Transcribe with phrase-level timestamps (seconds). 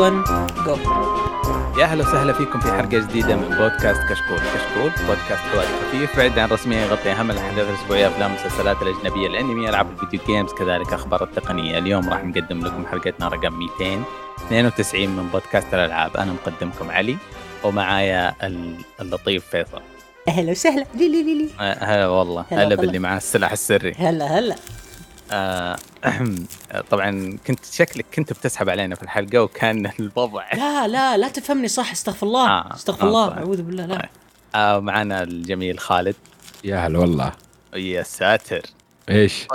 [0.00, 0.12] 1
[0.66, 0.76] جو
[1.78, 6.38] يا أهلا وسهلا فيكم في حلقة جديدة من بودكاست كشكول، كشكول بودكاست حواري خفيف بعيد
[6.38, 11.24] عن الرسمية يغطي أهم الأحداث الأسبوعية أفلام المسلسلات الأجنبية الأنمي ألعاب الفيديو games كذلك أخبار
[11.24, 17.16] التقنية، اليوم راح نقدم لكم حلقتنا رقم 292 من بودكاست الألعاب، أنا مقدمكم علي
[17.64, 18.34] ومعايا
[19.00, 19.82] اللطيف فيصل.
[20.28, 20.86] أهلا وسهلا.
[20.94, 21.48] لي لي لي لي.
[21.58, 22.44] هلا والله.
[22.50, 22.74] هلا.
[22.74, 23.94] باللي معاه السلاح السري.
[23.98, 24.56] هلا هلا.
[25.30, 25.76] آه،
[26.90, 30.44] طبعا كنت شكلك كنت بتسحب علينا في الحلقة وكان الوضع.
[30.54, 32.48] لا لا لا تفهمني صح استغفر الله.
[32.50, 33.36] آه، استغفر آه، الله صح.
[33.36, 34.08] أعوذ بالله لا.
[34.54, 36.14] آه معنا الجميل خالد.
[36.64, 37.32] يا هلا والله.
[37.74, 38.62] يا ساتر.
[39.08, 39.46] إيش؟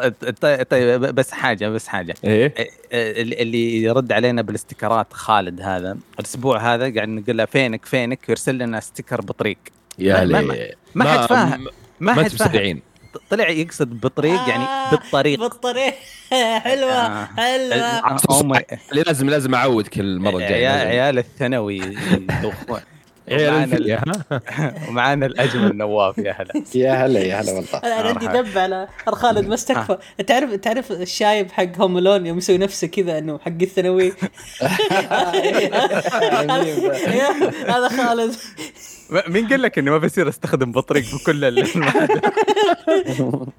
[0.42, 2.16] طيب طيب بس حاجة بس حاجة.
[2.24, 2.54] إيه؟
[2.92, 5.98] اللي اللي يرد علينا بال sticker ات خالد هذا.
[6.20, 9.58] الأسبوع هذا قاعد نقول له فينك فينك يرسل لنا sticker بطريق.
[10.00, 12.82] يا ما- لي ما حد فاهم ما ما حد فاهم.
[13.30, 15.40] طلع يقصد بطريق يعني آه، بالطريق.
[15.40, 15.94] بالطريق.
[16.66, 17.30] حلوة آه.
[17.38, 18.62] حلوة.
[18.92, 21.82] لازم لازم اعودك المره الجايه عيال الثانوي.
[23.32, 24.00] عيال
[24.90, 26.64] ومعانا الأجمل نواف يا هلا.
[26.76, 27.70] يا هلا يا هلا والله.
[27.84, 28.42] أنا أنا عندي مرحبا.
[28.42, 29.98] ذب على خالد ما استكفى.
[30.28, 34.14] تعرف تعرف الشايب حق هوم لون يوم يسوي نفسه كذا إنه حق الثانوي؟
[37.70, 38.36] هذا خالد.
[39.28, 41.68] مين قال لك إني ما بصير أستخدم بطريق في كل ال-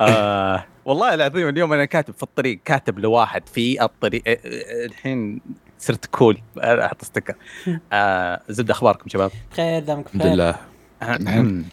[0.00, 5.40] آه والله العظيم اليوم أنا كاتب في البطريق كاتب لواحد في الطريق آه، آه، الحين
[5.78, 7.34] صرت كله أحط sticker.
[7.92, 10.32] آه زبدة أخباركم شباب؟ خير دامك الحمد بخير.
[10.34, 11.64] لله.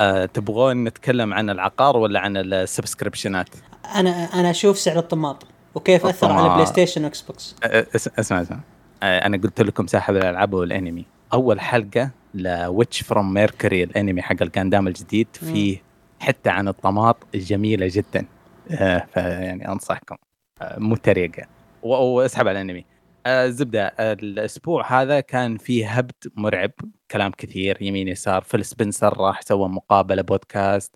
[0.00, 3.48] آه تبغون نتكلم عن العقار ولا عن ال subscription ات؟
[3.94, 6.48] أنا أنا أشوف سعر الطماط وكيف أثر على.
[6.54, 8.58] بلاي ستيشن واكس بوكس أس- أسمع أسمع.
[9.02, 11.04] أنا قلت لكم ساحب الألعاب والأنمي.
[11.32, 15.82] أول حلقة ل Witch from Mercury الأنمي حق الجاندام الجديد فيه
[16.20, 18.26] حتة عن الطماط جميلة جدا.
[18.70, 20.16] آه، فيعني أنصحكم.
[20.62, 21.46] آه، مو تريقة.
[21.82, 22.84] و- واسحب على الأنمي.
[23.26, 26.70] آه، زبده الأسبوع هذا كان فيه هبد مرعب
[27.10, 30.94] كلام كثير يمين يسار فيل سبنسر راح سوى مقابلة بودكاست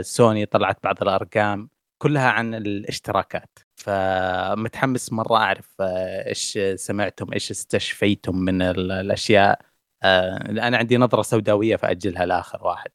[0.00, 1.68] سوني طلعت بعض الأرقام
[1.98, 3.58] كلها عن الاشتراكات.
[3.76, 9.60] فمتحمس مرة أعرف إيش سمعتم إيش استشفيتم من ال- الأشياء.
[10.04, 12.90] أنا عندي نظرة سوداوية فأجلها لآخر واحد.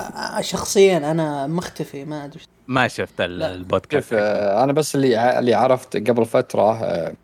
[0.00, 2.40] آه، شخصيا أنا مختفي ما أدري.
[2.66, 3.20] ما شفت.
[3.20, 4.12] البودكاست.
[4.12, 7.14] آه، أنا بس اللي اللي عرفت قبل فترة آه،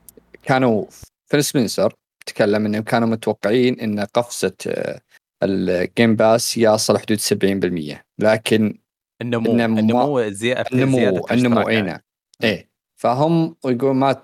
[0.43, 0.85] كانوا
[1.31, 1.93] فيل سبنسر
[2.27, 5.01] تكلم إنهم كانوا متوقعين إن قفزة آه،
[5.43, 8.79] الجيم باس يصل حدود 70% لكن
[9.23, 10.53] النمو النمو- النمو زي...
[10.73, 11.69] النمو النمو.
[11.69, 11.99] اي نعم
[12.45, 12.69] إيه.
[13.01, 14.23] فهم يقول ما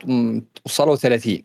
[0.66, 1.44] وصلوا 30 ل-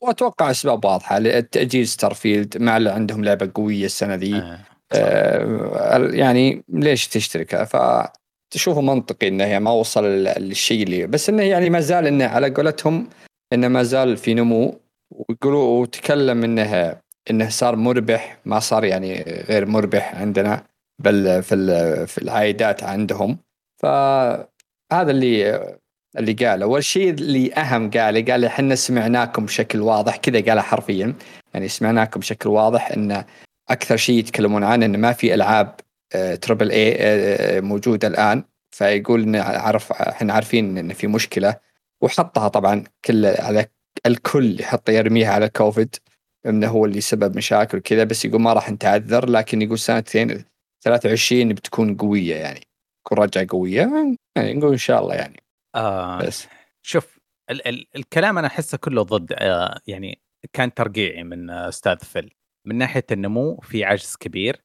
[0.00, 4.34] وأتوقع أسباب واضحة التاجيل ستارفيلد مع اللي عندهم لعبة قوية السنة ذي.
[4.36, 4.58] آه.
[4.92, 11.42] آه، يعني ليش تشتركها؟ فتشوفه منطقي إنه يعني ما وصل لل- للشيء اللي بس إنه
[11.42, 13.08] يعني ما زال إنه على قولتهم
[13.52, 14.80] إنه ما زال في نمو
[15.10, 16.96] ويقولوا وتكلم إنه
[17.30, 20.62] إنه صار مربح ما صار يعني غير مربح عندنا
[21.02, 23.38] بل في في العائدات عندهم.
[23.82, 25.60] فهذا اللي
[26.18, 26.66] اللي قاله.
[26.66, 31.14] والشيء اللي أهم قاله قال إحنا سمعناكم بشكل واضح كذا قالها حرفيا.
[31.54, 33.24] يعني سمعناكم بشكل واضح إن
[33.68, 35.74] أكثر شيء يتكلمون عنه انه ما في ألعاب
[36.40, 38.44] تربل اي موجوده الآن.
[38.70, 41.56] فيقول إن عرف إحنا عارفين إن في مشكلة.
[42.00, 43.66] وحطها طبعا كل على
[44.06, 45.96] الكل يحط يرميها على كوفيد
[46.46, 48.04] إنه هو اللي سبب مشاكل وكذا.
[48.04, 50.44] بس يقول ما راح نتعذر لكن يقول سنتين
[50.84, 52.60] 23 بتكون قوية يعني.
[53.04, 55.45] تكون رجعة قوية يعني نقول إن شاء الله يعني.
[55.76, 56.18] آه.
[56.18, 56.48] بس.
[56.82, 57.18] شوف
[57.50, 60.22] ال- ال- الكلام أنا أحسه كله ضد آه، يعني
[60.52, 62.34] كان ترقيعي من آه، أستاذ فيل.
[62.64, 64.62] من ناحية النمو في عجز كبير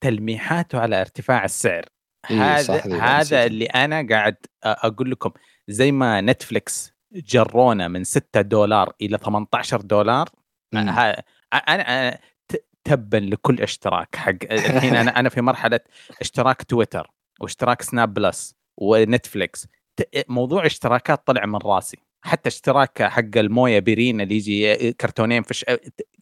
[0.00, 1.84] تلميحاته على ارتفاع السعر.
[2.30, 3.46] إيه، هذا هذا.
[3.46, 5.30] اللي أنا قاعد آه، أقول لكم.
[5.68, 10.28] زي ما نتفلكس جرونا من 6 دولار إلى 18 دولار
[10.74, 11.22] آه، أنا
[11.52, 12.18] أنا
[12.48, 14.16] ت- تبا لكل اشتراك.
[14.16, 15.80] حق الحين أنا أنا في مرحلة
[16.20, 17.10] اشتراك تويتر
[17.40, 19.66] واشتراك سناب بلس ونتفلكس
[20.28, 21.98] موضوع اشتراكات طلع من راسي.
[22.22, 25.64] حتى اشتراك حق الموية بيرين اللي يجي كرتونين في ش...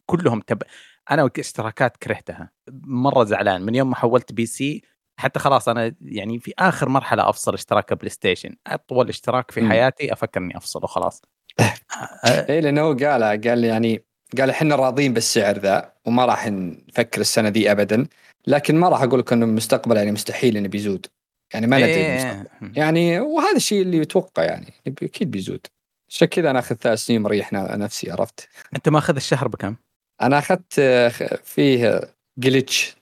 [0.05, 0.63] كلهم تب...
[1.11, 2.51] أنا اشتراكات كرهتها.
[2.83, 3.61] مرة زعلان.
[3.61, 4.81] من يوم ما حولت PC
[5.19, 9.69] حتى خلاص أنا يعني في آخر مرحلة أفصل اشتراك بلاي ستيشن أطول اشتراك في.
[9.69, 11.21] حياتي أفكر إني أفصله خلاص.
[12.49, 14.03] اي لأنه هو قال قال يعني
[14.37, 18.07] قال إحنا راضين بالسعر ذا وما راح نفكر السنة دي ابدا
[18.47, 21.07] لكن ما راح أقول لك إنه المستقبل يعني مستحيل إنه بيزود.
[21.53, 22.31] يعني ما ندري إيه.
[22.31, 25.67] المستقبل يعني وهذا الشيء اللي يتوقع يعني أكيد بيزود
[26.09, 29.75] عشان كذا أنا اخذ ثلاث سنين مريح نفسي عرفت أنت ماخذ الشهر بكم؟
[30.21, 31.09] أنا أخذت آه،
[31.43, 32.01] فيه
[32.37, 32.95] جلتش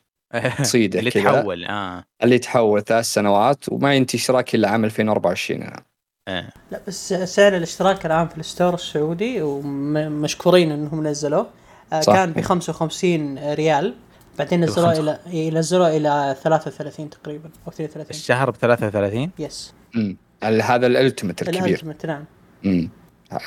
[0.60, 5.84] قصيده اللي تحول آه اللي تحول ثلاث سنوات وما ينتهي اشتراكي إلا عام 2024 أنا
[6.28, 6.50] إيه.
[6.72, 11.48] لا بس سعر الإشتراك الان في ال store السعودي ومشكورين إنهم نزلوه
[11.94, 12.02] آه،.
[12.02, 13.96] كان ب 55 ريال
[14.44, 15.02] بعدين نزلوه بخمسة.
[15.32, 20.18] إلى ينزلوه إلى 33 تقريبا أو 32 الشهر ب 33 yes مم.
[20.44, 22.26] ال- هذا ال ultimate الكبير ال ultimate نعم
[22.64, 22.90] مم.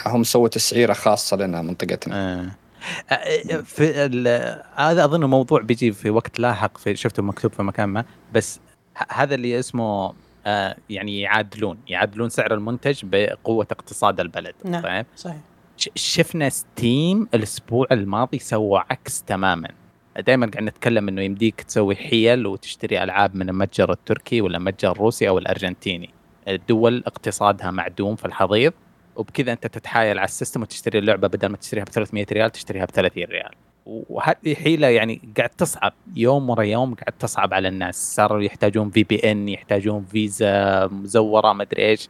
[0.06, 2.46] هم سووا تسعيرة خاصة لنا منطقتنا آه.
[3.14, 7.88] آه، في ال- هذا أظن موضوع بيجي في وقت لاحق في شفته مكتوب في مكان
[7.88, 8.61] ما بس
[9.11, 10.12] هذا اللي اسمه
[10.46, 14.82] آه، يعني يعادلون يعادلون سعر المنتج بقوة اقتصاد البلد نعم.
[14.82, 15.37] طيب صحيح
[15.76, 19.69] ش- شفنا Steam الأسبوع الماضي سوى عكس تماما
[20.21, 25.29] دائما قاعد نتكلم إنه يمديك تسوي حيل وتشتري ألعاب من المتجر التركي ولا المتجر الروسي
[25.29, 26.11] أو الأرجنتيني.
[26.49, 28.73] الدول اقتصادها معدوم في الحضيض
[29.17, 32.85] وبكذا أنت تتحايل على ال system وتشتري اللعبة بدل ما تشتريها ب 300 ريال تشتريها
[32.85, 33.51] ب 30 ريال.
[33.87, 38.15] وهذه حيلة يعني قاعد تصعب يوم ورا يوم قاعد تصعب على الناس.
[38.15, 42.09] صاروا يحتاجون VPN يحتاجون فيزا مزورة ما أدري إيش.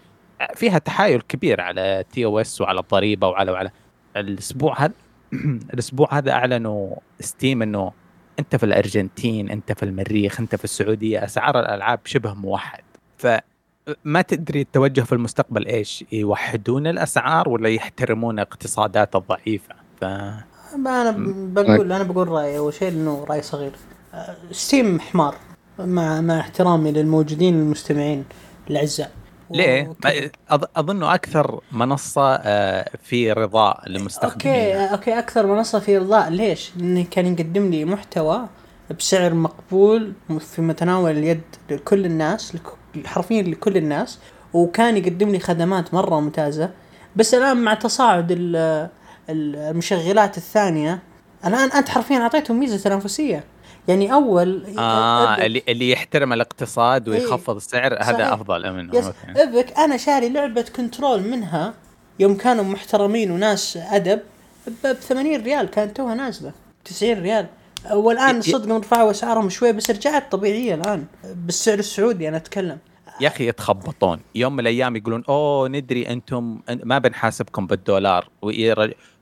[0.55, 3.71] فيها تحايل كبير على TOS وعلى الضريبة وعلى وعلى
[4.17, 4.93] الأسبوع هذا.
[5.75, 7.93] الأسبوع هذا أعلنوا Steam إنه
[8.39, 12.83] أنت في الأرجنتين أنت في المريخ أنت في السعودية أسعار الألعاب شبه موحد.
[13.19, 20.05] فما تدري التوجه في المستقبل إيش يوحدون الأسعار ولا يحترمون اقتصادات الضعيفة؟ ف
[20.77, 21.15] ما أنا
[21.53, 23.73] بقول أنا بقول رأيي أول شيء إنه رأي صغير.
[24.15, 25.35] آه، Steam حمار
[25.79, 28.25] مع مع احترامي للموجودين المستمعين
[28.71, 29.13] الأعزاء.
[29.51, 29.93] ليه؟
[30.77, 36.29] اظنه أكثر منصة آه، في رضاء okay للمستخدمين okay أكثر منصة في رضاء.
[36.31, 38.41] ليش؟ لأنه كان يقدم لي محتوى
[38.99, 42.57] بسعر مقبول في متناول اليد لكل الناس
[43.07, 44.19] حرفيا لكل الناس
[44.53, 46.71] وكان يقدم لي خدمات مرة ممتازة.
[47.17, 48.57] بس الآن مع تصاعد ال-
[49.31, 51.03] ال- المشغلات الثانية
[51.47, 53.45] الآن أنت حرفيا أعطيتهم ميزة تنافسية.
[53.89, 57.21] يعني أول آه اللي اللي يحترم الاقتصاد إيه.
[57.21, 58.09] ويخفض السعر صحيح.
[58.09, 59.11] هذا افضل منه yes.
[59.37, 61.75] Epic أنا شاري لعبة Control منها
[62.19, 64.21] يوم كانوا محترمين وناس أدب
[64.85, 66.53] ب 80 ريال كانت توها نازلة
[66.85, 67.47] 90 ريال
[67.93, 72.79] والآن صدق رفعوا اسعارهم شوي بس رجعت طبيعية الآن بالسعر السعودي أنا أتكلم
[73.21, 74.21] يا أخي يتخبطون.
[74.35, 78.29] يوم من الأيام يقولون أوه ندري أنتم ما بنحاسبكم بالدولار.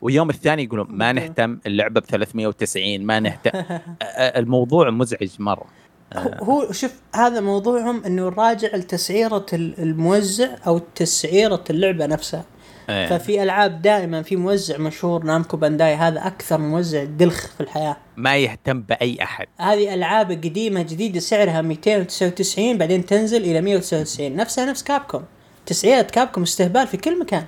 [0.00, 3.50] ويوم الثاني يقولون ما نهتم اللعبة ب 390 ما نهتم
[4.40, 5.64] الموضوع مزعج مرة.
[6.16, 12.44] هو- شوف هذا موضوعهم إنه راجع لتسعيرة ال- الموزع أو تسعيرة اللعبة نفسها.
[12.90, 13.06] إيه.
[13.06, 17.96] ففي ألعاب دائما في موزع مشهور نامكو بانداي هذا أكثر موزع دلخ في الحياة.
[18.17, 19.46] ما يهتم بأي أحد.
[19.58, 25.24] هذه ألعاب قديمة جديدة سعرها 299 بعدين تنزل إلى 199 نفسها نفس Capcom.
[25.67, 27.44] تسعيرة Capcom استهبال في كل مكان.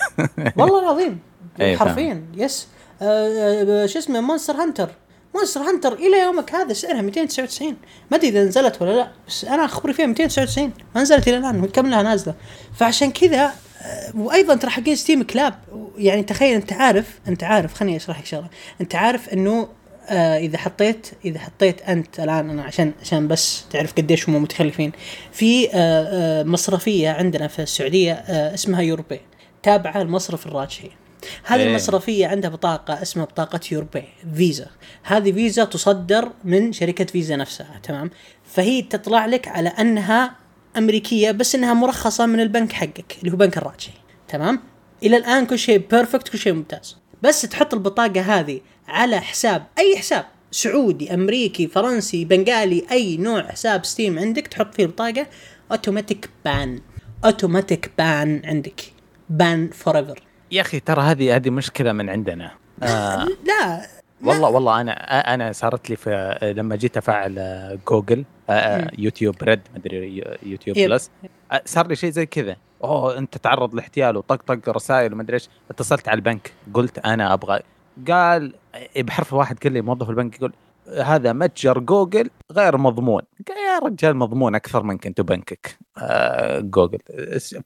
[0.58, 1.18] والله العظيم.
[1.60, 2.68] إيه، حرفيا yes.
[3.02, 4.90] آه، آه، شو اسمه Monster Hunter.
[5.34, 7.76] Monster Hunter إلى يومك هذا سعرها 299
[8.10, 11.66] ما أدري إذا نزلت ولا لا بس أنا خبري فيها 299 ما نزلت إلى الآن
[11.66, 12.34] كم لها نازلة.
[12.74, 13.52] فعشان كذا
[14.14, 15.54] وأيضا ترى حقين Steam كلاب
[15.98, 18.48] يعني تخيل أنت عارف أنت عارف خليني أشرح لك شغلة.
[18.80, 19.68] أنت عارف إنه
[20.08, 24.92] آه إذا حطيت إذا حطيت أنت الآن أنا عشان عشان بس تعرف قديش هم متخلفين.
[25.32, 29.20] في آه آه مصرفية عندنا في السعودية آه اسمها يوروبي
[29.62, 30.90] تابعة المصرف الراجحي
[31.44, 31.68] هذه إيه.
[31.68, 34.04] المصرفية عندها بطاقة اسمها بطاقة يوروبي
[34.34, 34.66] فيزا.
[35.02, 38.10] هذه فيزا تصدر من شركة فيزا نفسها تمام؟
[38.44, 40.34] فهي تطلع لك على أنها
[40.78, 43.92] أمريكية بس إنها مرخصة من البنك حقك اللي هو بنك الراجحي
[44.28, 44.60] تمام؟
[45.02, 46.96] إلى الآن كل شيء perfect كل شيء ممتاز.
[47.22, 53.84] بس تحط البطاقة هذه على حساب أي حساب سعودي أمريكي فرنسي بنغالي أي نوع حساب
[53.84, 55.26] Steam عندك تحط فيه البطاقة
[55.72, 56.80] automatic ban
[57.24, 58.80] automatic ban عندك.
[59.30, 60.22] ban forever
[60.52, 62.50] يا أخي ترى هذه هذه مشكلة من عندنا.
[62.82, 63.86] آه لا
[64.24, 64.92] والله والله أنا
[65.34, 68.24] أنا صارت لي في لما جيت أفعل Google
[68.98, 70.76] YouTube Red مدري YouTube.
[70.76, 71.10] Plus.
[71.52, 72.56] آه، صار لي شيء زي كذا.
[72.84, 75.48] أوه أنت تعرض لاحتيال وطقطق رسائل ومدري إيش.
[75.70, 77.60] اتصلت على البنك قلت أنا أبغى.
[78.08, 78.54] قال
[78.96, 80.52] بحرف واحد قال لي موظف البنك يقول
[81.02, 83.22] هذا متجر جوجل غير مضمون.
[83.48, 85.78] قال يا رجال مضمون أكثر منك أنت بنكك.
[85.98, 86.98] آه جوجل.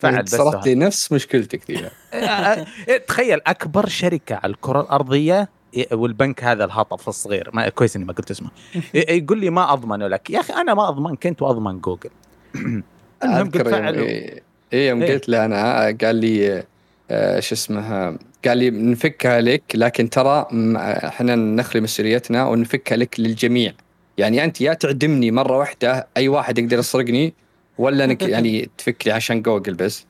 [0.01, 1.63] فعل بس صارت لي نفس مشكلتك
[2.15, 2.67] آه،
[3.09, 5.49] تخيل أكبر شركة على الكرة الأرضية
[5.93, 7.51] والبنك هذا الهطف الصغير.
[7.53, 8.51] ما كويس إني ما قلت اسمه.
[8.95, 12.11] ي- يقول لي ما اضمنه لك يا أخي أنا ما اضمنك انت واضمن جوجل.
[13.25, 15.13] المهم قلت أذكر يوم إيه إيه يوم إيه.
[15.13, 16.63] قلت له أنا قال لي
[17.11, 23.73] آه، شو اسمه قال لي نفكها لك لكن ترى إحنا نخلي مسؤوليتنا ونفكها لك للجميع.
[24.19, 27.35] يعني أنت يا تعدمني مرة واحدة أي واحد يقدر يسرقني
[27.79, 30.07] ولا أنك يعني تفك لي عشان جوجل بس.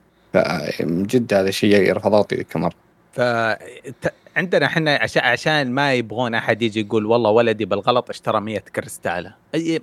[0.80, 1.98] من جد هذا شيء
[2.32, 2.72] ذيك المره
[3.12, 8.40] ف ت- عندنا إحنا عشان عشان ما يبغون أحد يجي يقول والله ولدي بالغلط اشترى
[8.40, 9.34] 100 كريستالة.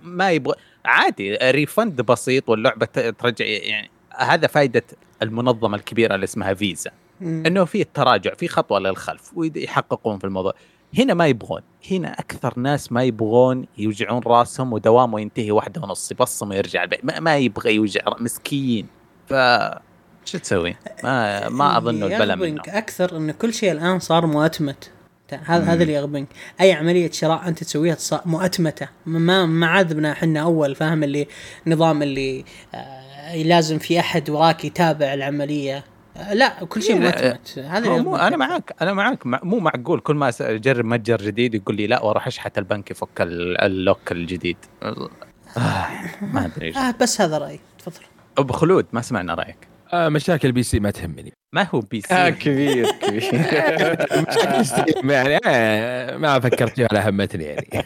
[0.03, 2.86] ما يبغى عادي ريفند بسيط واللعبة
[3.20, 4.84] ترجع يعني هذا فائده
[5.22, 6.91] المنظمة الكبيرة اللي اسمها فيزا.
[7.22, 10.53] إنه في تراجع في خطوة للخلف ويحققون في الموضوع.
[10.98, 16.50] هنا ما يبغون هنا أكثر ناس ما يبغون يوجعون راسهم ودوامه ينتهي واحدة ونص يبصم
[16.50, 18.88] ويرجع البيت ما, ما يبغى يوجع مسكين.
[19.27, 19.34] ف
[20.32, 24.92] شو تسوي؟ ما ما أظن اللي البلا منه أكثر إن كل شيء الآن صار مؤتمت.
[25.46, 25.64] هذا.
[25.64, 26.28] هذا اللي يغبنك.
[26.62, 28.88] أي عملية شراء أنت تسويها مؤتمتة.
[29.06, 31.28] ما ما عذبنا إحنا أول فاهم؟ اللي
[31.68, 35.84] نظام اللي آه لازم في أحد وراك يتابع العملية.
[36.18, 37.60] آه لا كل شيء لا، مؤتمت.
[37.60, 38.38] هذا مو أنا.
[38.38, 42.28] معك أنا معك مع- مو معقول كل ما أجرب متجر جديد يقول لي لا وأروح
[42.28, 44.58] أشحت البنك يفك ال- ال lock الجديد.
[44.84, 45.10] آه
[46.22, 46.76] ما أدري.
[46.76, 47.60] آه بس هذا رأيي.
[47.80, 48.06] تفضل.
[48.38, 49.69] أبو خلود ما سمعنا رأيك.
[49.93, 51.34] آه مشاكل PC ما تهمني.
[51.55, 52.13] ما هو PC.
[52.13, 53.31] آه كبير كبير.
[54.29, 57.67] مشاكل Steam يعني آه ما فكرت فيها ولا همتني يعني.
[57.72, 57.86] طيب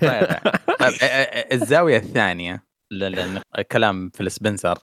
[0.80, 3.42] طيب، آه، آه، الزاوية الثانية لأن
[3.72, 4.78] كلام Phil Spencer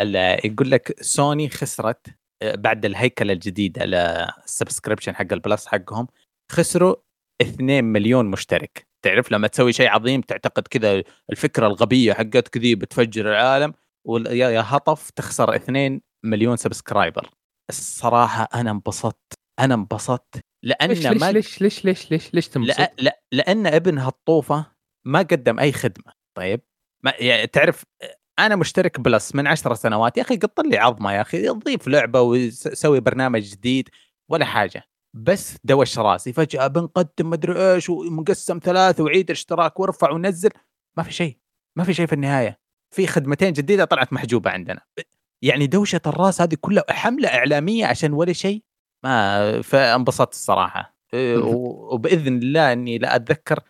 [0.00, 2.06] اللي يقول لك سوني خسرت
[2.42, 6.06] آه، بعد الهيكلة الجديدة لل subscription حق ال Plus حقهم
[6.52, 6.96] خسروا
[7.42, 8.86] 2 مليون مشترك.
[9.04, 13.72] تعرف لما تسوي شيء عظيم تعتقد كذا الفكرة الغبية حقتك ذي بتفجر العالم
[14.08, 17.30] ويا يا هطف تخسر 2 مليون subscriber.
[17.68, 20.40] الصراحة أنا انبسطت أنا انبسطت.
[20.62, 24.66] لأن ليش ليش ما ليش ليش ليش ليش ليش تنبسط؟ لا لا لأن ابن هالطوفة
[25.04, 26.12] ما قدم أي خدمة.
[26.36, 26.60] طيب؟
[27.04, 27.84] ما يعني تعرف
[28.38, 30.16] أنا مشترك Plus من عشر سنوات.
[30.16, 33.88] يا أخي قط لي عظمة يا أخي ضيف لعبة وسوي برنامج جديد
[34.28, 34.82] ولا حاجة.
[35.14, 36.32] بس دوش راسي.
[36.32, 40.50] فجأة بنقدم مدري إيش ومقسم ثلاث وعيد اشتراك وارفع ونزل.
[40.96, 41.38] ما في شيء.
[41.76, 42.60] ما في شيء في النهاية.
[42.94, 44.80] في خدمتين جديدة طلعت محجوبة عندنا.
[45.42, 48.62] يعني دوشة الراس هذه كلها حملة إعلامية عشان ولا شيء؟
[49.04, 50.96] ما فانبسطت الصراحة.
[51.14, 53.60] إيه، وبإذن الله إني لا أتذكر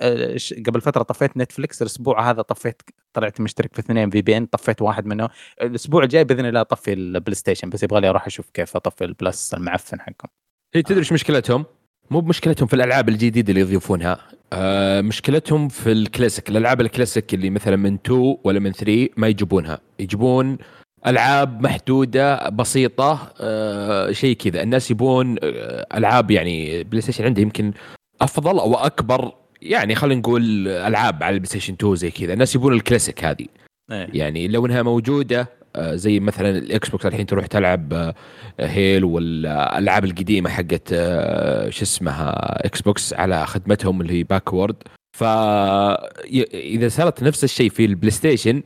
[0.00, 0.36] آه،
[0.66, 5.28] قبل فترة طفيت Netflix الأسبوع هذا طفيت طلعت مشترك في اثنين VPN طفيت واحد منهم.
[5.62, 9.14] الأسبوع الجاي بإذن الله أطفي ال PlayStation بس يبغى لي أروح أشوف كيف أطفي ال
[9.14, 10.30] Plus المعفن حقهم.
[10.74, 11.64] هي تدري إيش مشكلتهم؟
[12.10, 14.18] مو بمشكلتهم في الألعاب الجديدة اللي يضيفونها.
[14.52, 19.80] آه مشكلتهم في الكلاسيك الألعاب الكلاسيك اللي مثلا من 2 ولا من 3 ما يجيبونها.
[19.98, 20.58] يجيبون
[21.06, 24.62] ألعاب محدودة بسيطة آه شيء كذا.
[24.62, 27.72] الناس يبون آه ألعاب يعني بلاي ستيشن عنده يمكن
[28.20, 32.32] أفضل أو أكبر يعني خلينا نقول ألعاب على البلاي ستيشن 2 زي كذا.
[32.32, 33.46] الناس يبون الكلاسيك هذه.
[33.92, 34.08] إيه.
[34.12, 38.14] يعني لو إنها موجودة آه، زي مثلا الإكس بوكس الحين تروح تلعب آه،
[38.60, 42.30] هيلو والألعاب القديمة حقت آه، شو اسمها
[42.66, 44.76] إكس بوكس على خدمتهم اللي هي backward.
[45.16, 46.42] ف ي-
[46.74, 48.62] إذا صارت نفس الشيء في البلاي ستيشن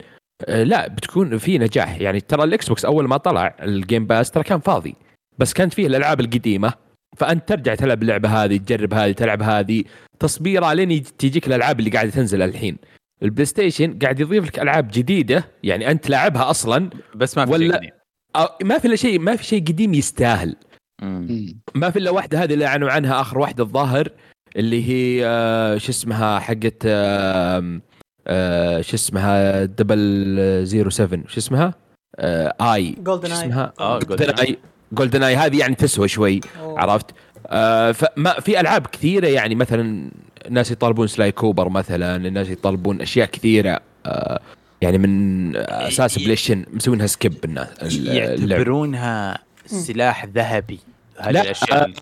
[0.48, 2.00] لا بتكون في نجاح.
[2.00, 4.94] يعني ترى الاكس بوكس أول ما طلع الجيم باس ترى كان فاضي
[5.38, 6.72] بس كانت فيه الألعاب القديمة.
[7.16, 9.84] فأنت ترجع تلعب اللعبة هذه تجرب هذه تلعب هذه
[10.20, 12.76] تصبيره لين تجيك الألعاب اللي قاعدة تنزل الحين.
[13.22, 17.60] البلاي ستيشن قاعد يضيف لك ألعاب جديدة يعني أنت لاعبها أصلا بس ما في شيء
[17.66, 17.90] ولا- قديم.
[18.36, 20.56] أو ما في إلا شيء ما في شيء قديم يستاهل.
[21.02, 21.54] مم.
[21.74, 24.08] ما في إلا واحدة هذه اللي أعلنوا عنها آخر واحدة الظاهر
[24.56, 27.80] اللي هي آه، شو اسمها حقت آه،
[28.26, 31.74] آه، شو اسمها؟ double zero 7 شو اسمها؟
[32.16, 33.38] آه، اي GoldenEye.
[33.38, 36.80] اسمها؟ آه، GoldenEye GoldenEye هذه يعني تسوى شوي أوه.
[36.80, 37.06] عرفت؟
[37.46, 40.10] آه فما في ألعاب كثيرة يعني مثلا
[40.46, 44.40] الناس يطالبون سلاي كوبر مثلا الناس يطالبون أشياء كثيرة آه
[44.80, 47.68] يعني من أساس بليشن مسوينها سكيب الناس.
[47.98, 50.78] يعتبرونها سلاح ذهبي.
[51.18, 51.52] هذه لا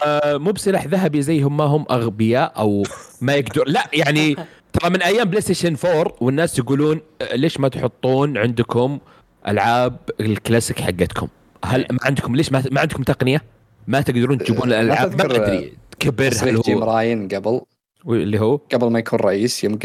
[0.04, 2.82] آه مو بسلاح ذهبي زي هم ما هم أغبياء أو
[3.20, 4.36] ما يقدر لا يعني
[4.72, 8.98] ترى من أيام بلاي ستيشن 4 والناس يقولون آه، ليش ما تحطون عندكم
[9.48, 11.28] ألعاب الكلاسيك حقتكم؟
[11.64, 13.42] هل ما عندكم ليش ما, ما عندكم تقنية؟
[13.86, 17.60] ما تقدرون تجيبون ما الألعاب ما أدري كبر هل تصريح جيم هو؟ راين قبل.
[18.06, 19.78] اللي هو؟ قبل ما يكون رئيس يوم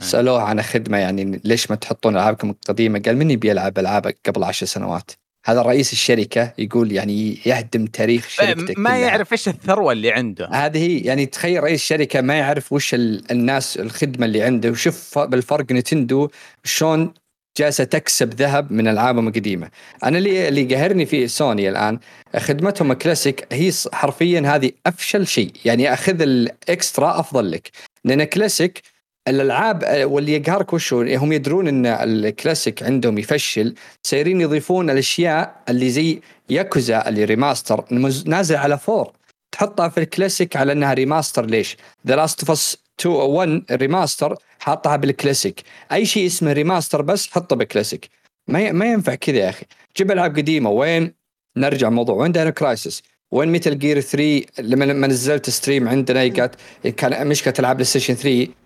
[0.00, 4.44] سألوه عن خدمة يعني ليش ما تحطون ألعابكم القديمة؟ قال من يبي يلعب العابك قبل
[4.44, 5.10] عشر سنوات؟
[5.48, 8.96] هذا رئيس الشركة يقول يعني يهدم تاريخ شركتك ما كلها.
[8.98, 13.76] يعرف إيش الثروة اللي عنده هذه يعني تخيل رئيس الشركة ما يعرف وش ال- الناس
[13.76, 16.28] الخدمة اللي عنده وشوف بالفرق نتندو
[16.64, 17.12] شلون
[17.58, 19.70] جالسة تكسب ذهب من ألعابهم القديمة.
[20.04, 21.98] أنا اللي اللي قهرني في سوني الآن
[22.36, 27.70] خدمتهم كلاسيك هي حرفيا هذه أفشل شيء، يعني أخذ الاكسترا أفضل لك،
[28.04, 28.82] لأن كلاسيك
[29.28, 35.62] الألعاب آه، واللي يقهرك وش هو؟ هم يدرون إن الكلاسيك عندهم يفشل سايرين يضيفون الأشياء
[35.68, 37.84] اللي زي ياكوزا اللي remaster
[38.26, 39.12] نازل على فور
[39.52, 44.96] تحطها في الكلاسيك على إنها remaster ليش؟ The Last of Us 2 1 remaster حاطها
[44.96, 48.08] بالكلاسيك، أي شيء اسمه remaster بس حطه بالكلاسيك.
[48.48, 49.66] ما ما ينفع كذا يا أخي،
[49.96, 51.14] جيب ألعاب قديمة وين؟
[51.56, 56.54] نرجع موضوع وين داينو كرايسس؟ وين ميتال جير 3 لما نزلت stream عندنا كانت
[56.96, 58.65] كان مشكلة ألعاب بلاي ستيشن 3 آه،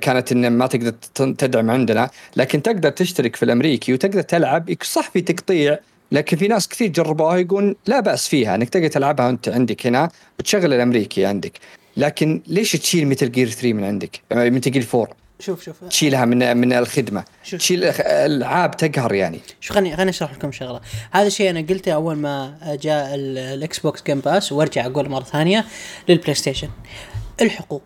[0.00, 4.74] كانت ان ما تقدر تدعم عندنا لكن تقدر تشترك في الأمريكي وتقدر تلعب.
[4.82, 5.78] صح في تقطيع
[6.12, 10.10] لكن في ناس كثير جربوها يقول لا بأس فيها إنك تقدر تلعبها وأنت عندك هنا
[10.38, 11.52] وتشغل الأمريكي عندك.
[11.96, 15.08] لكن ليش تشيل ميتل جير 3 من عندك؟ ميتل جير 4
[15.40, 15.84] شوف شوف.
[15.84, 17.24] تشيلها من من الخدمة.
[17.44, 17.60] شوف.
[17.60, 19.40] تشيل العاب تقهر يعني.
[19.60, 20.80] شوف خليني خليني أشرح لكم شغلة.
[21.12, 25.24] هذا الشيء أنا قلته أول ما جاء ال- الإكس بوكس جيم باس وأرجع أقول مرة
[25.24, 25.64] ثانية
[26.08, 26.68] للبلاي ستيشن
[27.40, 27.82] الحقوق.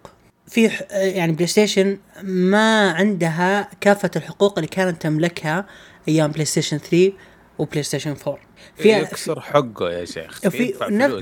[0.53, 5.67] في يعني بلاي ستيشن ما عندها كافة الحقوق اللي كانت تملكها
[6.09, 7.13] أيام بلاي ستيشن 3
[7.59, 8.39] وبلاي ستيشن 4
[8.77, 10.41] فيها يكسر حقه يا شيخ.
[10.49, 10.75] في.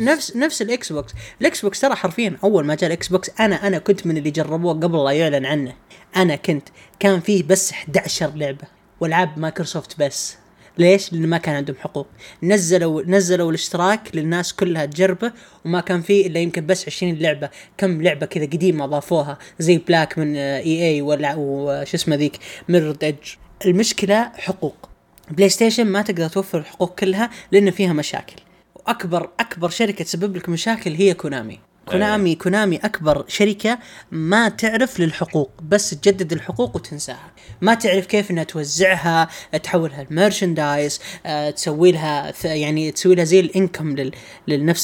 [0.04, 3.78] نفس نفس الاكس بوكس الاكس بوكس ترى حرفيا أول ما جاء الاكس بوكس أنا أنا
[3.78, 5.74] كنت من اللي جربوه قبل لا يعلن عنه.
[6.16, 6.68] أنا كنت
[6.98, 8.64] كان فيه بس 11 لعبة
[9.00, 10.36] والعاب مايكروسوفت بس.
[10.78, 12.06] ليش؟ لأن ما كان عندهم حقوق.
[12.42, 15.32] نزلوا نزلوا الاشتراك للناس كلها تجربه
[15.64, 17.50] وما كان فيه إلا يمكن بس 20 لعبة.
[17.76, 23.28] كم لعبة كذا قديمة أضافوها؟ زي بلاك من EA ولا وش اسمه ذيك؟ ميرورز ايدج
[23.66, 24.88] المشكلة حقوق.
[25.30, 28.36] بلاي ستيشن ما تقدر توفر الحقوق كلها لأن فيها مشاكل.
[28.74, 31.60] واكبر أكبر شركة تسبب لك مشاكل هي كونامي.
[31.86, 33.78] كونامي كونامي أكبر شركة
[34.10, 37.29] ما تعرف للحقوق بس تجدد الحقوق وتنساها.
[37.60, 39.28] ما تعرف كيف إنها توزعها
[39.62, 43.94] تحولها ل merchandise آه، تسوي لها يعني تسوي لها زي ال income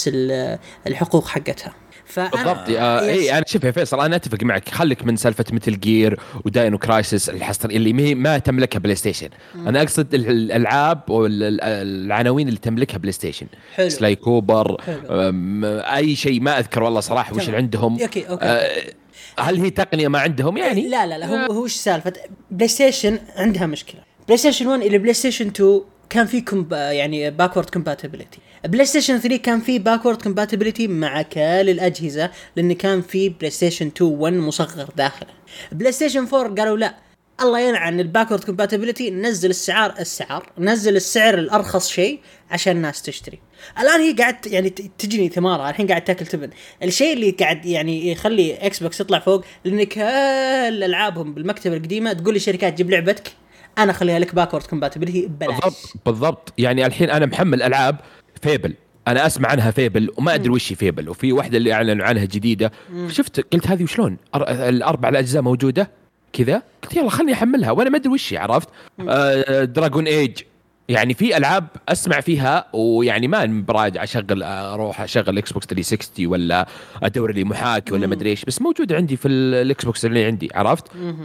[0.08, 1.74] ال- الحقوق حقتها.
[2.06, 3.00] فأنا بالضبط آه.
[3.00, 7.30] اي أنا شوف يا فيصل أنا أتفق معك خليك من سالفة ميتل جير وداينو كرايسس
[7.30, 13.46] الحصر اللي ما- تملكها بلاي ستيشن أنا أقصد ال- الألعاب والعناوين اللي تملكها بلاي ستيشن
[13.74, 13.88] حلو.
[13.88, 15.00] سلاي كوبر حلو.
[15.80, 17.46] أي شيء ما أذكر والله صراحة وش.
[17.46, 18.44] اللي عندهم okay، okay.
[18.44, 18.82] آه،
[19.38, 22.12] هل هي تقنية ما عندهم يعني لا لا لا هو هو إيش سالفة
[22.50, 27.30] بلاي ستيشن عندها مشكلة بلاي ستيشن 1 إلى بلاي ستيشن 2 كان في compat يعني
[27.30, 33.28] backward compatibility بلاي ستيشن 3 كان في backward compatibility مع كل الأجهزة لأن كان في
[33.28, 35.28] بلاي ستيشن 2 1 مصغر داخله.
[35.72, 36.94] بلاي ستيشن 4 قالوا لا
[37.40, 43.38] الله يلعن ال backward compatibility نزل السعر السعر نزل السعر الأرخص شيء عشان الناس تشتري.
[43.80, 46.50] الآن هي قاعد يعني تجني ثمارها الحين قاعد تاكل تبن.
[46.82, 50.00] الشيء اللي قاعد يعني يخلي إكس بوكس يطلع فوق لأن كل
[50.84, 53.32] ألعابهم بالمكتبة القديمة تقول لي شركات جيب لعبتك
[53.78, 55.50] أنا اخليها لك backward compatibility ببلاش.
[55.50, 56.52] بالضبط بالضبط.
[56.58, 57.96] يعني الحين أنا محمل العاب
[58.42, 58.74] فيبل.
[59.08, 62.72] أنا اسمع عنها فيبل وما ادري وش فيبل وفي واحدة اللي اعلنوا عنها جديده.
[63.08, 65.90] شفت؟ قلت هذه وشلون؟ الاربع الاجزاء موجوده؟
[66.32, 68.68] كذا؟ قلت يلا خلني احملها وأنا ما ادري وش عرفت؟
[69.08, 70.38] آه دراجون ايج
[70.88, 76.66] يعني في ألعاب أسمع فيها ويعني ما براجع أشغل أروح أشغل إكس بوكس 360 ولا
[77.02, 80.24] أدور لي محاكي ولا ما أدري إيش بس موجوده عندي في ال- الاكس بوكس اللي
[80.24, 80.84] عندي عرفت؟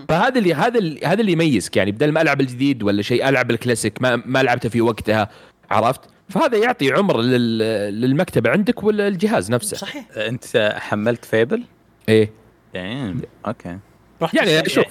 [0.10, 3.52] فهذا اللي هذا اللي هذا اللي يميزك يعني بدل ما ألعب الجديد ولا شيء ألعب
[3.52, 5.30] الكلاسيك ما ما لعبته في وقتها
[5.71, 9.78] عرفت؟ فهذا يعطي عمر لل- للمكتبة عندك والجهاز نفسه.
[9.78, 10.06] صحيح.
[10.17, 11.63] أنت حملت فيبل؟
[12.10, 12.32] إيه.
[12.74, 13.78] يعني okay.
[14.21, 14.69] رحت يعني.
[14.69, 14.86] شوف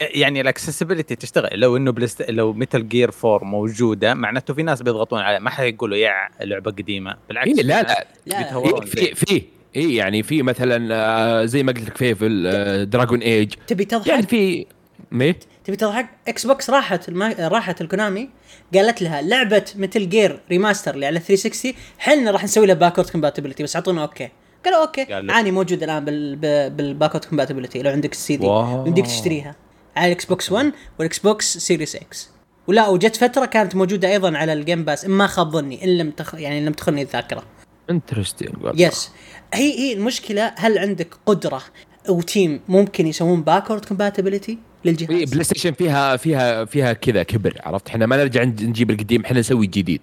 [0.00, 1.60] يعني ال accessibility تشتغل.
[1.60, 2.22] لو إنه بلاست...
[2.30, 5.38] لو Metal Gear 4 موجودة معناته في ناس بيضغطون عليها.
[5.38, 7.16] ما حيقولوا يا لعبة قديمة.
[7.28, 8.06] بالعكس إيه في لا لا.
[8.26, 8.64] لا، لا.
[8.64, 8.80] إيه.
[8.80, 9.42] في في
[9.76, 14.06] اي يعني في مثلا آه، زي ما قلت لك فيفل آه، Dragon Age تبي تضحك؟
[14.08, 14.66] يعني في
[15.12, 17.34] مي؟ تبي تضحك؟ Xbox راحت الما...
[17.38, 18.28] راحت ال Konami
[18.74, 23.62] قالت لها لعبة Metal Gear remaster اللي على 360 حنا راح نسوي لها backward compatibility
[23.62, 24.28] بس أعطونا okay.
[24.64, 25.06] قالوا okay.
[25.10, 26.36] عاني موجود الآن بال...
[26.70, 28.46] بال backward compatibility لو عندك السي دي.
[28.86, 29.56] يمديك تشتريها.
[29.96, 32.30] على ال Xbox 1 وال Xbox Series X
[32.66, 35.98] ولا وجت فترة كانت موجودة أيضا على ال Game Pass إن ما خاب ظني إن
[35.98, 36.34] لم تخ...
[36.34, 37.42] يعني إن لم تخني الذاكرة.
[37.90, 39.10] interesting yes
[39.54, 41.62] هي هي المشكلة هل عندك قدرة
[42.08, 48.06] أو team ممكن يسوون backward compatibility للجهاز؟ PlayStation فيها فيها فيها كذا كبر عرفت؟ إحنا
[48.06, 50.00] ما نرجع نج- نجيب القديم إحنا نسوي جديد.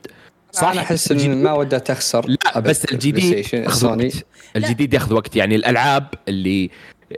[0.51, 4.25] صح؟ أنا أحس إن ما ودها تخسر لا بس الجديد سوني وقت.
[4.55, 5.35] الجديد ياخذ وقت.
[5.35, 6.69] يعني الألعاب اللي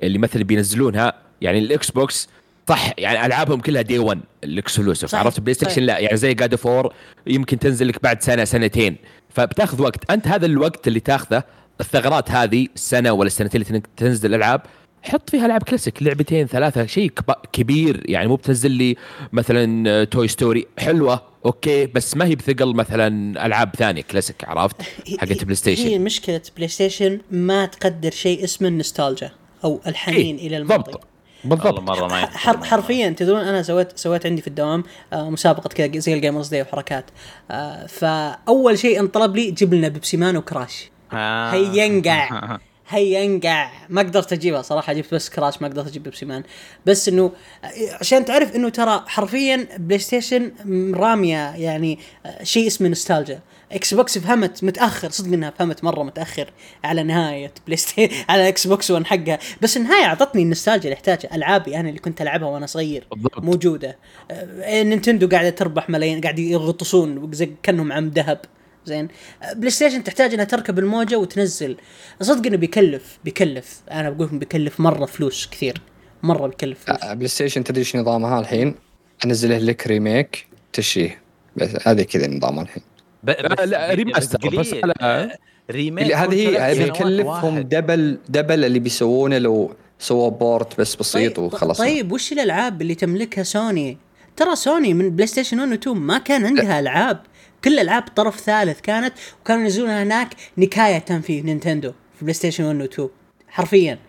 [0.03, 2.29] اللي مثلا بينزلونها يعني ال Xbox
[2.69, 5.81] صح يعني ألعابهم كلها day 1 ال exclusive عرفت؟ PlayStation.
[5.83, 6.93] لا يعني زي God of War
[7.27, 8.95] يمكن تنزل لك بعد سنة سنتين.
[9.29, 10.11] فبتاخذ وقت.
[10.11, 11.43] أنت هذا الوقت اللي تاخذه
[11.81, 14.61] الثغرات هذه السنة ولا السنتين اللي تن- تنزل الالعاب
[15.03, 18.03] حط فيها ألعاب كلاسيك لعبتين ثلاثة شيء كب- كبير.
[18.09, 18.95] يعني مو بتنزل لي
[19.33, 24.81] مثلا Toy Story حلوة okay بس ما هي بثقل مثلا ألعاب ثانية كلاسيك عرفت؟
[25.19, 29.31] حقت PlayStation هي مشكلة PlayStation ما تقدر شيء اسمه النوستالجيا
[29.63, 30.83] أو الحنين إيه، إلى الماضي.
[30.83, 31.07] بالضبط.
[31.45, 31.79] بالضبط.
[31.79, 36.13] مرة ما حر حرفيا تدرون أنا سويت سويت عندي في الدوام آه، مسابقة كذا زي
[36.13, 37.05] ال gamers day وحركات.
[37.51, 41.49] آه، فأول شيء انطلب لي جيب لنا Pepsiman و Crash آه.
[41.51, 42.57] هيا انقع
[42.89, 46.43] هيا انقع ما قدرت أجيبها صراحة جبت بس Crash ما قدرت أجيب Pepsiman
[46.85, 47.31] بس إنه
[47.99, 50.51] عشان تعرف إنه ترى حرفيا PlayStation
[50.95, 51.99] رامية يعني
[52.43, 53.39] شيء اسمه nostalgia.
[53.73, 56.51] Xbox فهمت متأخر صدق إنها فهمت مرة متأخر
[56.83, 59.39] على نهاية PlayStation على Xbox 1 حقها.
[59.61, 63.43] بس النهاية أعطتني النوستالجيا اللي احتاجها ألعابي أنا اللي كنت ألعبها وأنا صغير بالضبط.
[63.43, 63.97] موجودة.
[64.31, 67.31] آه، Nintendo قاعدة تربح ملايين قاعد يغطسون
[67.63, 68.39] كأنهم عم ذهب.
[68.85, 69.07] زين.
[69.55, 71.77] PlayStation تحتاج إنها تركب الموجة وتنزل.
[72.21, 73.81] صدق إنه بيكلف بيكلف.
[73.91, 75.81] أنا بقول لكم بيكلف مرة فلوس كثير.
[76.23, 77.03] مرة بيكلف فلوس.
[77.05, 78.75] PlayStation تدري إيش نظامها الحين؟
[79.25, 81.21] أنزله لك remake تشريه
[81.55, 82.83] بس هذه كذا نظامها الحين.
[83.23, 84.75] ب- لا, لا remaster بس.
[85.01, 85.37] على
[85.71, 87.59] remake اللي هذه هي بيكلفهم.
[87.59, 92.95] double double اللي بيسوونه لو سووا port بس بسيط طيب وخلص طيب وش الألعاب اللي
[92.95, 93.97] تملكها سوني؟
[94.35, 97.19] ترى سوني من PlayStation 1 و 2 ما كان عندها ألعاب.
[97.63, 102.83] كل ألعاب طرف ثالث كانت وكانوا ينزلونها هناك نكاية في Nintendo في PlayStation 1 و
[102.85, 103.09] 2
[103.47, 103.99] حرفيا.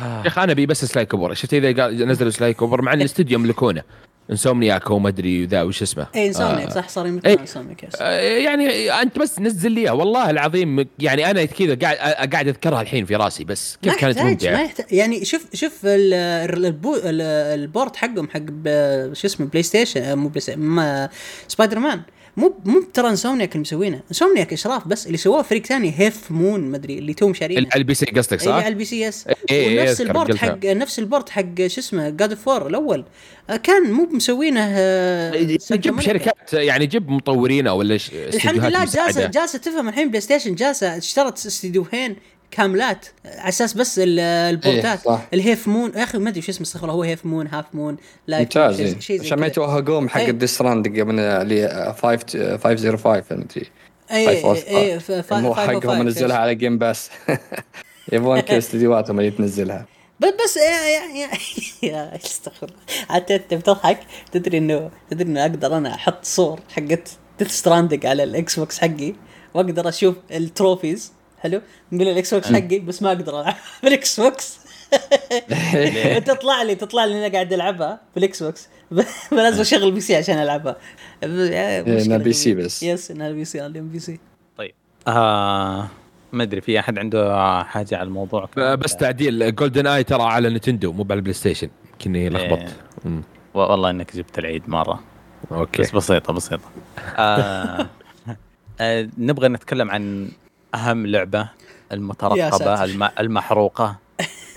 [0.00, 1.34] يا أخي أنا ابي بس Sly Cooper.
[1.34, 3.82] شفت إذا قال نزلوا Sly Cooper مع إن الاستوديو يملكونه.
[4.30, 6.66] Insomniac وما أدري ذا وش اسمه اي Insomniac آه.
[6.68, 7.10] إيه، صح صار إيه.
[7.12, 7.90] يمكن Insomniac yes.
[8.00, 11.96] آه، يعني أنت بس نزل لي والله العظيم يعني أنا كذا قاعد
[12.32, 15.72] قاعد أذكرها الحين في راسي بس كيف ما كانت ممتعة ما يحتاج يعني شوف شوف
[15.84, 17.20] ال- ال- البو ال-
[17.60, 18.40] ال port حقهم حق
[19.12, 21.08] شو اسمه بلاي ستيشن مو بلاي ستيشن ما
[21.48, 22.00] سبايدر مان
[22.36, 26.60] مو مو ترى انسومنياك اللي مسوينه انسومنياك إشراف بس اللي سووه فريق ثاني هيف مون
[26.60, 29.36] مدري اللي توم شارينه على البي سي قصدك اي صح؟ على البي سي يس إيه،
[29.50, 30.36] إيه، ونفس البورد.
[30.36, 33.04] حق نفس البورد حق شو اسمه جاد اوف وور الأول
[33.50, 36.00] آه، كان مو مسوينه آه، سانتا جيب.
[36.00, 39.26] شركات يعني جيب مطورين ولا ش- الحمد لله جالسه.
[39.26, 42.16] جالسه تفهم الحين بلاي ستيشن جالسه اشترت استديوهين
[42.50, 45.18] كاملات على أساس بس ال- البورتات إيه،.
[45.34, 47.96] الهيف مون يا أخي ما أدري شو اسمه استغفر الله، هو هيف مون هاف مون
[48.26, 49.26] لايف ممتاز شيء- إيه.
[49.26, 49.46] عشان ما.
[49.46, 50.30] يتوهقون حق إيه.
[50.30, 53.66] الديستراند من اللي 5 505 مدري
[54.12, 54.68] اي 505.
[54.78, 57.10] اي ف- ف- مو 505 حقهم منزلها على جيم باس
[58.12, 59.86] يبغون كذا استديوهاتهم اللي تنزلها
[60.20, 61.28] ب- بس يا
[61.82, 62.70] يا استغفر
[63.08, 63.98] حتى انت بتضحك
[64.32, 67.08] تدري انه تدري إنه أقدر أنا أحط صور حقت
[67.38, 69.14] ديث ستراندنج على الإكس بوكس حقي
[69.54, 71.60] وأقدر أشوف التروفيز حلو؟
[71.92, 73.54] من الإكس بوكس حقي بس ما أقدر ألعب.
[73.82, 74.58] بالاكس بوكس.
[76.26, 78.68] تطلع لي تطلع لي أنا قاعد ألعبها بال Xbox.
[79.30, 80.76] فلازم اشغل PC عشان ألعبها.
[81.24, 82.82] إنها PC بس.
[82.82, 84.20] yes إنها PC اليوم PC.
[84.56, 84.74] طيب.
[85.08, 85.88] آه
[86.32, 89.54] ما أدري في أحد عنده حاجة على الموضوع؟ بس تعديل.
[89.54, 91.68] GoldenEye ترى على Nintendo مو على ال PlayStation
[92.04, 92.76] كني لخبطت
[93.54, 95.02] والله إنك جبت العيد مرة.
[95.52, 95.82] okay.
[95.82, 96.70] بس بسيطة بسيطة.
[97.16, 97.88] آه
[98.80, 100.30] آه نبغى نتكلم عن
[100.78, 101.48] أهم لعبة
[101.92, 102.84] المترقبة.
[102.84, 103.08] الم...
[103.20, 103.96] المحروقة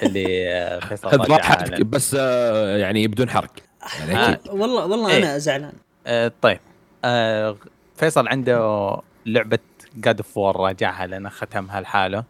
[0.04, 1.84] اللي آه، فيصل.
[1.84, 3.52] بس آه، يعني بدون حرق.
[4.00, 4.40] يعني آه.
[4.50, 5.18] والله والله إيه.
[5.18, 5.74] أنا زعلان.
[6.08, 6.60] آه طيب.
[7.06, 7.58] آه
[7.96, 9.60] فيصل عنده لعبة
[9.96, 12.24] God of War راجعها لنا ختمها لحاله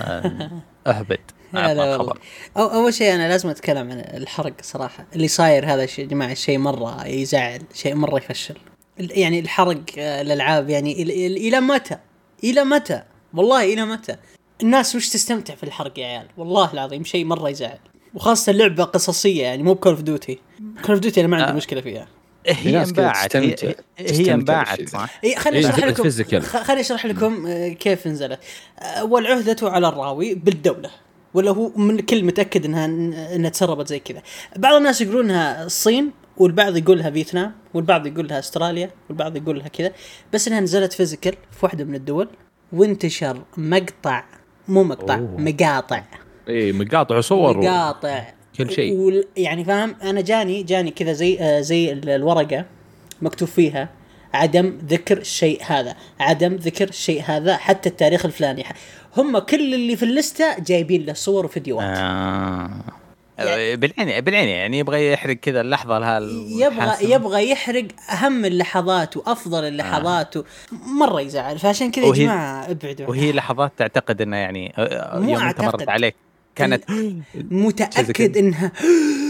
[0.00, 0.50] آه
[0.86, 1.20] اهبد.
[2.56, 5.06] أو أول شيء أنا لازم أتكلم عن الحرق صراحة.
[5.14, 8.56] اللي صاير هذا الشيء يا جماعة شيء مرة يزعل شيء مرة يفشل.
[8.98, 11.98] يعني الحرق الألعاب يعني ال- ال- إلى متى؟
[12.44, 13.02] إلى متى؟
[13.34, 14.16] والله إلى متى.
[14.62, 17.78] الناس وش تستمتع في الحرق يا عيال؟ والله العظيم شيء مرة يزعل.
[18.14, 21.50] وخاصة لعبة قصصية يعني مو ب Call of Duty Call of Duty أنا ما عندي
[21.50, 21.54] آه.
[21.54, 22.08] مشكلة فيها.
[22.46, 23.36] هي انباعت.
[23.36, 23.56] هي.
[23.98, 24.88] هي انباعت.
[24.88, 26.40] صح؟ إي خليني إيه، أشرح لكم.
[26.40, 28.40] خليني أشرح لكم كيف نزلت
[28.78, 30.90] آه، والعهدة على الراوي بالدولة
[31.34, 32.84] ولا هو من كل متأكد إنها
[33.34, 34.22] إنها تسربت زي كذا.
[34.56, 39.58] بعض الناس يقولون إنها الصين والبعض يقول لها فيتنام والبعض يقول لها أستراليا والبعض يقول
[39.58, 39.92] لها كذا
[40.32, 42.28] بس إنها نزلت فيزيكال في واحدة من الدول.
[42.74, 44.24] وانتشر مقطع
[44.68, 45.36] مو مقطع أوه.
[45.40, 46.02] مقاطع
[46.48, 47.60] إي مقاطع وصور و...
[47.60, 48.24] مقاطع
[48.58, 48.92] كل شيء.
[48.96, 52.64] وال- يعني فاهم أنا جاني جاني كذا زي آه زي ال- الورقة
[53.22, 53.88] مكتوب فيها
[54.34, 58.64] عدم ذكر الشيء هذا عدم ذكر الشيء هذا حتى التاريخ الفلاني
[59.16, 62.70] هم كل اللي في اللستة جايبين له صور وفيديوهات آه.
[63.38, 70.36] بالعين بالعين يعني يبغى يحرق كذا اللحظة لها يبغى يبغى يحرق أهم اللحظات وأفضل اللحظات
[70.36, 70.42] و...
[71.00, 71.58] مرة يزعل.
[71.58, 75.74] فعشان كذا يا جماعة ابعدوا وهي لحظات تعتقد إنها يعني آه، مو يوم انت مرت
[75.74, 75.88] أعتقد.
[75.88, 76.14] عليك
[76.54, 76.84] كانت
[77.34, 78.72] متأكد إنها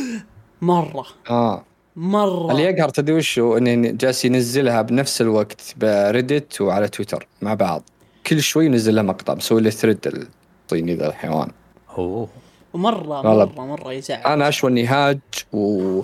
[0.63, 1.07] مرة.
[1.31, 1.65] آه.
[1.97, 2.51] مرة.
[2.51, 7.83] اللي يقهر تدري وشو؟ انه جالس ينزلها بنفس الوقت بريدت وعلى تويتر مع بعض.
[8.27, 10.27] كل شوي ينزل له مقطع مسوي له ثريد
[10.67, 11.51] الصيني ذا الحيوان.
[11.99, 12.29] أوه.
[12.75, 13.23] ومره.
[13.23, 14.21] مرة مرة يزعل.
[14.21, 15.19] أنا أشوى النهاج
[15.53, 16.03] و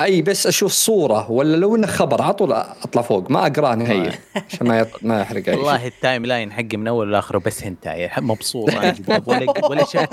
[0.00, 4.12] أي بس أشوف صورة ولا لو إنه خبر على طول أطلع فوق ما اقراه نهائي
[4.48, 4.88] عشان ما يط...
[5.02, 5.56] ما يحرق أي شيء.
[5.56, 8.70] والله ال timeline حقي من أول لآخره بس هنتاي مبسوط.
[9.26, 10.12] ولا ولا شفت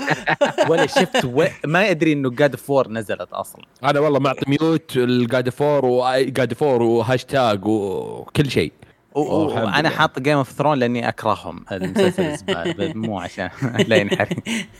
[0.68, 1.44] ولا شفت و...
[1.64, 3.62] ما أدري إنه God of War نزلت أصلا.
[3.84, 8.72] أنا والله معطي ميوت الجاد فور وجاد فور وهاشتاج وكل شيء.
[9.12, 9.88] وأنا.
[9.88, 11.64] حاط Game of Thrones لأني أكرههم.
[11.72, 12.36] المسلسل
[12.98, 13.50] مو عشان
[13.88, 14.36] لا ينحرق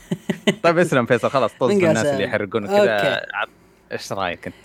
[0.63, 2.05] طيب اسلم فيصل خلاص طز الناس.
[2.05, 2.67] اللي يحرقون.
[2.67, 3.21] كذا
[3.91, 4.55] إيش رأيك أنت؟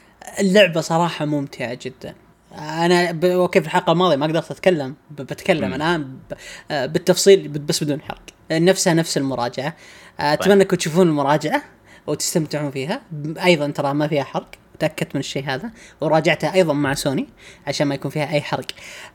[0.41, 2.15] اللعبة صراحة ممتعة جدا.
[2.59, 3.25] أنا ب...
[3.25, 5.23] أوكي في الحلقة الماضية ما قدرت أتكلم ب...
[5.23, 6.33] بتكلم الآن ب...
[6.71, 8.23] آه، بالتفصيل بس بدون حرق.
[8.51, 9.77] نفسها نفس المراجعة.
[10.21, 11.63] آه، أتمنى أنكم تشوفون المراجعة
[12.07, 13.01] وتستمتعون فيها.
[13.45, 14.49] أيضا ترى ما فيها حرق.
[14.79, 17.27] تاكدت من الشيء هذا وراجعتها أيضا مع سوني
[17.67, 18.67] عشان ما يكون فيها أي حرق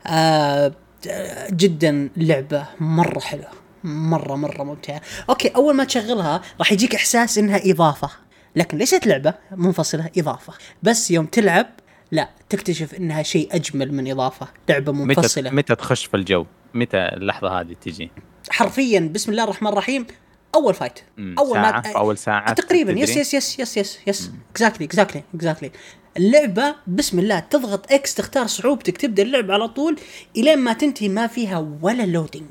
[0.06, 0.72] آه،
[1.50, 3.48] جدا لعبة مرة حلوة
[3.84, 8.10] مرة مرة ممتعة أوكي أول ما تشغلها راح يجيك إحساس إنها إضافة
[8.56, 11.66] لكن ليست لعبة منفصلة إضافة بس يوم تلعب
[12.12, 16.98] لا تكتشف إنها شيء أجمل من إضافة لعبة متى منفصلة متى تخش في الجو؟ متى
[16.98, 18.10] اللحظة هذه تجي؟
[18.50, 20.06] حرفيا بسم الله الرحمن الرحيم
[20.54, 20.98] أول fight
[21.38, 22.92] أول ساعة ما في أول ساعة تقريبا.
[22.92, 24.30] تدري؟ يس يس يس يس يس يس.
[24.52, 25.70] اكزاكتلي اكزاكتلي اكزاكتلي
[26.16, 29.96] اللعبة بسم الله تضغط X تختار صعوبتك تبدأ اللعب على طول
[30.36, 32.50] الين ما تنتهي ما فيها ولا loading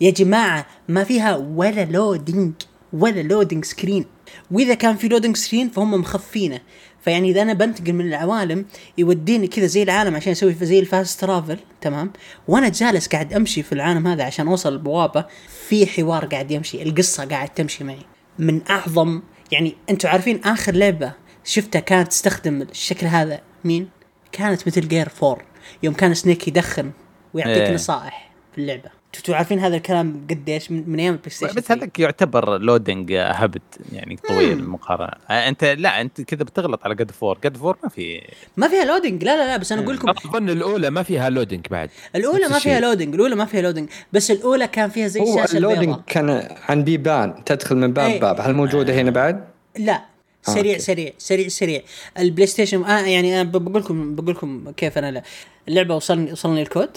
[0.00, 2.52] يا جماعة ما فيها ولا loading
[2.92, 4.04] ولا loading screen
[4.50, 6.60] وإذا كان في loading screen فهم مخفينه.
[7.04, 8.66] فيعني إذا أنا بنتقل من العوالم
[8.98, 12.12] يوديني كذا زي العالم عشان أسوي زي ال fast travel تمام
[12.48, 15.24] وأنا جالس قاعد أمشي في العالم هذا عشان أوصل البوابه
[15.68, 18.06] في حوار قاعد يمشي القصة قاعد تمشي معي
[18.38, 21.12] من أعظم يعني أنتم عارفين آخر لعبة
[21.44, 23.88] شفتها كانت تستخدم الشكل هذا مين؟
[24.32, 25.38] كانت مثل جير 4
[25.82, 26.92] يوم كان سنيك يدخن
[27.34, 27.74] ويعطيك إيه.
[27.74, 31.74] نصائح في اللعبة أنتوا عارفين هذا الكلام قديش من, من أيام البلاي ستيشن بس 3.
[31.74, 34.64] هذاك يعتبر لودنج هبت يعني طويل.
[34.68, 38.20] مقارنة آه، أنت لا أنت كذا بتغلط على قد فور قد فور ما في
[38.56, 41.66] ما فيها لودينج لا لا لا بس أنا أقول لكم أظن الأولى ما فيها لودنج
[41.70, 42.80] بعد الأولى ما فيها.
[42.80, 46.48] لودينج الأولى ما فيها لودينج بس الأولى كان فيها زي هو الشاشه ال loading كان
[46.68, 48.18] عن بيبان تدخل من باب أي.
[48.18, 49.44] باب هل موجودة هنا بعد؟
[49.78, 50.04] لا
[50.42, 50.78] سريع أوكي.
[50.82, 51.80] سريع سريع سريع
[52.18, 55.22] البلاي ستيشن آه يعني أنا بقول لكم بقول لكم كيف أنا لا.
[55.68, 56.90] اللعبة وصلني وصلني الكود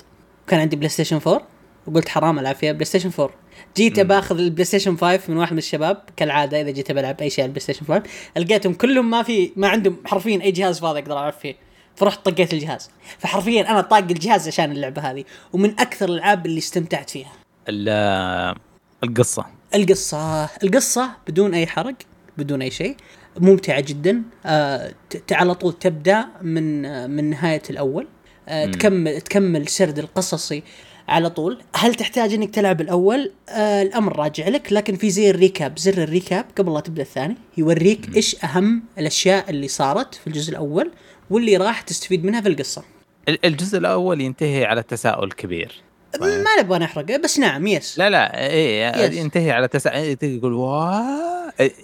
[0.47, 1.41] كان عندي بلاي ستيشن 4
[1.87, 3.35] وقلت حرام العب فيها بلاي ستيشن 4
[3.77, 7.43] جيت باخذ البلاي ستيشن 5 من واحد من الشباب كالعادة إذا جيت بلعب أي شيء
[7.43, 8.03] على البلاي ستيشن 5
[8.37, 11.55] لقيتهم كلهم ما في ما عندهم حرفيا أي جهاز فاضي أقدر العب فيه
[11.95, 12.89] فرحت طقيت الجهاز.
[13.19, 15.23] فحرفيا أنا طاق الجهاز عشان اللعبة هذه
[15.53, 17.31] ومن أكثر الألعاب اللي استمتعت فيها.
[17.69, 18.55] ال-
[19.03, 19.45] القصة.
[19.75, 21.95] القصة القصة بدون أي حرق
[22.37, 22.95] بدون أي شيء.
[23.39, 24.23] ممتعة جدا.
[24.45, 24.91] آه
[25.31, 28.07] على طول تبدأ من آه من نهاية الأول.
[28.47, 30.63] آه تكمل تكمل سرد القصصي.
[31.07, 31.57] على طول.
[31.75, 35.79] هل تحتاج إنك تلعب الأول؟ آه الأمر راجع لك لكن في زي ال recap.
[35.79, 40.51] زر ال recap قبل لا تبدأ الثاني يوريك إيش أهم الأشياء اللي صارت في الجزء
[40.51, 40.91] الأول
[41.29, 42.83] واللي راح تستفيد منها في القصة.
[43.29, 45.71] ال- الجزء الأول ينتهي على تساؤل كبير.
[46.19, 47.99] ما نبغى نحرقه بس نعم يس.
[47.99, 49.13] لا لا إيه Yes.
[49.13, 50.91] ينتهي على تساؤل تقول وا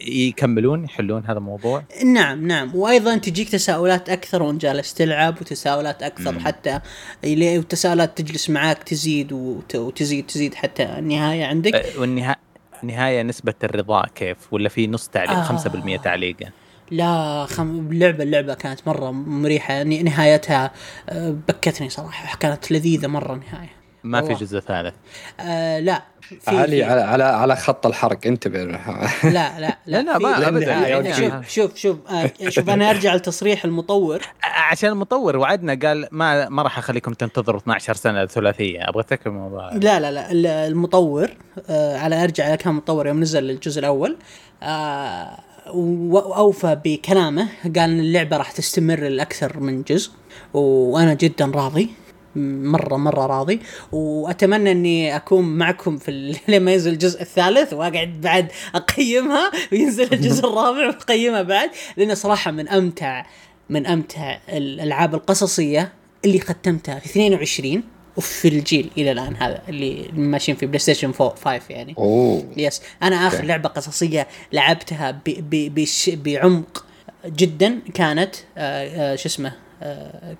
[0.01, 1.83] يكملون يحلون هذا الموضوع.
[2.05, 2.75] نعم نعم.
[2.75, 6.39] وأيضا تجيك تساؤلات أكثر وانت جالس تلعب وتساؤلات أكثر مم.
[6.39, 6.79] حتى
[7.27, 11.85] وتساؤلات تجلس معاك تزيد وت- وتزيد تزيد حتى النهاية عندك.
[11.97, 12.35] والنهاية
[12.83, 15.43] النهاية نسبة الرضا كيف؟ ولا في نص تعليق آه.
[15.43, 16.45] 5% تعليقه
[16.91, 17.87] لا خم...
[17.91, 20.71] اللعبه اللعبه كانت مرة مريحة ن- نهايتها
[21.09, 23.69] آه، بكتني صراحة كانت لذيذة مرة النهايه
[24.03, 24.33] ما في.
[24.33, 24.93] جزء ثالث
[25.39, 26.01] آه لا
[26.41, 28.79] في علي في- على على على خط الحرق انتبه لا
[29.23, 30.59] لا لا, لا، لا، في- ما أبداً.
[30.59, 34.21] في- يعني- شوف شوف شوف آه شوف أنا أرجع لتصريح المطور
[34.71, 39.73] عشان المطور وعدنا قال ما ما راح أخليكم تنتظروا 12 سنة ثلاثية أبغى أتذكر الموضوع.
[39.73, 41.29] لا لا لا ال- المطور
[41.69, 44.17] آه على أرجع على كلام المطور يوم نزل الجزء الأول
[44.63, 45.39] آه
[45.73, 50.11] وأوفى بكلامه قال إن اللعبة راح تستمر لأكثر من جزء
[50.53, 51.89] وأنا جدا راضي
[52.35, 53.59] مره مرة راضي.
[53.91, 60.87] وأتمنى إني أكون معكم في لما ينزل الجزء الثالث وأقعد بعد أقيمها وينزل الجزء الرابع
[60.87, 63.25] وأقيمها بعد لأنه صراحة من امتع
[63.69, 65.93] من أمتع الألعاب القصصية
[66.25, 67.83] اللي ختمتها في 22
[68.17, 71.95] وفي الجيل إلى الآن هذا اللي ماشيين في بلاي ستيشن 4 5 يعني.
[71.97, 72.45] أوه.
[72.57, 73.43] yes أنا آخر.
[73.43, 76.85] لعبة قصصية لعبتها ب ب بش بعمق
[77.25, 79.53] جدا كانت آه آه شو اسمه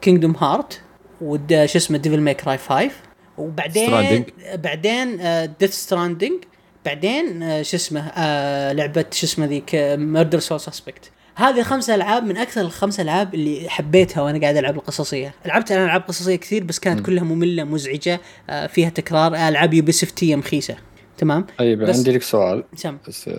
[0.02, 0.82] Kingdom Hearts
[1.24, 2.90] ود شو اسمه Devil May Cry 5
[3.38, 4.56] وبعدين Stranding.
[4.56, 5.18] بعدين
[5.60, 6.34] Death Stranding
[6.86, 12.24] بعدين آه شو اسمه آه لعبة شو اسمه ذيك Murdered: Soul Suspect هذه خمس ألعاب
[12.24, 15.34] من أكثر الخمس ألعاب اللي حبيتها وأنا قاعد ألعب القصصية.
[15.46, 20.36] لعبت أنا ألعاب قصصية كثير بس كانت كلها مملة مزعجة آه فيها تكرار ألعاب يوبيسوفتيه
[20.36, 20.76] مخيسة.
[21.18, 22.64] تمام؟ طيب بس- عندي لك سؤال.
[22.76, 22.98] سم.
[23.08, 23.30] بس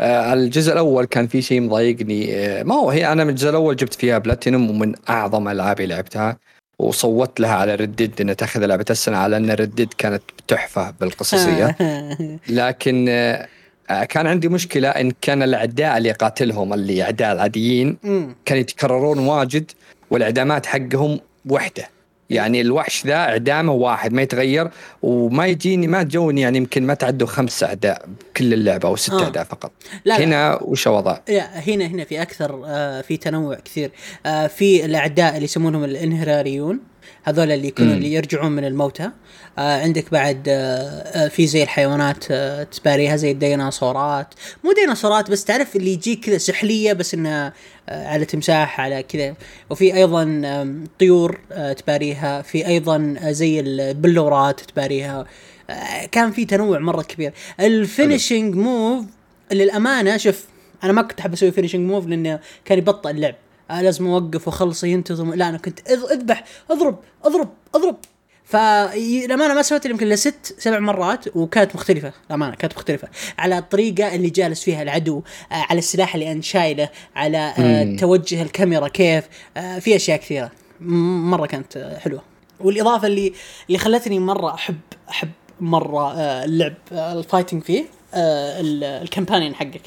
[0.00, 2.34] آه الجزء الأول كان في شيء مضايقني.
[2.34, 6.36] آه ما هو هي أنا من الجزء الأول جبت فيها بلاتينوم ومن أعظم ألعابي لعبتها.
[6.78, 10.94] وصوت لها على Red Dead انها تأخذ لعبة السنة على إن Red Dead كانت تحفة
[11.00, 11.76] بالقصصية
[12.48, 17.98] لكن آه كان عندي مشكلة إن كان الأعداء اللي قاتلهم اللي أعداء العاديين.
[18.44, 19.70] كانوا يتكررون واجد
[20.10, 21.88] والإعدامات حقهم وحدة
[22.30, 24.70] يعني الوحش ذا اعدامه واحد ما يتغير
[25.02, 29.22] وما يجيني ما تجوني يعني يمكن ما تعدوا خمس أعداء بكل اللعبة أو ست آه.
[29.22, 29.72] أعداء فقط
[30.04, 33.90] لا لا هنا وش الوضع؟ لا هنا هنا في أكثر آه في تنوع كثير
[34.26, 36.80] آه في الأعداء اللي يسمونهم الانهراريون
[37.28, 37.94] هذول اللي يكونوا.
[37.94, 39.10] اللي يرجعون من الموتى.
[39.58, 44.34] آه عندك بعد آه آه في زي الحيوانات آه تباريها زي الديناصورات.
[44.64, 47.52] مو ديناصورات بس تعرف اللي يجيك كذا سحلية بس انها
[47.88, 49.34] آه على تمساح على كذا.
[49.70, 52.42] وفي أيضا آم، طيور آه تباريها.
[52.42, 55.26] في أيضا آه زي البلورات تباريها.
[55.70, 57.32] آه كان في تنوع مرة كبير.
[57.60, 59.04] ال finishing move
[59.52, 60.44] للأمانة شوف
[60.84, 63.34] أنا ما كنت أحب أسوي finishing move لأنه كان يبطئ اللعب.
[63.70, 65.34] آه لازم أوقف وأخلص ينتظم.
[65.34, 67.96] لا أنا كنت أذ- أذبح أضرب أضرب أضرب.
[68.44, 72.12] فالامانه ما سويت يمكن الا ست سبع مرات وكانت مختلفة.
[72.26, 73.08] الامانه كانت مختلفة.
[73.38, 77.96] على الطريقة اللي جالس فيها العدو آه على السلاح اللي انت شايله على آه مم.
[77.96, 79.24] توجه الكاميرا كيف
[79.56, 80.50] آه في أشياء كثيرة.
[80.80, 82.22] مرة كانت حلوة.
[82.60, 83.32] والإضافة اللي
[83.68, 84.76] اللي خلتني مرة أحب
[85.10, 86.12] أحب مرة
[86.44, 89.82] اللعب ال fighting فيه ال- ال companion حقك.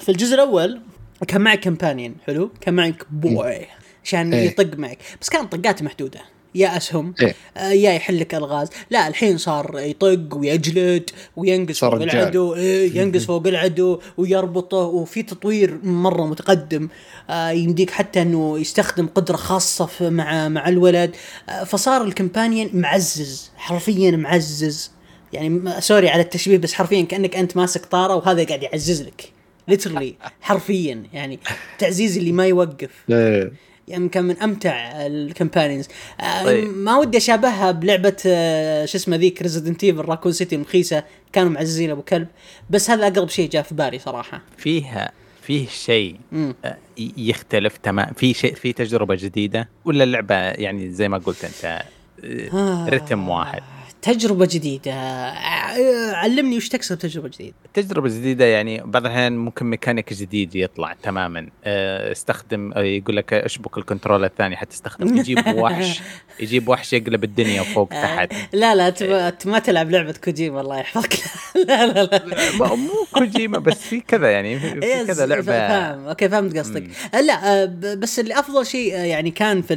[0.00, 0.80] في الجزء الأول
[1.28, 3.66] كان معك companion حلو؟ كان معك boy
[4.04, 4.46] عشان إيه.
[4.46, 4.98] يطق معك.
[5.20, 6.20] بس كانت طقاته محدودة.
[6.54, 7.34] يا أسهم إيه.
[7.56, 8.68] آه، يا يحل لك ألغاز.
[8.90, 12.16] لا الحين صار يطق ويجلد وينقز صار فوق رجال.
[12.16, 12.54] العدو.
[12.54, 14.76] إيه ينقز فوق العدو ويربطه.
[14.76, 16.88] وفي تطوير مرة متقدم
[17.30, 21.16] آه يمديك حتى إنه يستخدم قدرة خاصة مع مع الولد.
[21.48, 24.90] آه فصار ال companion معزز حرفيا معزز.
[25.32, 29.32] يعني sorry على التشبيه بس حرفيا كأنك أنت ماسك طارة وهذا قاعد يعزز لك.
[29.70, 31.38] literally حرفيا يعني
[31.78, 33.52] تعزيز اللي ما يوقف إيه.
[33.88, 35.88] يعني كان من أمتع ال companions
[36.20, 36.76] آه طيب.
[36.76, 41.90] ما ودي أشابهها بلعبة آه شو اسمه ذيك Resident Evil Raccoon City المخيسه كانوا معززين
[41.90, 42.28] أبو كلب
[42.70, 46.16] بس هذا أقرب شيء جاء في بالي صراحة فيها فيه شيء.
[46.64, 51.82] آه، يختلف تمام في شيء في تجربة جديدة ولا اللعبة يعني زي ما قلت أنت.
[52.94, 53.62] رتم واحد
[54.02, 54.92] تجربة جديدة.
[54.92, 57.54] آه علمني وش تقصد تجربه جديدة.
[57.74, 61.48] تجربة جديدة يعني بعض الأحيان ممكن ميكانيك جديد يطلع تماما.
[61.64, 65.16] آه، استخدم آه، يقول لك اشبك ال control الثاني حتستخدم.
[65.16, 66.00] يجيب وحش
[66.40, 68.32] يجيب وحش يقلب الدنيا فوق تحت.
[68.52, 71.12] لا لا تبغى ما تلعب لعبة كوجيما الله يحفظك.
[71.68, 75.42] لا لا لا مو كوجيما بس في كذا يعني في إيه، كذا لعبة.
[75.42, 76.06] فاهم.
[76.06, 76.90] okay فهمت قصدك.
[77.14, 79.74] لا آه، بس اللي أفضل شيء آه، يعني كان في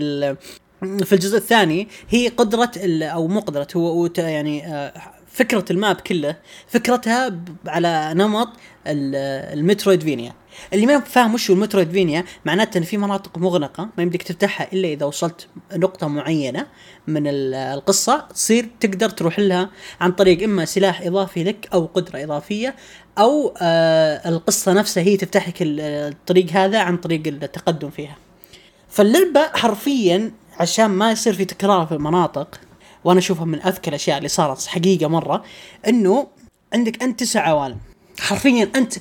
[0.83, 4.93] في الجزء الثاني هي قدرة ال- أو مو قدرة هو يعني آه،
[5.31, 6.35] فكرة ال map كله
[6.67, 8.47] فكرتها على نمط
[8.87, 9.15] ال-
[9.59, 10.33] ال metroidvania
[10.73, 14.87] اللي ما فاهم وش ال metroidvania معناته إن في مناطق مغلقه ما يمديك تفتحها إلا
[14.87, 16.67] إذا وصلت نقطة معينة
[17.07, 19.69] من ال- القصة تصير تقدر تروح لها
[20.01, 22.75] عن طريق إما سلاح إضافي لك أو قدرة إضافية
[23.17, 28.15] أو آه القصة نفسها هي تفتح لك ال- الطريق هذا عن طريق التقدم فيها.
[28.89, 32.59] فاللعبة حرفيا عشان ما يصير في تكرار في المناطق
[33.03, 35.43] وأنا أشوفها من أذكى الأشياء اللي صارت حقيقة مرة
[35.87, 36.27] إنه
[36.73, 37.77] عندك أنت تسع عوالم.
[38.19, 38.93] حرفيا أنت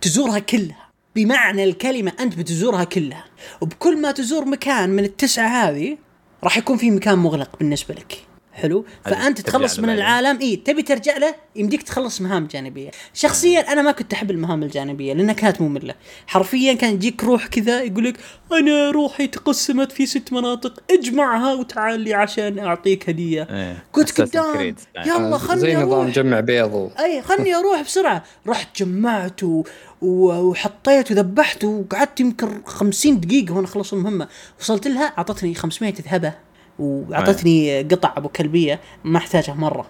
[0.00, 0.90] تزورها كلها.
[1.16, 3.24] بمعنى الكلمة أنت بتزورها كلها.
[3.60, 5.98] وبكل ما تزور مكان من التسعة هذه
[6.44, 8.29] راح يكون في مكان مغلق بالنسبة لك.
[8.52, 9.90] حلو؟ فأنت تخلص من.
[9.90, 12.90] العالم إي تبي ترجع له يمديك تخلص مهام جانبية.
[13.14, 15.94] شخصيا أنا ما كنت أحب المهام الجانبية لانها كانت مملة.
[16.26, 18.16] حرفيا كان يجيك روح كذا يقول لك
[18.52, 23.48] أنا روحي تقسمت في ست مناطق اجمعها وتعال لي عشان أعطيك هدية.
[23.50, 24.74] إيه، كنت قدام.
[25.06, 26.74] يلا آه، خلني زي نظام أروح جمع بيض.
[26.74, 26.90] و...
[26.98, 28.24] إي خلني أروح بسرعة.
[28.46, 29.42] رحت جمعت.
[29.42, 29.62] و...
[30.02, 34.28] وحطيت وذبحت وقعدت يمكن 50 دقيقة وأنا أخلص المهمة.
[34.60, 36.49] وصلت لها أعطتني 500 ذهبة.
[36.80, 39.86] وأعطتني قطع أبو كلبية ما أحتاجها مرة.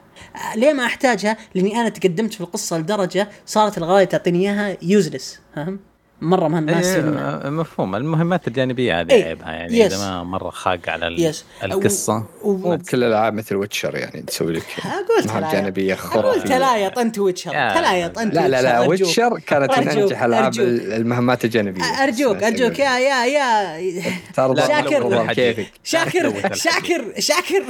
[0.57, 5.81] ليه ما أحتاجها؟ لأني أنا تقدمت في القصة لدرجة صارت الغاية تعطيني إياها useless فاهم
[6.22, 6.78] مره ما.
[6.80, 9.92] إيه، مفهوم المهمات الجانبيه هذه إيه، عيبها يعني yes.
[9.92, 11.44] اذا ما مره خاق على yes.
[11.64, 12.52] القصة و...
[12.56, 14.62] مو بكل الالعاب مثل Witcher يعني تسوي لك
[15.26, 19.88] مهام جانبيه خرافيه تلايط انت ويتشر يا- تلايط انت لا لا لا ويتشر، كانت من
[19.88, 20.66] انجح العاب أرجوك.
[20.68, 24.02] المهمات الجانبيه ارجوك ارجوك يا يا يا
[24.35, 25.33] ترضى شاكر.
[25.33, 27.62] كيفك شاكر شاكر شاكر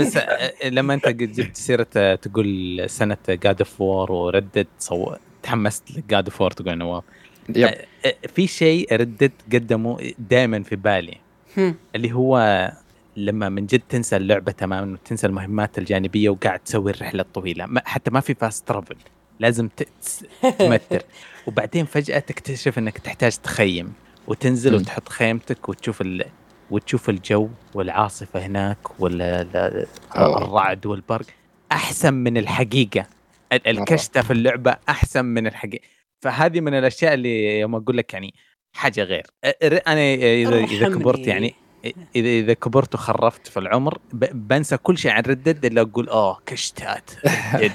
[0.00, 5.12] بس آه، لما انت جبت سيره آه، تقول سنه جاد اوف وور وردد صو...
[5.42, 7.04] تحمست لجاد اوف وور تقول نواف
[7.48, 7.64] يب.
[7.66, 11.16] آه، آه، في شيء ردد قدمه دائما في بالي.
[11.56, 11.74] هم.
[11.94, 12.72] اللي هو
[13.16, 17.66] لما من جد تنسى اللعبة تماما وتنسى المهمات الجانبية وقاعد تسوي الرحلة الطويلة.
[17.66, 18.96] ما حتى ما في فاست ترافل
[19.40, 19.68] لازم
[20.58, 21.02] تمتر.
[21.46, 23.92] وبعدين فجأة تكتشف إنك تحتاج تخيم.
[24.26, 24.74] وتنزل.
[24.74, 26.24] وتحط خيمتك وتشوف ال...
[26.70, 31.26] وتشوف الجو والعاصفة هناك والرعد والبرق.
[31.72, 33.06] أحسن من الحقيقة.
[33.52, 35.84] ال- الكشتة في اللعبة أحسن من الحقيقة.
[36.24, 38.34] فهذه من الأشياء اللي يوم أقول لك يعني
[38.76, 39.26] حاجة غير.
[39.86, 40.88] أنا إذا إذا.
[40.88, 41.54] كبرت يعني
[42.16, 46.38] إذا إذا كبرت وخرفت في العمر ب- بنسى كل شيء عن ردد إلا أقول آه
[46.46, 47.10] كشتات
[47.54, 47.72] ردد.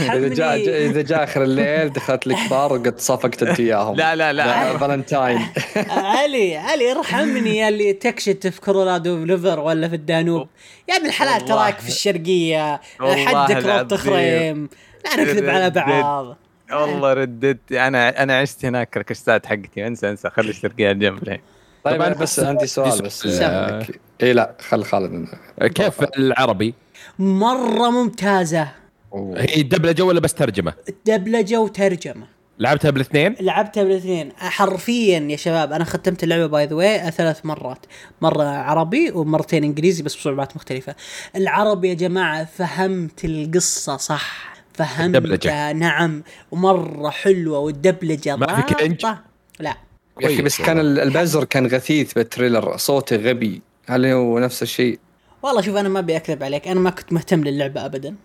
[0.16, 3.96] إذا جاء إذا جاء آخر الليل دخلت لك بار وقد صفقت أنت إياهم.
[3.96, 4.78] لا لا لا.
[4.78, 5.38] فالنتاين.
[5.90, 10.48] علي علي ارحمني يا اللي تكشت في كولورادو ليفر ولا في الدانوب.
[10.88, 11.44] يا ابن الحلال.
[11.44, 13.96] تراك في الشرقية حدك ربط العظيم.
[13.96, 14.68] خريم
[15.04, 15.70] لا نكذب على.
[15.70, 16.36] بعض.
[16.72, 17.72] والله Red Dead.
[17.72, 19.86] أنا أنا عشت هناك الكشتات حقتي.
[19.86, 20.30] انسى انسى.
[20.30, 21.40] خلي الشرقية جنب الحين.
[21.84, 23.86] طيب أنا بس عندي سؤال بس سؤال.
[24.22, 25.28] اي لا خل خالد
[25.60, 26.74] كيف العربي؟
[27.18, 28.68] مرة ممتازة.
[29.12, 29.40] أوه.
[29.40, 30.72] هي دبلجة ولا بس ترجمة؟
[31.06, 32.26] دبلجة وترجمة.
[32.58, 34.32] لعبتها بالاثنين؟ لعبتها بالاثنين.
[34.36, 37.86] حرفيا يا شباب أنا ختمت اللعبة by the way ثلاث مرات.
[38.20, 40.94] مرة عربي ومرتين إنجليزي بس بصعوبات مختلفة.
[41.36, 44.53] العربي يا جماعة فهمت القصة صح.
[44.74, 45.72] فهمتها الدبلجة.
[45.72, 46.22] نعم.
[46.50, 49.20] ومرة حلوة والدبلجة ما في cringe؟ ضابطة.
[49.60, 49.76] لا.
[50.20, 52.76] يا أخي بس كان ال- البزر كان غثيث بال trailer.
[52.76, 53.62] صوته غبي.
[53.86, 54.98] هل هو نفس الشيء؟
[55.42, 56.68] والله شوف أنا ما أبي أكذب عليك.
[56.68, 58.16] أنا ما كنت مهتم للعبة ابدا.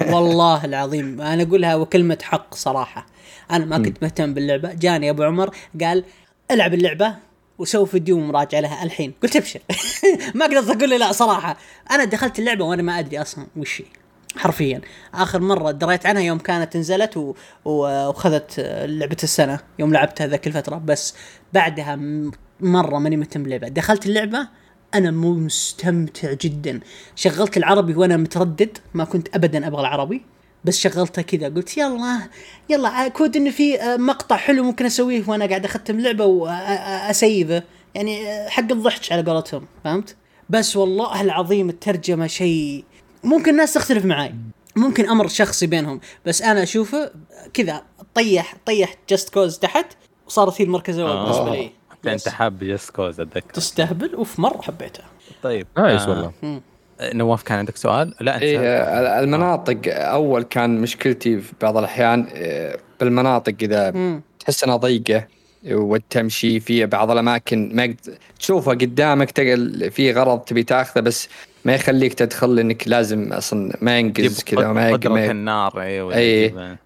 [0.00, 1.20] والله العظيم.
[1.20, 3.06] أنا اقولها وكلمة حق صراحة.
[3.50, 4.72] أنا ما كنت مهتم باللعبة.
[4.72, 5.50] جاني أبو عمر
[5.80, 6.04] قال
[6.50, 7.14] العب اللعبة
[7.58, 8.84] وسوي فيديو مراجعه لها.
[8.84, 9.60] الحين قلت أبشر.
[10.34, 11.56] ما قدرت أقول له لا صراحة.
[11.90, 14.03] أنا دخلت اللعبة وأنا ما أدري أصلا وش هي.
[14.36, 14.80] حرفيا.
[15.14, 17.34] آخر مرة دريت عنها يوم كانت نزلت و...
[17.64, 18.08] و...
[18.08, 20.76] وخذت لعبة السنة يوم لعبتها ذاك الفترة.
[20.76, 21.14] بس
[21.52, 21.98] بعدها
[22.60, 24.48] مرة ماني مهتم باللعبه دخلت اللعبة
[24.94, 26.80] أنا مو مستمتع جدا.
[27.16, 30.22] شغلت العربي وأنا متردد ما كنت ابدا أبغى العربي.
[30.64, 32.20] بس شغلتها كذا قلت يلا
[32.68, 35.24] يلا كود انه في آه، مقطع حلو ممكن أسويه.
[35.26, 37.62] وأنا قاعد أختم لعبة واسيفه
[37.94, 40.16] يعني آه، حق الضحك على قولتهم فهمت؟
[40.50, 42.84] بس والله العظيم الترجمة شيء
[43.24, 44.34] ممكن الناس تختلف معاي.
[44.76, 46.00] ممكن أمر شخصي بينهم.
[46.26, 47.10] بس أنا أشوفه
[47.54, 47.82] كذا
[48.14, 49.86] طيح طيح Just Cause تحت
[50.26, 51.22] وصارت هي المركز الأول آه.
[51.24, 51.70] بالنسبة لي.
[52.12, 53.54] أنت حاب جست كوز أتذكر.
[53.54, 55.04] تستهبل؟ أوف مرة حبيتها
[55.42, 55.66] طيب.
[55.78, 56.32] nice آه، والله.
[57.02, 58.58] نواف كان عندك سؤال؟ لا أنت سألت.
[58.60, 63.90] آه، المناطق أول كان مشكلتي في بعض الأحيان آه، بالمناطق إذا.
[64.40, 65.26] تحس إنها ضيقة
[65.70, 71.28] وتمشي في بعض الأماكن ما قد- تشوفها قدامك تقل في غرض تبي تاخذه بس
[71.64, 76.48] ما يخليك تدخل لانك لازم أصلا ما ينقز كذا وما قدرة النار أيوه أي.
[76.48, 76.76] تجيب-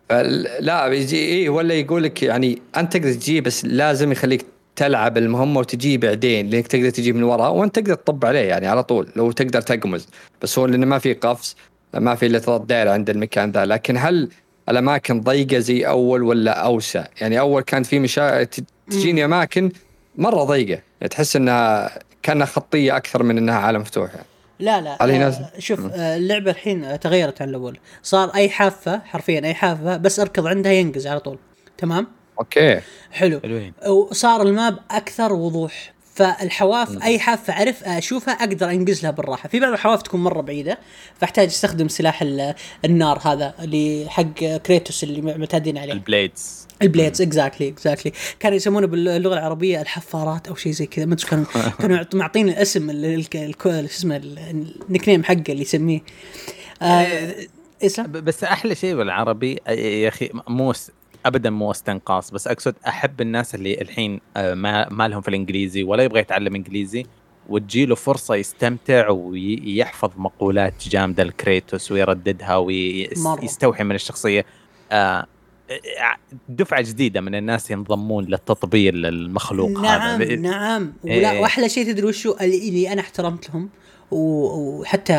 [0.60, 4.44] لا بيجي إيه ولا يقول لك يعني أنت تقدر تجي بس لازم يخليك
[4.76, 8.82] تلعب المهمة وتجي بعدين لأنك تقدر تجي من وراء وأنت تقدر تطب عليه يعني على
[8.84, 10.06] طول لو تقدر تقمز
[10.42, 11.56] بس هو لأنه ما في قفز
[11.94, 14.28] ما في إلا ثلاث دائره عند المكان ذا لكن هل
[14.68, 18.44] الأماكن ضيقة زي أول ولا أوسع؟ يعني أول كانت في مشا...
[18.90, 19.70] تجيني أماكن
[20.18, 21.90] مرة ضيقة يعني تحس إنها
[22.22, 24.26] كأنها خطية أكثر من إنها عالم مفتوح يعني.
[24.60, 27.78] لا لا علي آه ناس- شوف آه اللعبة الحين آه، تغيرت عن الأول.
[28.02, 31.38] صار أي حافة حرفيا أي حافة بس أركض عندها ينقز على طول.
[31.78, 32.06] تمام؟
[32.38, 32.80] okay.
[33.12, 33.40] حلو.
[33.40, 33.72] حلوين.
[33.88, 35.92] وصار ال map أكثر وضوح.
[36.14, 39.48] فالحواف أي حافة أعرف أشوفها أقدر أنقز لها بالراحة.
[39.48, 40.78] في بعض الحواف تكون مرة بعيدة
[41.20, 42.54] فأحتاج أستخدم سلاح ال-
[42.84, 44.22] النار هذا اللي حق
[44.66, 45.92] كريتوس اللي معتادين عليه.
[45.92, 46.67] ال blades.
[46.82, 51.26] ال blades exactly exactly كانوا يسمونه باللغة العربية الحفارات أو شيء زي كذا ما أدري
[51.26, 51.44] كانوا
[51.80, 54.38] كانوا يعط- معطين الاسم ال- ال- ال- شو اسمه ال-
[54.88, 56.00] ال nickname حقه اللي يسميه.
[56.82, 57.34] آه
[57.82, 60.72] إسلام؟ ب- بس أحلى شيء بالعربي يا أخي مو
[61.26, 65.82] ابدا مو استنقاص بس أقصد أحب الناس اللي الحين آه، ما ما لهم في الإنجليزي
[65.82, 67.06] ولا يبغى يتعلم إنجليزي
[67.48, 72.56] وتجيله فرصة يستمتع ويحفظ مقولات جامدة لكريتوس ويرددها.
[72.56, 74.44] ويستوحي من الشخصية.
[74.92, 75.26] آه،
[76.48, 80.36] دفعة جديدة من الناس ينضمون للتطبير للمخلوق نعم هذا.
[80.36, 81.18] نعم إيه.
[81.18, 83.70] ولا وأحلى شيء تدري وشو؟ اللي أنا احترمت لهم
[84.10, 85.14] وحتى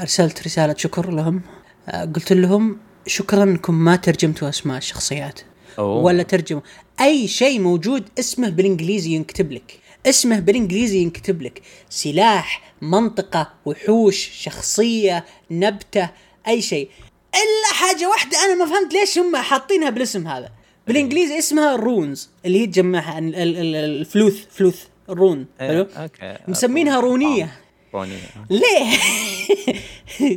[0.00, 1.42] أرسلت رسالة شكر لهم.
[1.88, 5.40] آه، قلت لهم شكرا انكم ما ترجمتوا أسماء الشخصيات
[5.78, 6.02] أوه.
[6.02, 6.62] ولا ترجموا.
[7.00, 9.78] أي شيء موجود اسمه بالإنجليزي ينكتب لك.
[10.06, 11.62] اسمه بالإنجليزي ينكتب لك.
[11.90, 16.10] سلاح منطقة وحوش شخصية نبتة
[16.48, 16.88] أي شيء.
[17.34, 20.48] إلا حاجة واحدة أنا ما فهمت ليش هم حاطينها بالاسم هذا.
[20.86, 26.02] بالإنجليزي اسمها runes اللي هي تجمعها ال- ال- ال- الفلوس فلوس ال rune حلو؟ إيه،
[26.02, 26.36] okay.
[26.48, 27.52] مسمينها رونية.
[27.94, 28.18] رونية.
[28.50, 28.96] ليه؟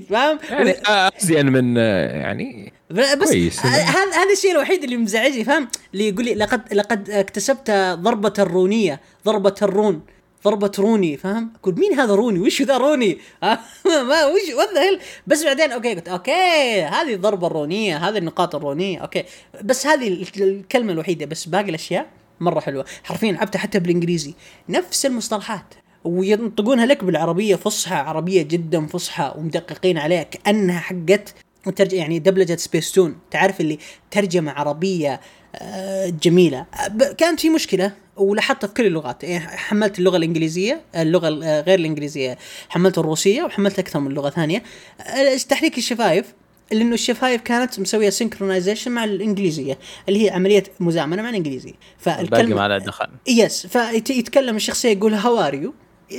[0.10, 3.34] فاهم؟ يعني آه، أزين من آه، يعني بس
[3.66, 3.84] هذا
[4.14, 9.56] هذا الشيء الوحيد اللي مزعجني فاهم؟ اللي يقول لي لقد لقد اكتسبت ضربة الرونية ضربة
[9.62, 10.02] ال rune.
[10.46, 15.00] ضربة روني فاهم؟ أقول مين هذا روني؟ وش ذا روني؟ ها؟ ما وش what the
[15.28, 19.24] بس بعدين okay قلت okay هذه الضربة الرونية هذه النقاط الرونية okay
[19.64, 22.06] بس هذه ال- الكلمة الوحيدة بس باقي الأشياء
[22.40, 24.34] مرة حلوة حرفيا لعبتها حتى بالإنجليزي
[24.70, 25.74] نفس المصطلحات
[26.04, 31.34] وينطقونها لك بالعربية فصحى عربية جدا فصحى ومدققين عليها كأنها حقت
[31.68, 31.94] وترج...
[31.94, 33.80] يعني دبلجة سبيستون تعرف اللي
[34.12, 35.22] ترجمة عربية
[35.56, 39.24] آه، جميلة ب- كانت في مشكلة ولاحظتها في كل اللغات.
[39.24, 42.38] يعني حملت اللغة الإنجليزية اللغة ال- آه، غير الإنجليزية
[42.70, 44.64] حملت الروسية وحملت أكثر من لغة ثانية.
[45.02, 46.34] آه، تحريك الشفايف؟
[46.72, 49.78] لأنه الشفايف كانت مسوية synchronization مع الإنجليزية
[50.10, 51.74] اللي هي عملية مزامنة مع الإنجليزية.
[52.06, 53.08] باقي ما له دخل.
[53.28, 55.74] yes فيتكلم الشخصية يقول how are you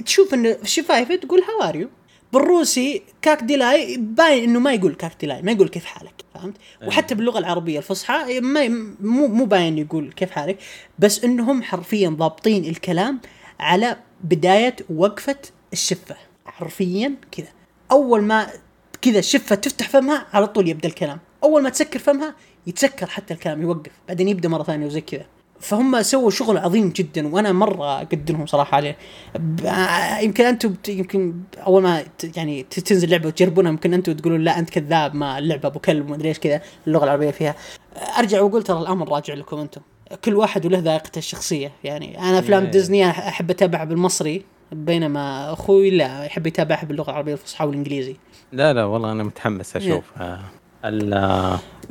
[0.07, 1.89] تشوف ان الشفايف تقول how are you
[2.33, 6.57] بالروسي как дела باين إنه ما يقول как дела ما يقول كيف حالك فهمت؟
[6.87, 8.69] وحتى باللغة العربية الفصحى ما
[9.01, 10.59] مو مو باين يقول كيف حالك
[10.99, 13.21] بس إنهم حرفيا ضابطين الكلام
[13.61, 15.37] على بداية وقفة
[15.73, 16.17] الشفة
[16.47, 17.49] حرفيا كذا.
[17.93, 18.47] أول ما
[19.03, 22.35] كذا الشفة تفتح فمها على طول يبدأ الكلام أول ما تسكر فمها
[22.67, 25.27] يتسكر حتى الكلام يوقف بعدين يبدأ مرة ثانية وزي كذا.
[25.61, 28.97] فهم سووا شغل عظيم جدا وأنا مرة اقدرهم صراحة عليه.
[30.23, 31.35] يمكن أنتم يمكن
[31.67, 32.05] أول ما
[32.37, 36.15] يعني تنزل لعبة وتجربونها يمكن أنتم تقولون لا أنت كذاب ما اللعبة أبو كلب وما
[36.17, 37.55] أدري إيش كذا اللغة العربية فيها.
[38.19, 39.81] أرجع وأقول ترى الأمر راجع لكم أنتم.
[40.25, 42.71] كل واحد وله ذائقته الشخصية يعني أنا أفلام إيه.
[42.71, 48.17] ديزني أحب أتابعها بالمصري بينما أخوي لا يحب يتابعها باللغة العربية الفصحى والإنجليزي.
[48.53, 50.05] لا لا والله أنا متحمس أشوف.
[50.17, 50.41] آه، ال- آه،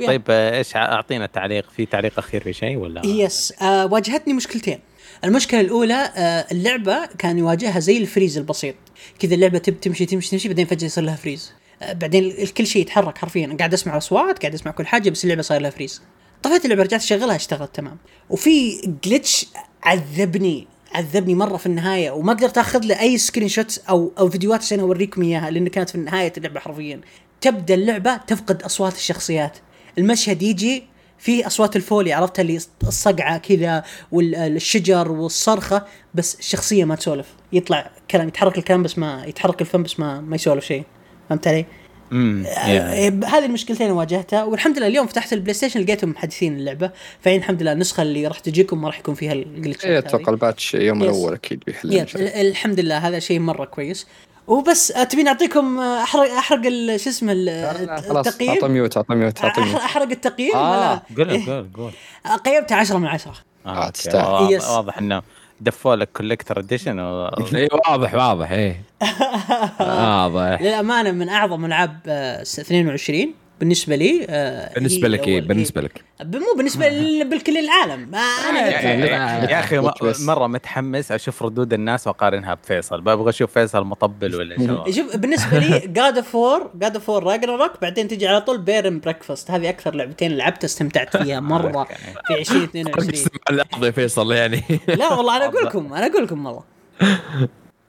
[0.06, 3.52] طيب إيش أعطينا تعليق؟ في تعليق أخير في شيء ولا؟ يس.
[3.62, 4.78] آه واجهتني مشكلتين.
[5.24, 8.74] المشكلة الأولى آه اللعبة كان يواجهها زي ال freeze البسيط.
[9.18, 11.52] كذا اللعبة تب تمشي تمشي تمشي بعدين فجأة يصير لها freeze.
[11.82, 13.56] آه بعدين كل شيء يتحرك حرفيا.
[13.58, 16.02] قاعد أسمع أصوات قاعد أسمع كل حاجة بس اللعبة صاير لها freeze.
[16.42, 17.96] طفيت اللعبة رجعت أشغلها اشتغلت تمام.
[18.30, 19.46] وفي glitch
[19.82, 20.66] عذبني.
[20.94, 25.22] عذبني مرة في النهاية وما قدرت أخذ له أي screenshot أو أو فيديوهات عشان أوريكم
[25.22, 27.00] إياها لأن كانت في نهاية اللعبة حرفيا.
[27.40, 29.58] تبدأ اللعبة تفقد أصوات الشخصيات.
[29.98, 30.84] المشهد يجي
[31.18, 37.26] فيه أصوات ال foley عرفتها اللي الصقعة كذا والشجر والصرخة بس الشخصية ما تسولف.
[37.52, 40.84] يطلع كلام يتحرك الكلام بس ما يتحرك الفم بس ما ما يسولف شيء.
[41.28, 41.66] فهمت علي؟
[42.14, 46.90] آه، هذه المشكلتين واجهتها والحمد لله اليوم فتحت البلاي ستيشن لقيتهم محدثين اللعبة
[47.20, 49.98] فين الحمد لله النسخة اللي راح تجيكم ما راح يكون فيها الجلتشات هذه.
[49.98, 51.02] أتوقع ال patch يوم.
[51.02, 54.06] الأول أكيد بيحل الحمد لله هذا شيء مرة كويس
[54.46, 56.62] وبس آه، تبين أعطيكم آه، احرق أحرق
[56.96, 60.70] شو اسمه التقييم أعطى mute أعطى mute أعطى mute أحرق التقييم آه.
[60.70, 61.46] ولا قول إيه.
[61.46, 61.92] قول قول
[62.44, 63.34] قيمته 10 من 10
[63.66, 64.60] آه، أوكي، تستاهل.
[64.70, 65.22] واضح إنه
[65.64, 68.82] دفوا لك collector edition اي واضح واضح إيه.
[69.80, 70.62] واضح.
[70.62, 73.34] للأمانة من أعظم ألعاب آه، 22
[73.64, 76.04] بالنسبة لي آه، بالنسبة لك إيه؟ بالنسبة لك.
[76.20, 78.14] ب- مو بالنسبة لل- بالكل العالم.
[78.50, 79.06] أنا يعني-
[79.52, 79.78] يا أخي.
[80.26, 83.00] مرة متحمس أشوف ردود الناس وأقارنها بفيصل.
[83.00, 87.24] ببغى أشوف فيصل مطبل ولا شباب شوف بالنسبة لي God of War God of War
[87.24, 91.84] Ragnarok بعدين تجي على طول بيرن بريكفاست هذه أكثر لعبتين لعبتها استمتعت فيها مرة
[92.26, 93.28] في 2022 أقسم
[93.72, 94.62] بالله فيصل يعني.
[94.88, 96.62] لا والله أنا أقول لكم أنا أقول لكم والله.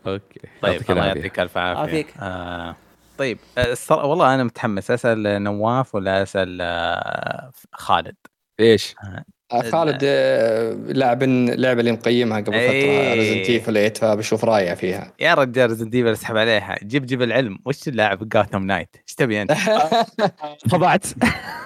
[0.08, 0.40] أوكي.
[0.62, 1.06] طيب الله.
[1.06, 2.06] يعطيك ألف عافية.
[2.20, 2.76] آه.
[3.18, 8.16] طيب آه، الصرا- والله أنا متحمس أسأل نواف ولا أسأل آه، خالد
[8.60, 8.96] إيش؟
[9.54, 13.14] خالد آه، لاعب اللعبه اللي مقيمها قبل فترة.
[13.14, 15.14] Resident Evil 8 فبشوف رأيه فيها.
[15.20, 16.76] يا رجال Resident Evil اسحب عليها.
[16.84, 17.58] جيب جيب العلم.
[17.66, 19.52] وش اللاعب Gotham Knights إيش تبي أنت؟
[20.72, 21.06] خضعت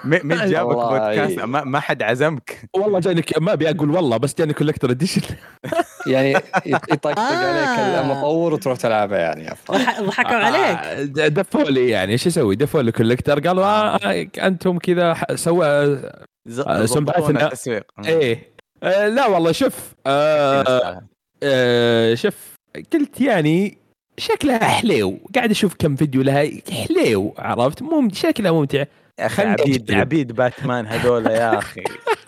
[0.04, 0.76] م- من جابك.
[0.76, 2.70] بودكاست؟ ما, ما حد عزمك.
[2.74, 5.22] والله جاني ما أبي أقول والله بس جاني collector edition
[6.08, 7.22] يعني يط- يطقطق آه.
[7.22, 9.50] عليك المطور وتروح تلعبها يعني.
[10.02, 10.78] ضحكوا عليك.
[11.20, 12.12] آه، دفوا لي يعني.
[12.12, 16.00] إيش أسوي؟ دفوا لي collector قالوا أنتم كذا سوى
[16.68, 18.50] آه، سنبعتنا- التسويق إيه.
[18.84, 21.02] آه لا والله شوف آه
[21.44, 22.36] آه شوف
[22.94, 23.78] قلت يعني
[24.18, 25.20] شكلها حليو.
[25.36, 28.84] قاعد أشوف كم فيديو لها حليو عرفت؟ مم شكلها ممتع.
[29.28, 29.92] خلني عبيد.
[29.92, 31.84] عبيد باتمان هذول يا أخي.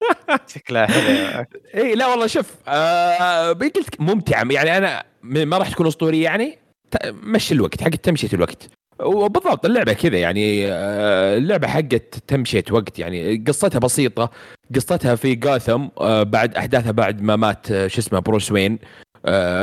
[0.55, 1.45] شكلها حلو
[1.75, 6.57] اي لا والله شوف آه قلت ممتعه يعني أنا ما راح تكون أسطورية يعني
[7.05, 8.69] مشي الوقت حق تمشيه الوقت.
[9.03, 14.31] وبالضبط اللعبة كذا يعني آه، اللعبة حقت تمشيه وقت يعني قصتها بسيطة
[14.75, 18.79] قصتها في جاثم آه، بعد أحداثها بعد ما مات آه، شو اسمه بروس وين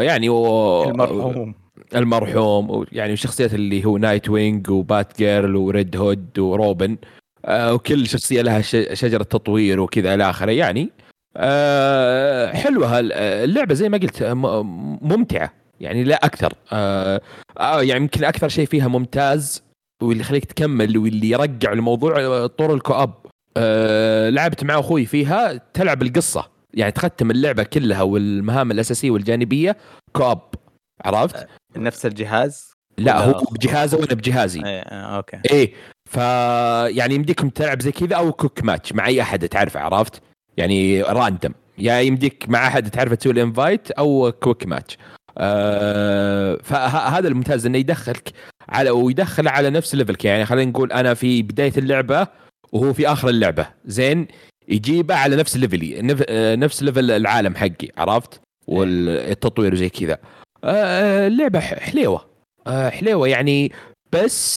[0.01, 0.85] يعني و...
[0.85, 1.55] المرحوم.
[1.95, 6.97] المرحوم يعني الشخصيات اللي هو Nightwing و Batgirl و Red Hood وروبن
[7.51, 8.61] وكل شخصية لها
[8.95, 10.91] شجرة تطوير وكذا إلى آخره يعني
[12.53, 12.99] حلوة
[13.45, 14.23] اللعبة زي ما قلت
[15.03, 15.53] ممتعة.
[15.81, 16.53] يعني لا أكثر.
[16.73, 17.21] آه
[17.59, 19.63] آه يعني يمكن أكثر شيء فيها ممتاز
[20.03, 23.15] واللي يخليك تكمل واللي يرجع الموضوع آه، طور ال co-op.
[23.57, 26.49] آه لعبت مع أخوي فيها تلعب القصة.
[26.75, 29.77] يعني تختم اللعبة كلها والمهام الأساسية والجانبية
[30.13, 30.41] co-op.
[31.05, 34.65] عرفت؟ نفس الجهاز؟ لا هو بجهازه وأنا بجهازي.
[34.65, 35.41] إيه آه، أوكي.
[35.51, 35.73] إيه
[36.11, 36.17] ف
[36.97, 40.23] يعني يمديكم تلعب زي كذا أو quick match مع أي أحد تعرفه عرفت؟
[40.57, 44.99] يعني random يا يمديك مع أحد تعرفه تسوي ال invite أو quick match.
[45.39, 48.33] آه فهذا الممتاز إنه يدخلك
[48.69, 52.27] على ويدخل على نفس level ك يعني خلينا نقول أنا في بداية اللعبة
[52.73, 53.67] وهو في آخر اللعبة.
[53.85, 54.27] زين؟
[54.69, 60.19] يجيبه على نفس level ي آه، نفس level العالم حقي عرفت؟ والتطوير وزي كذا.
[60.65, 62.29] آه، اللعبة حليوة.
[62.69, 63.73] حليوة يعني
[64.13, 64.55] بس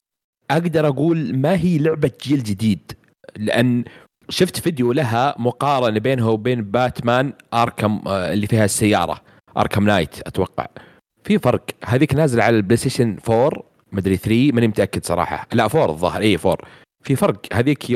[0.50, 2.92] أقدر أقول ما هي لعبة جيل جديد.
[3.36, 3.84] لأن
[4.28, 9.20] شفت فيديو لها مقارنة بينها وبين باتمان Arkham اللي فيها السيارة.
[9.56, 10.66] Arkham Knight أتوقع.
[11.24, 11.64] في فرق.
[11.84, 15.46] هذيك نازلة على البلاي ستيشن 4 مدري 3 ماني متأكد صراحة.
[15.52, 16.20] لا 4 الظاهر.
[16.22, 16.58] اي 4
[17.04, 17.40] في فرق.
[17.52, 17.90] هذيك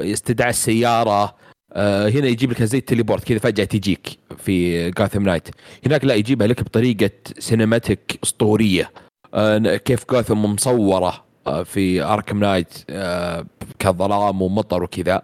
[0.00, 1.34] استدعاء السيارة
[1.76, 5.48] آه، هنا يجيب لك زي ال teleport كذا فجأة تجيك في Gotham Knights
[5.86, 8.90] هناك لا يجيبها لك بطريقة cinematic أسطورية.
[9.34, 12.74] آه، كيف جاثم مصورة آه، في Arkham Knight
[13.78, 15.22] كظلام ومطر وكذا.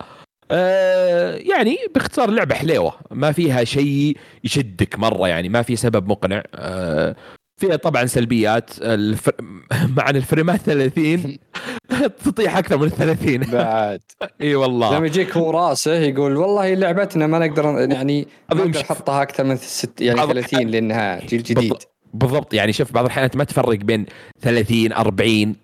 [0.51, 2.95] آه، يعني باختصار لعبة حليوة.
[3.11, 6.43] ما فيها شيء يشدك مرة يعني ما في سبب مقنع.
[6.55, 7.17] آه،
[7.61, 8.71] فيها طبعا سلبيات.
[8.83, 9.33] الفر...
[9.97, 11.37] مع إن الفريمات 30
[12.25, 14.01] تطيح أكثر من 30 بعد.
[14.41, 14.97] إي والله.
[14.97, 18.81] لما يجيك هو راسه يقول والله لعبتنا ما نقدر يعني ما نقدر.
[18.81, 21.75] نحطها أكثر من ست يعني بعض 30 لأنها جيل جديد.
[22.15, 22.55] بالضبط.
[22.55, 24.07] يعني شوف بعض الأحيان أنت ما تفرق بين
[24.43, 25.57] 30 40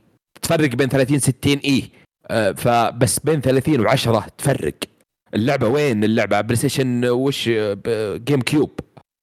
[0.42, 1.34] تفرق بين 30 60
[1.64, 1.82] اي
[2.56, 4.74] فبس بين 30 و10 تفرق.
[5.34, 8.80] اللعبة وين؟ اللعبة بلاي ستيشن وش؟ آه، GameCube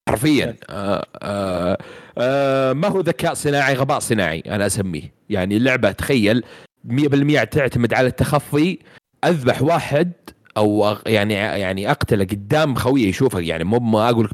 [0.08, 1.78] حرفيا آه آه
[2.18, 5.14] آه ما هو ذكاء صناعي غباء صناعي أنا أسميه.
[5.30, 6.44] يعني اللعبة تخيل
[6.88, 8.78] 100% تعتمد على التخفي.
[9.24, 10.12] أذبح واحد
[10.56, 14.30] أو يعني يعني أقتله قدام خويه يشوفك يعني مو ما أقول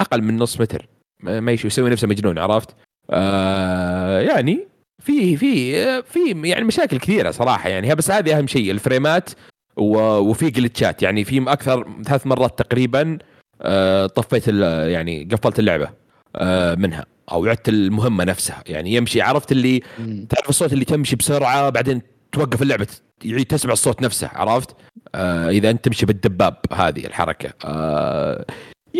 [0.00, 0.88] أقل من نص متر.
[1.22, 2.76] ما ما يشوف يسوي نفسه مجنون عرفت؟
[3.10, 4.66] آه يعني
[5.04, 7.94] في في في يعني مشاكل كثيرة صراحة يعني.
[7.94, 9.30] بس هذه أهم شيء الفريمات
[9.76, 13.18] وفي جلتشات يعني في أكثر ثلاث مرات تقريبا
[13.62, 15.90] آه طفيت يعني قفلت اللعبة
[16.36, 18.62] آه منها أو عدت المهمة نفسها.
[18.66, 19.82] يعني يمشي عرفت اللي.
[20.28, 22.86] تعرف الصوت اللي تمشي بسرعة بعدين توقف اللعبة
[23.24, 24.76] يعيد تسمع الصوت نفسه عرفت؟
[25.14, 27.52] آه إذا أنت تمشي بالدباب هذه الحركة.
[27.64, 28.44] آه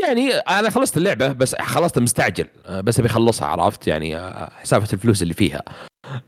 [0.05, 4.89] يعني أنا خلصت اللعبة بس خلصت مستعجل آه بس أبي أخلصها عرفت؟ يعني آه حسابة
[4.93, 5.63] الفلوس اللي فيها.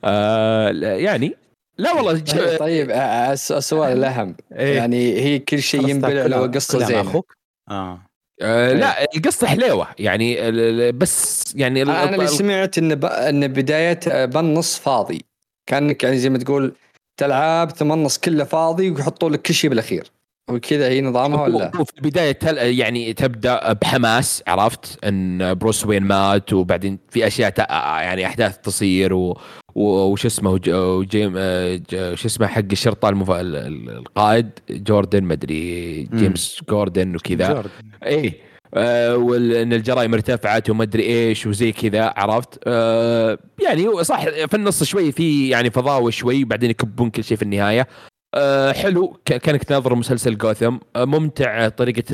[0.05, 1.37] آه يعني
[1.79, 4.37] لا والله ج- طيب آه، الس- السؤال الأهم.
[4.53, 4.77] إيه.
[4.77, 7.01] يعني هي كل شيء ينبلع لو كلها- قصة زينة.
[7.01, 7.37] أخوك؟
[7.71, 8.01] آه.
[8.43, 9.89] آه لا القصة حليوة.
[9.99, 10.53] يعني
[10.93, 13.05] بس يعني أنا اللي ال- سمعت إن ب...
[13.05, 15.25] إن بداية بالنص فاضي.
[15.71, 16.75] كأنك يعني زي ما تقول
[17.21, 20.11] تلعب ثم النص كله فاضي ويحطوا لك كل شيء بالأخير.
[20.51, 26.53] وكذا هي نظامها ولا؟ في البداية تل يعني تبدأ بحماس عرفت؟ إن بروس وين مات
[26.53, 27.59] وبعدين في أشياء ت-
[28.01, 29.39] يعني أحداث تصير و-
[29.75, 31.81] وش اسمه وج- وجيم آه،
[32.15, 33.31] شو اسمه حق الشرطة المف...
[33.31, 37.53] ال- ال- القائد جوردن مدري جيمس جوردن وكذا.
[37.53, 37.71] جوردن.
[38.07, 38.35] إيه.
[38.75, 44.85] آه وان الجرائم ارتفعت وما أدري إيش وزي كذا عرفت؟ آه يعني صح في النص
[44.85, 47.87] شوي في يعني فضاوة شوي بعدين يكبون كل شيء في النهاية.
[48.35, 49.17] آه حلو.
[49.25, 50.77] كانك تناظر مسلسل جوثم.
[50.97, 52.05] آه ممتع طريقة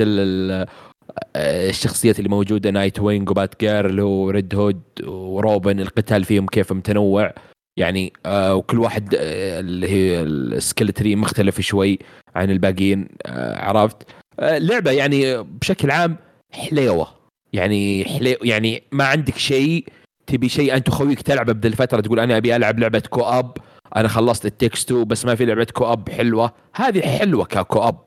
[1.35, 7.33] آه، الشخصيات اللي موجودة نايت وينج وبات جيرل وريد هود وروبن القتال فيهم كيف متنوع.
[7.77, 11.99] يعني آه وكل واحد آه اللي هي ال skill tree مختلف شوي
[12.35, 13.97] عن الباقيين آه عرفت؟
[14.39, 16.17] آه لعبه يعني بشكل عام
[16.53, 17.07] حليوة.
[17.53, 19.85] يعني حليو يعني ما عندك شيء
[20.27, 23.57] تبي شيء أنت وخويك تلعبه بدل فتره تقول أنا أبي ألعب لعبة co-op
[23.95, 26.53] أنا خلصت It Takes Two بس ما في لعبة co-op حلوة.
[26.75, 28.05] هذه حلوة ك co-op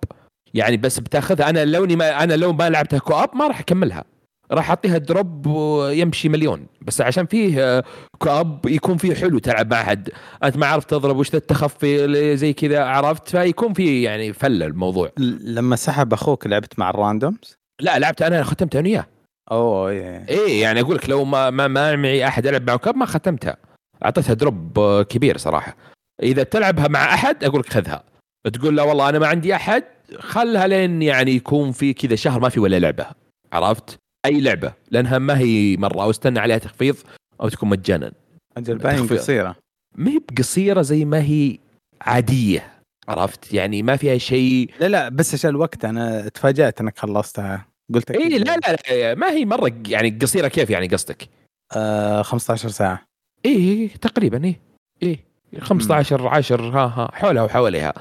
[0.55, 3.61] يعني بس بتاخذها أنا لو إني ما أنا لو ما لعبتها كو اب ما راح
[3.61, 4.05] أكملها.
[4.53, 6.67] راح أعطيها drop ويمشي مليون.
[6.83, 7.85] بس عشان فيه آه،
[8.19, 10.11] co-op يكون فيه حلو تلعب مع حد
[10.45, 15.11] أنت ما عرفت تضرب وش التخفي زي كذا عرفت؟ فيكون فيه يعني فله الموضوع.
[15.41, 19.07] لما سحب أخوك لعبت مع ال randoms لا لعبت أنا ختمتها أنا وياه.
[19.51, 20.27] أوه إيه.
[20.29, 23.57] إيه يعني أقول لك لو ما ما, ما معي أحد العب معه co-op ما ختمتها.
[24.05, 25.77] أعطيتها drop آه، كبير صراحة.
[26.23, 28.05] إذا تلعبها مع أحد أقول لك خذها.
[28.53, 29.85] تقول لا والله أنا ما عندي أحد
[30.19, 33.07] خلها لين يعني يكون في كذا شهر ما في ولا لعبة.
[33.53, 36.97] عرفت؟ أي لعبة لانها ما هي مرة أو استنى عليها تخفيض
[37.41, 38.13] أو تكون مجانا.
[38.57, 39.07] أجل باين.
[39.07, 39.57] قصيرة.
[39.97, 41.59] ما هي بقصيرة زي ما هي
[42.01, 42.73] عادية
[43.09, 44.71] عرفت؟ يعني ما فيها شيء.
[44.81, 47.67] لا لا بس عشان الوقت أنا تفاجأت إنك خلصتها.
[47.95, 51.29] قلت اي أكيد لا لا, لا ما هي مرة يعني قصيرة كيف يعني قصدك؟
[51.77, 53.03] آه 15 ساعة.
[53.45, 54.61] إيه تقريبا إيه
[55.03, 55.19] إيه
[55.61, 57.93] 15 10 ها ها حولها وحواليها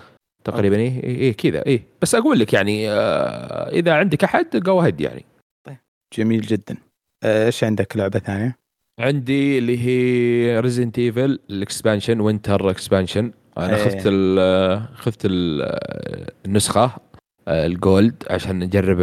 [0.43, 1.83] تقريبا إيه إيه, إيه كذا إيه.
[2.01, 5.25] بس أقول لك يعني آه إذا عندك أحد go ahead يعني.
[6.13, 6.77] جميل جدا.
[7.23, 8.57] آه، إيش عندك لعبة ثانية؟
[8.99, 13.83] عندي اللي هي ريزنت ايفل ال expansion وينتر expansion أنا إيه.
[13.83, 15.61] خذت ال خذت ال
[16.45, 16.91] النسخة
[17.47, 18.99] آه، ال gold عشان نجرب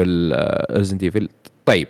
[0.70, 1.28] ريزنت ايفل
[1.64, 1.88] طيب.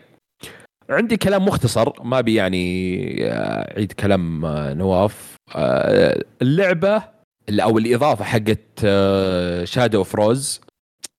[0.90, 5.36] عندي كلام مختصر ما بي يعني آه، أعيد كلام آه، نواف.
[5.56, 7.02] آه، اللعبة
[7.50, 8.80] أو الإضافة حقت
[9.64, 10.60] شادو اوف روز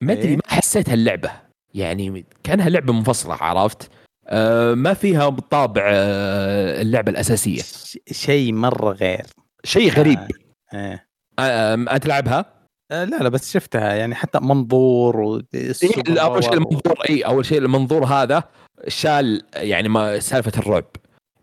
[0.02, 0.36] ما أدري إيه.
[0.36, 1.32] ما حسيت هاللعبه
[1.74, 3.90] يعني كأنها لعبة منفصلة عرفت؟
[4.28, 7.62] آه، ما فيها بالطابع آه، اللعبة الأساسية.
[8.12, 9.26] شيء مرة غير.
[9.64, 10.20] شيء غريب.
[10.74, 11.02] آه.
[11.40, 11.86] آه.
[11.90, 12.46] آه، تلعبها؟
[12.92, 13.94] آه، لا لا بس شفتها.
[13.94, 18.44] يعني حتى منظور و إيه أول شيء المنظور اي أول شيء المنظور هذا
[18.88, 20.86] شال يعني ما سالفة الرعب.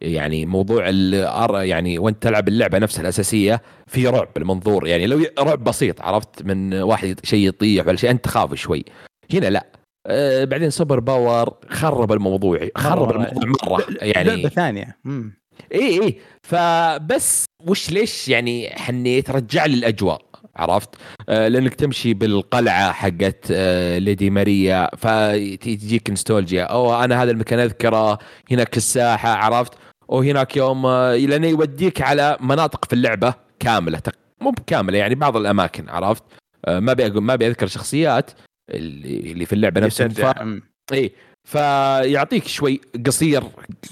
[0.00, 4.86] يعني موضوع الأر- يعني وأنت تلعب اللعبة نفسها الأساسية في رعب المنظور.
[4.86, 8.84] يعني لو رعب بسيط عرفت؟ من واحد شيء يطيح ولا شيء أنت تخاف شوي.
[9.32, 9.66] هنا لا.
[10.08, 13.10] آه بعدين super power خرب الموضوع خرب.
[13.10, 14.96] الموضوع مرة لعبه يعني ثانية.
[15.04, 15.32] مم.
[15.74, 16.18] إي إي.
[16.42, 20.22] فبس وش ليش يعني حنيت رجع لي الأجواء
[20.56, 20.88] عرفت؟
[21.28, 28.18] آه لأنك تمشي بالقلعة حقت آه ليدي ماريا فتجيك نستولجيا أو أنا هذا المكان أذكره
[28.50, 29.72] هناك الساحة عرفت؟
[30.08, 34.02] وهناك يوم آه لأنه يوديك على مناطق في اللعبة كاملة
[34.40, 36.22] مو كامله يعني بعض الأماكن عرفت؟
[36.68, 38.30] ما بيقول ما بيذكر شخصيات.
[38.70, 40.34] اللي اللي في اللعبة نفسها.
[40.42, 40.62] مم.
[40.92, 41.12] اي
[41.44, 43.42] فيعطيك شوي قصير.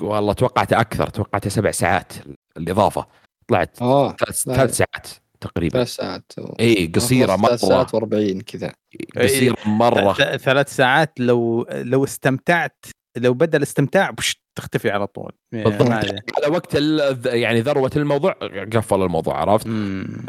[0.00, 2.12] والله توقعته أكثر توقعته سبع ساعات
[2.56, 3.06] الإضافة.
[3.48, 4.54] طلعت آه ثلاث لا.
[4.54, 5.06] ثلاث ساعات
[5.40, 5.72] تقريبا.
[5.72, 6.32] ثلاث ساعات.
[6.60, 7.56] اي قصيرة ثلاث مرة.
[7.56, 8.72] ساعات و40 كذا.
[9.16, 10.12] قصيرة مرة.
[10.12, 12.84] ث- ثلاث ساعات لو لو استمتعت
[13.16, 15.90] لو بدا الاستمتاع بش تختفي على طول؟ بالضبط.
[15.92, 18.32] على وقت ال- يعني ذروة الموضوع
[18.72, 19.66] قفل الموضوع عرفت.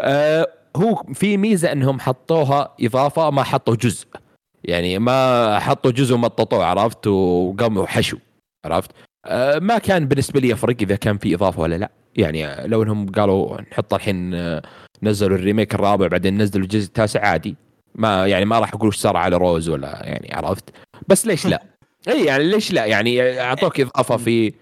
[0.01, 4.07] آه هو في ميزة إنهم حطوها إضافة ما حطوا جزء.
[4.64, 8.18] يعني ما حطوا جزء ومططوه عرفت؟ وقاموا حشو
[8.66, 8.91] عرفت؟
[9.26, 11.89] آه ما كان بالنسبة لي يفرق إذا كان في إضافة ولا لا.
[12.16, 14.62] يعني لو إنهم قالوا نحط الحين آه،
[15.03, 17.55] نزلوا ال remake الرابع بعدين نزلوا الجزء التاسع عادي.
[17.95, 20.64] ما يعني ما راح أقول وش صار على روز ولا يعني عرفت؟
[21.08, 21.64] بس ليش لا؟
[22.08, 24.53] اي يعني ليش لا؟ يعني أعطوك إضافة في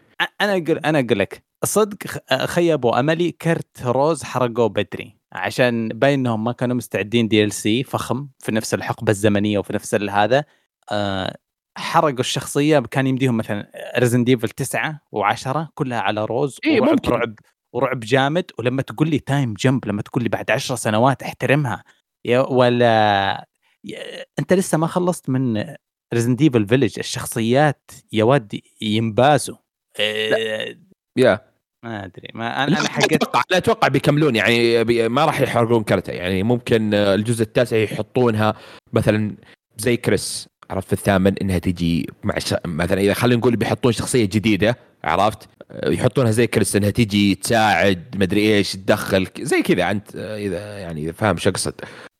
[0.41, 5.15] أنا أقول أنا أقول لك الصدق خ- خيبوا أملي كرت روز حرقوه بدري.
[5.35, 10.43] عشان باين إنهم ما كانوا مستعدين DLC فخم في نفس الحقبة الزمنية وفي نفس هذا.
[10.91, 11.35] آه،
[11.77, 17.11] حرقوا الشخصية كان يمديهم مثلا ريزنت ايفل 9 و10 كلها على روز إيه، ورعب ممكن.
[17.11, 17.35] رعب
[17.73, 18.51] ورعب جامد.
[18.59, 21.83] ولما تقول لي time jump لما تقول لي بعد 10 سنوات احترمها.
[22.25, 23.45] يا ولا
[23.83, 25.65] يا- أنت لسه ما خلصت من
[26.13, 29.55] ريزنت ايفل فيلج الشخصيات يا واد ينباسوا
[29.99, 30.79] إيه،
[31.17, 31.54] يا
[31.85, 32.27] ما أدري.
[32.33, 36.43] ما أنا أنا حقت أتوقع لا أتوقع بيكملون يعني بي ما راح يحرقون كرته يعني
[36.43, 38.55] ممكن آه، الجزء التاسع يحطونها
[38.93, 39.35] مثلا
[39.77, 42.55] زي كريس عرفت؟ في الثامن إنها تجي مع ش...
[42.65, 48.15] مثلا إذا خلينا نقول بيحطون شخصية جديدة عرفت؟ آه، يحطونها زي كريس إنها تجي تساعد
[48.15, 49.91] مدري إيش تدخل زي كذا.
[49.91, 51.73] أنت آه، إذا يعني إذا فاهم شو أقصد.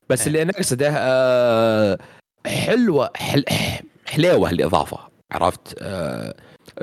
[0.08, 0.26] بس إيه.
[0.26, 1.98] اللي أنا أقصده آه،
[2.46, 3.44] حلوة حل...
[4.06, 4.98] حليوة الإضافة
[5.32, 6.34] عرفت؟ آه،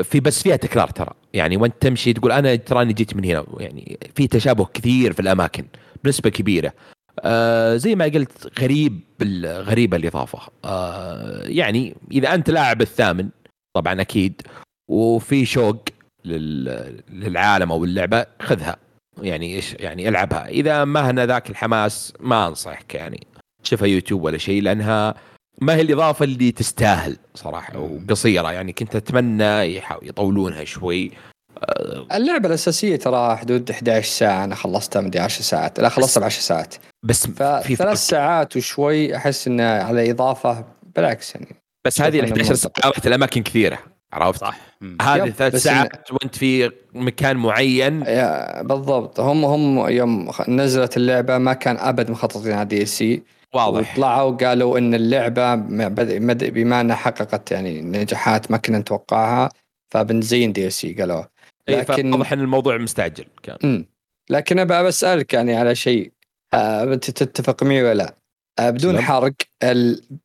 [0.04, 1.14] في بس فيها تكرار ترى.
[1.34, 3.46] يعني وانت تمشي تقول أنا تراني جيت من هنا.
[3.60, 5.66] يعني في تشابه كثير في الأماكن
[6.04, 6.74] بنسبة كبيرة.
[7.20, 9.00] آه زي ما قلت غريب
[9.46, 10.40] غريبه الإضافة.
[10.66, 13.30] آه يعني إذا أنت لاعب الثامن
[13.76, 14.42] طبعا أكيد
[14.90, 15.84] وفي شوق
[16.26, 18.78] لل- للعالم أو اللعبة خذها.
[19.22, 20.48] يعني إيش يعني ألعبها.
[20.48, 23.28] إذا ما هنا ذاك الحماس ما أنصحك يعني.
[23.64, 25.16] تشوفها يوتيوب ولا شيء لأنها
[25.62, 31.12] ما هي الإضافة اللي تستاهل صراحة وقصيرة؟ يعني كنت أتمنى يطولونها شوي.
[32.14, 34.44] اللعبة الأساسية ترى حدود 11 ساعة.
[34.44, 35.80] أنا خلصتها مدري 10 ساعات.
[35.80, 36.76] لا خلصتها ب 10 ساعات.
[37.04, 37.62] بس في فرق.
[37.62, 41.48] فثلاث ساعات وشوي أحس انه على إضافة بالعكس يعني.
[41.86, 42.72] بس هذه ال شوف إنه 11 ساعه.
[42.92, 43.80] رحت الأماكن كثيرة
[44.14, 44.58] عرفت؟ صح.
[45.02, 48.02] هذه ثلاث بس إن- ساعات وأنت في مكان معين.
[48.02, 49.20] يا بالضبط.
[49.20, 53.24] هم هم يوم نزلت اللعبة ما كان أبد مخططين على دي سي
[53.54, 53.94] واضح.
[53.94, 55.90] وطلعوا قالوا إن اللعبة م-
[56.34, 59.50] بما انها حققت يعني نجاحات ما كنا نتوقعها
[59.94, 61.24] فبنزين دي سي قالوا.
[61.70, 63.58] لكن- واضح إن الموضوع مستعجل كان.
[63.64, 63.86] امم
[64.30, 66.12] لكن أبى بسالك يعني على شيء.
[66.54, 68.16] آه، أنت تتفق معي ولا لا؟
[68.60, 69.04] آه، بدون سلام.
[69.04, 69.34] حرق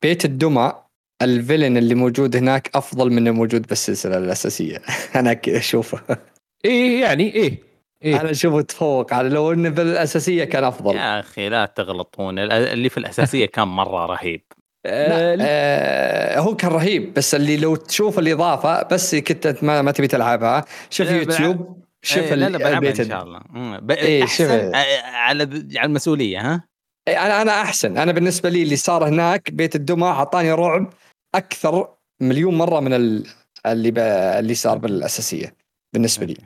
[0.01, 0.73] بيت الدمى
[1.21, 4.81] الفيلن اللي موجود هناك أفضل من الموجود بالسلسلة الأساسية.
[5.15, 6.17] أنا أشوفه.
[6.65, 7.68] إيه يعني إيه
[8.03, 8.21] إيه.
[8.21, 9.13] أنا اشوفه تفوق.
[9.13, 10.95] على لو انه بالأساسية كان أفضل.
[10.95, 12.39] يا أخي لا تغلطون.
[12.39, 14.41] ال- اللي في الأساسية كان مرة رهيب.
[14.85, 17.13] آه لا آه هو كان رهيب.
[17.13, 20.65] بس اللي لو تشوف الإضافة بس كنت ما, ما تبي تلعبها.
[20.89, 23.41] شوف يوتيوب شوف إيه، لا لا البيت إن شاء الله.
[23.95, 24.51] إيه، أحسن شوف.
[24.51, 25.43] آه، على
[25.75, 26.63] على المسؤولية ها؟
[27.07, 27.97] إيه، أنا أنا أحسن.
[27.97, 30.93] أنا بالنسبة لي اللي صار هناك بيت الدمى أعطاني رعب
[31.35, 31.87] أكثر
[32.21, 33.27] مليون مرة من ال-
[33.65, 33.93] اللي.
[34.39, 35.55] اللي صار بالأساسية
[35.93, 36.37] بالنسبة لي.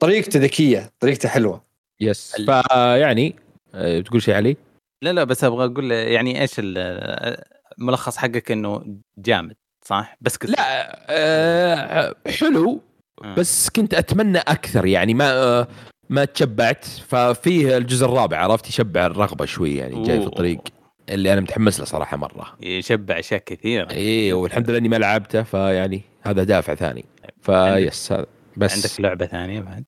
[0.00, 1.64] طريقته ذكية طريقته حلوة.
[2.00, 2.36] يس.
[2.36, 3.36] فيعني
[3.74, 4.56] آه، بتقول شيء علي؟
[5.02, 7.42] لا لا بس أبغى أقول يعني إيش ال-
[7.78, 8.84] الملخص حقك إنه
[9.18, 12.80] جامد صح؟ بس كذا لا آه حلو
[13.24, 13.34] آه.
[13.34, 15.68] بس كنت أتمنى أكثر يعني ما آه
[16.10, 16.84] ما تشبعت.
[16.84, 20.26] ففيه الجزء الرابع عرفت؟ يشبع الرغبة شوي يعني جاي في.
[20.26, 20.60] الطريق
[21.08, 22.56] اللي أنا متحمس له صراحة مرة.
[22.62, 23.90] يشبع أشياء كثيرة.
[23.90, 27.04] إيه والحمد لله إني ما لعبته فيعني هذا دافع ثاني.
[27.42, 28.26] فيس هذا
[28.56, 28.72] بس.
[28.74, 29.84] عندك لعبة ثانية بعد؟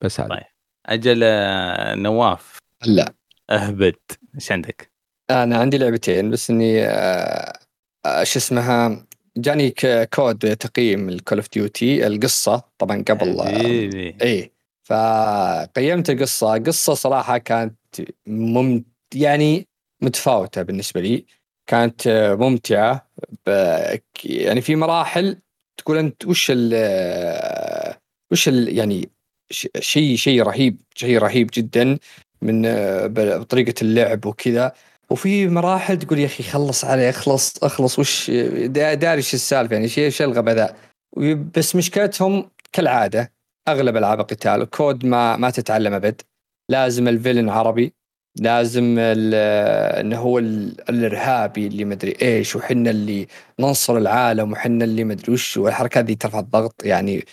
[0.00, 0.44] بس هذا طيب.
[0.86, 2.58] أجل آه، نواف.
[2.86, 3.14] لا.
[3.50, 3.96] أهبد.
[4.34, 4.90] إيش عندك؟
[5.30, 7.52] أنا عندي لعبتين بس إني آه،
[8.06, 9.06] آه، شو اسمها
[9.36, 9.74] جاني
[10.14, 12.62] كود تقييم الكول اوف ديوتي القصة.
[12.78, 14.16] طبعا قبل حبيبي.
[14.22, 14.52] إيه
[14.88, 16.58] فقيمت القصة.
[16.58, 17.76] قصه صراحة كانت
[18.26, 19.68] مم يعني
[20.02, 21.26] متفاوتة بالنسبة لي.
[21.66, 22.08] كانت
[22.40, 23.10] ممتعة.
[23.46, 25.38] ب- يعني في مراحل
[25.76, 26.74] تقول أنت وش ال
[28.32, 29.10] وش ال يعني
[29.80, 31.98] شيء شيء رهيب شيء رهيب جدا
[32.42, 34.72] من آه، بطريقة اللعب وكذا.
[35.10, 39.88] وفي مراحل تقول يا أخي خلص عليه اخلص اخلص وش دا- داري إيش السالفة يعني
[39.98, 40.76] إيش الغباء ذا
[41.56, 43.32] بس مشكلتهم كالعادة
[43.68, 46.20] أغلب ألعاب القتال الكود ما ما تتعلم أبد.
[46.70, 47.94] لازم الفيلن عربي
[48.40, 53.26] لازم إنه هو ال- الإرهابي اللي مدري إيش وحنا اللي
[53.60, 57.24] ننصر العالم وحنا اللي مدري وش والحركات دي ترفع الضغط يعني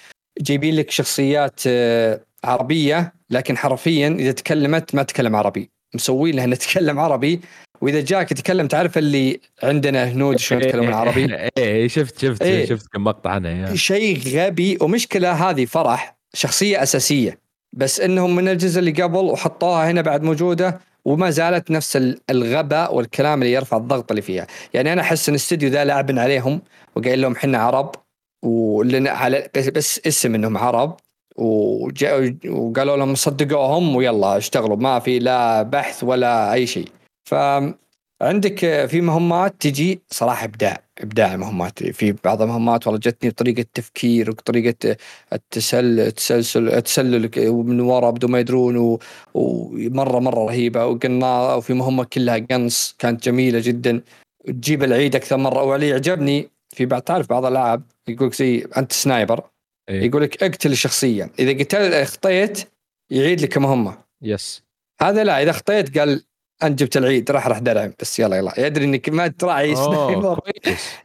[0.41, 6.55] جايبين لك شخصيات آه، عربية لكن حرفيا إذا تكلمت ما تتكلم عربي مسوين لها إنها
[6.57, 7.41] تتكلم عربي
[7.81, 12.65] وإذا جاك يتكلم تعرف اللي عندنا هنود شلون يتكلمون عربي إيه شفت شفت إيه.
[12.65, 13.75] شفت كم مقطع عنها يا.
[13.75, 17.39] شيء غبي ومشكلة هذه فرح شخصية أساسية
[17.73, 22.95] بس إنهم من الجزء اللي قبل وحطوها هنا بعد موجودة وما زالت نفس ال- الغباء
[22.95, 26.61] والكلام اللي يرفع الضغط اللي فيها يعني أنا أحس إن الاستديو ذا لعب عليهم
[26.95, 27.95] وقايل لهم حنا عرب
[28.43, 30.97] ولنا على بس, بس اسم إنهم عرب
[31.37, 36.87] وقالوا لهم صدقوهم ويلا اشتغلوا ما في لا بحث ولا أي شيء.
[37.29, 41.83] فعندك في مهمات تجي صراحة إبداع إبداع المهمات.
[41.83, 44.95] في بعض المهمات والله جتني بطريقة تفكير وطريقة
[45.33, 48.99] التسل التسلسل التسلل من ورا بدون ما يدرون
[49.33, 50.85] ومره مرة رهيبة.
[50.85, 54.01] وقلنا وفي مهمة كلها قنص كانت جميلة جدا.
[54.47, 55.63] تجيب العيد أكثر مرة.
[55.63, 59.43] واللي يعجبني في بعض تعرف بعض الألعاب يقول لك زي انت sniper
[59.89, 60.01] إيه.
[60.03, 62.69] يقول لك اقتل الشخصيه إذا قتل اخطيت
[63.11, 64.63] يعيد لك مهمه بس
[65.01, 66.23] هذا لا إذا اخطيت قال
[66.63, 68.53] أنت جبت العيد راح راح درعم بس يلا يلا.
[68.57, 70.39] يدري إنك ما تراعي sniper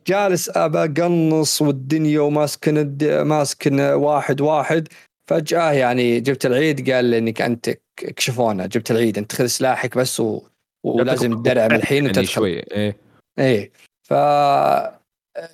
[0.07, 4.89] جالس ابى اقنص والدنيا وماسكن الد- ماسكن واحد واحد.
[5.31, 8.67] فجأة يعني جبت العيد قال إنك أنت كشفونا.
[8.67, 10.43] جبت العيد أنت خذ سلاحك بس و...
[10.85, 12.27] ولازم تدرعم الحين يعني وتدخل.
[12.35, 12.97] شوي إيه.
[13.39, 13.71] إيه.
[14.09, 14.13] ف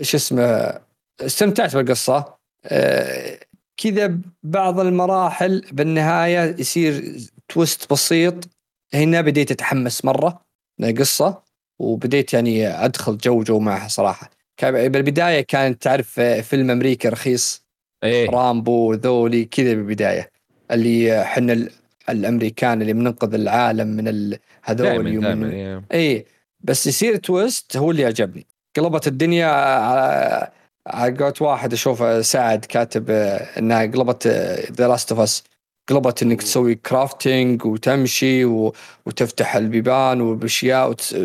[0.02, 0.80] شو اسمه
[1.20, 2.34] استمتعت بالقصة.
[2.64, 3.38] آه،
[3.76, 7.16] كذا بعض المراحل بالنهاية يصير
[7.48, 8.34] twist بسيط.
[8.94, 10.40] هنا بديت أتحمس مرة
[10.78, 11.42] للقصة
[11.78, 14.30] وبديت يعني أدخل جو جو معها صراحة.
[14.62, 17.64] بالبداية كانت تعرف آه، فيلم أمريكي رخيص.
[18.04, 18.30] إيه.
[18.30, 20.30] رامبو ذولي كذا بالبداية.
[20.70, 21.70] اللي حنا ال-
[22.08, 24.36] الأمريكان اللي بننقذ العالم من
[24.68, 25.84] دائما ومن إيه.
[25.92, 26.26] اي
[26.60, 28.46] بس يصير twist هو اللي عجبني
[28.76, 30.50] قلبت الدنيا على
[30.86, 34.26] على قولة واحد اشوفه سعد كاتب آه، إنها قلبت
[34.72, 35.44] ذا لاست اوف اس
[35.90, 38.74] قلبت إنك تسوي crafting وتمشي و...
[39.06, 41.16] وتفتح البيبان وبأشياء وت...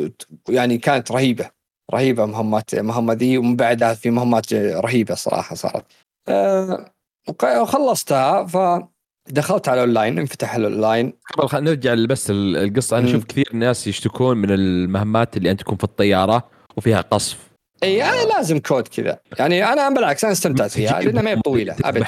[0.49, 1.49] يعني كانت رهيبة
[1.93, 5.85] رهيبة مهمات مهمة ذي ومن بعدها في مهمات رهيبة صراحة صارت.
[6.27, 6.91] أه...
[7.43, 11.13] وخلصتها فدخلت على الأونلاين انفتح الأونلاين.
[11.33, 12.97] قبل خلينا نرجع بس ال- القصة.
[12.97, 13.09] أنا.
[13.09, 16.58] أشوف كثير ناس يشتكون من المهمات اللي أنت تكون في الطيارة.
[16.79, 17.37] وفيها قصف.
[17.83, 19.19] اي أنا لازم كود كذا.
[19.39, 22.05] يعني أنا بالعكس أنا استمتعت فيها لأنها ما هي طويله ابد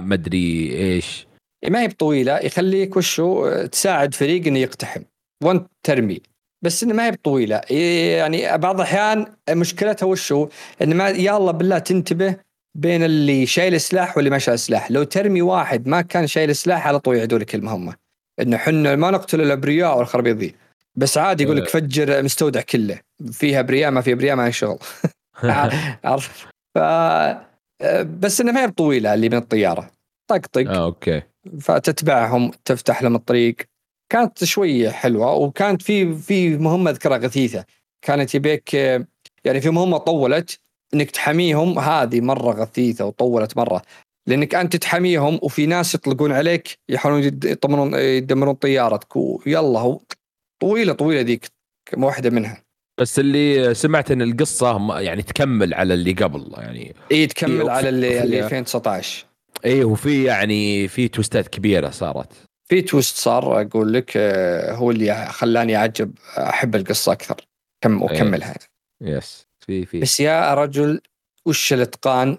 [0.00, 1.26] ما أدري إيش.
[1.68, 5.02] ما هي بطويلة يخليك وشو تساعد فريق إنه يقتحم.
[5.44, 6.20] وانت ترمي.
[6.64, 7.60] بس إنه ما هي بطويلة.
[7.70, 10.48] يعني بعض الأحيان مشكلتها وشو؟
[10.82, 12.36] إن ما يلا بالله تنتبه
[12.78, 14.90] بين اللي شايل سلاح واللي ما شايل سلاح.
[14.90, 17.94] لو ترمي واحد ما كان شايل سلاح على طول يعيدوا لك المهمة.
[18.40, 20.54] إنه حنا ما نقتل الأبرياء والخرابيط ذي.
[20.96, 23.00] بس عادي يقول لك فجر مستودع كله.
[23.32, 24.78] فيها ابرياء ما في ابرياء ما هي شغل.
[26.04, 26.78] عرفت؟ ف
[28.20, 29.90] بس هي بطويلة اللي من الطيارة.
[30.30, 31.22] طقطق آه أوكي.
[31.60, 33.56] فتتبعهم تفتح لهم الطريق.
[34.12, 37.64] كانت شوية حلوة وكانت في في مهمة أذكرها غثيثة.
[38.06, 39.06] كانت يبيك آه،
[39.44, 40.58] يعني في مهمة طولت
[40.94, 41.78] إنك تحميهم.
[41.78, 43.82] هذه مرة غثيثة وطولت مرة.
[44.28, 49.16] لأنك أنت تحميهم وفي ناس يطلقون عليك يحاولون يد- يطمرون يدمرون طيارتك.
[49.16, 50.00] ويلا هو
[50.62, 51.46] طويلة طويلة ذيك
[51.96, 52.63] واحدة منها.
[52.98, 57.88] بس اللي سمعت إن القصة يعني تكمل على اللي قبل يعني إي تكمل إيه، على
[57.88, 58.44] اللي, اللي فيها.
[58.44, 59.26] 2019
[59.64, 62.32] إيه وفي يعني في توستات كبيرة صارت.
[62.68, 67.36] في تويست صار أقول لك آه، هو اللي خلاني أعجب أحب القصة أكثر.
[67.80, 68.54] كم واكملها
[69.02, 70.00] يس في في.
[70.00, 71.00] بس يا رجل
[71.46, 72.38] وش الإتقان؟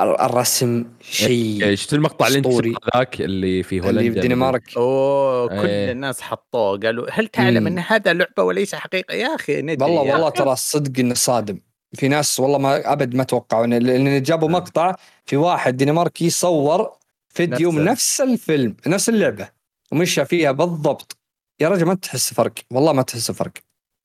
[0.00, 5.48] الرسم شيء إيه، شفت المقطع اللي انت ذاك اللي في هولندا اللي في الدنمارك أوه
[5.48, 5.92] كل إيه.
[5.92, 7.66] الناس حطوه قالوا هل تعلم.
[7.66, 10.28] إن هذا لعبة وليس حقيقة؟ يا أخي ندري والله والله.
[10.28, 11.60] ترى الصدق إنه صادم.
[11.94, 14.60] في ناس والله ما أبد ما توقعوا لأن جابوا نعم.
[14.60, 14.94] مقطع
[15.26, 16.90] في واحد دنماركي صور
[17.28, 19.48] فيديو نفس من نفس الفيلم نفس اللعبة
[19.92, 21.16] ومشى فيها بالضبط.
[21.60, 22.52] يا رجل ما تحس فرق.
[22.70, 23.52] والله ما تحس فرق.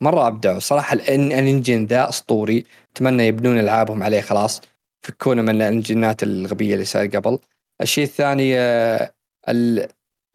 [0.01, 0.59] مرة أبدعوا.
[0.59, 2.65] صراحة الإنجن ذا أسطوري.
[2.95, 4.61] أتمنى يبنون ألعابهم عليه خلاص.
[5.07, 7.39] فكونا من الانجنات الغبية اللي صار قبل.
[7.81, 9.13] الشيء الثاني آه،
[9.49, 9.87] ال-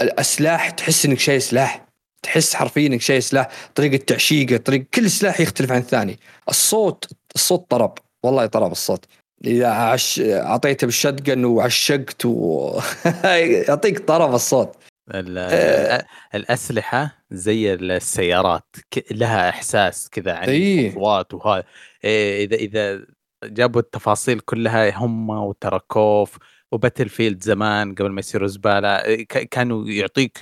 [0.02, 1.86] الأسلاح تحس إنك شايل سلاح.
[2.22, 3.48] تحس حرفيا إنك شايل سلاح.
[3.74, 6.18] طريقة تعشيقه طريقه كل سلاح يختلف عن الثاني.
[6.48, 7.04] الصوت
[7.34, 7.98] الصوت طرب.
[8.24, 9.04] والله طرب الصوت.
[9.44, 10.20] إذا عش...
[10.20, 12.70] أعطيته بالشتقن وعشقت و...
[13.68, 14.76] يعطيك طرب الصوت.
[15.14, 15.96] ال- آه.
[15.96, 16.04] ال-
[16.34, 18.76] الأسلحة زي السيارات
[19.10, 20.90] لها إحساس كذا عن إيه.
[20.92, 21.64] اصوات وهذا.
[22.04, 23.06] إيه، اذا إذا
[23.44, 26.38] جابوا التفاصيل كلها هم وتراكوف
[26.72, 29.22] وباتل فيلد زمان قبل ما يصيروا زبالة.
[29.24, 30.38] كانوا يعطيك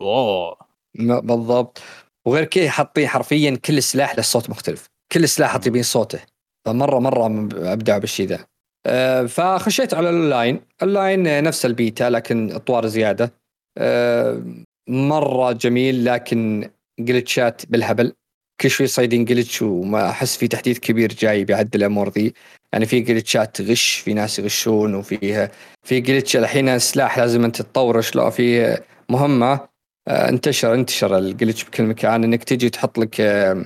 [0.00, 0.56] أوه.
[0.98, 1.82] بالضبط.
[2.26, 4.88] وغير كذا حاطين حرفيا كل سلاح له صوت مختلف.
[5.12, 6.20] كل سلاح حاطين بين صوته.
[6.66, 7.26] فمرة مرة
[7.72, 8.46] ابدعوا بالشيء ذا.
[8.86, 13.34] آه، فخشيت على ال online online آه، نفس البيتا لكن أطوار زيادة.
[13.78, 14.42] آه،
[14.88, 16.70] مرة جميل لكن
[17.00, 18.12] جلتشات بالهبل.
[18.60, 22.34] كل شوي صايدين glitch وما أحس في تحديث كبير جاي بيعدل الأمور ذي.
[22.72, 25.50] يعني في جلتشات غش في ناس يغشون وفيها
[25.86, 28.78] في glitch الحين السلاح لازم أنت تطوره شلون في
[29.08, 29.60] مهمة
[30.08, 33.64] آه، انتشر انتشر ال glitch بكل مكان إنك تجي تحط لك آه،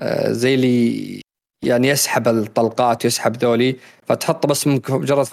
[0.00, 1.20] آه، زي اللي
[1.64, 3.76] يعني يسحب الطلقات يسحب ذولي
[4.06, 5.24] فتحطه بس مجرد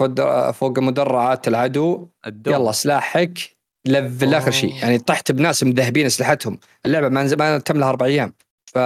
[0.52, 2.08] فوق- مدرعات العدو.
[2.26, 3.38] الدوم يلا سلاحك
[3.86, 4.74] level آخر شيء.
[4.74, 6.58] يعني طحت بناس مذهبين أسلحتهم.
[6.86, 8.32] اللعبة ما ما تم لها أربع أيام.
[8.74, 8.78] ف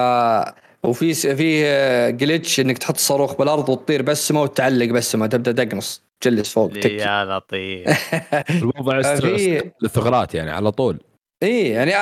[0.85, 1.63] وفي س- في
[2.13, 7.25] glitch إنك تحط صاروخ بالأرض وتطير بسمه وتعلق بسمه تبدأ تقنص تجلس فوق تك يا
[7.25, 8.15] لطيف.
[8.63, 8.99] الوضع
[9.85, 11.01] الثغرات يعني على طول.
[11.43, 11.93] إي يعني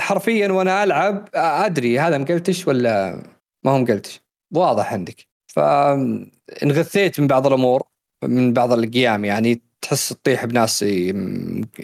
[0.00, 3.22] حرفيا وأنا ألعب أدري هذا مقلتش ولا
[3.64, 4.20] ما هو مقلتش
[4.54, 5.26] واضح عندك.
[5.54, 7.82] فانغثيت من بعض الأمور
[8.24, 10.84] من بعض القيام يعني تحس تطيح بناس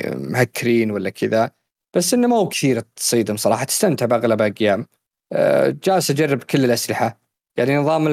[0.04, 1.50] مهكرين ولا كذا
[1.96, 4.86] بس إنه مو كثير تصيدهم صراحة تستمتع بأغلب الاقيام آه،
[5.84, 7.20] جالس اجرب كل الأسلحة.
[7.56, 8.04] يعني نظام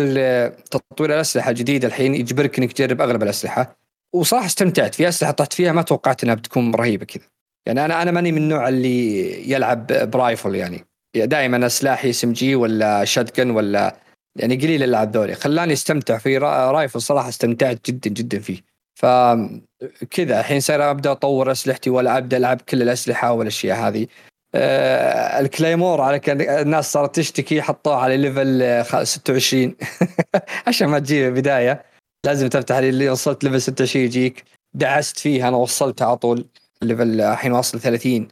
[0.71, 3.77] تطوير الأسلحة جديد الحين يجبرك إنك تجرب أغلب الأسلحة.
[4.13, 4.95] وصراحة استمتعت.
[4.95, 7.23] في أسلحة طحت فيها ما توقعت إنها بتكون رهيبة كذا.
[7.65, 10.85] يعني أنا أنا ماني من النوع اللي يلعب ب rifle يعني.
[11.15, 13.95] دائما سلاحي SMG ولا shotgun ولا
[14.35, 15.35] يعني قليل الالعاب ذولي.
[15.35, 18.61] خلاني استمتع في را- rifle صراحة استمتعت جدا جدا فيه.
[18.99, 24.03] فكذا الحين صار أبدأ أطور أسلحتي ولا أبدأ ألعب كل الأسلحة والأشياء هذه.
[24.03, 24.07] آه
[24.55, 29.75] ال claymore على كان الناس صارت تشتكي حطوه على level آه، خ- 26
[30.67, 31.83] عشان ما تجي بداية
[32.25, 34.43] لازم تفتح لي اللي وصلت level 26 يجيك.
[34.75, 36.45] دعست فيه أنا وصلت على طول
[36.81, 38.27] level الحين واصل 30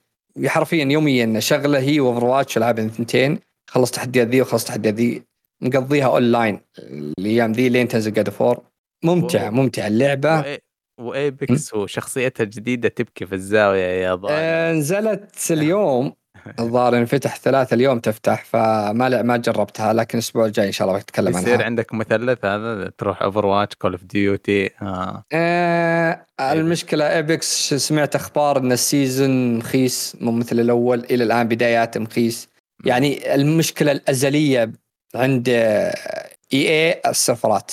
[0.46, 5.24] حرفيا يوميا شغلة هي و Overwatch العاب الثنتين خلص تحديات ذي وخلص تحديات ذي.
[5.62, 8.62] مقضيها اون لاين الأيام ذي لين تنزل God of War
[9.04, 9.52] ممتع wow.
[9.52, 10.58] ممتع اللعبة.
[11.02, 16.14] و Apex وشخصيتها الجديدة تبكي في الزاوية يا ظالم آه نزلت اليوم
[16.60, 21.38] الظاهر انفتح ثلاثة اليوم تفتح فما ما جربتها لكن الأسبوع الجاي إن شاء الله بتكلم
[21.38, 25.24] يصير عنها عندك مثلث هذا؟ تروح Overwatch Call of Duty آه.
[25.32, 31.98] آه المشكلة Apex سمعت أخبار إن ال season مخيس مو مثل الأول إلى الآن بدايات
[31.98, 32.50] مخيس.
[32.86, 34.72] يعني المشكلة الأزلية
[35.16, 37.72] عند EA السيرفرات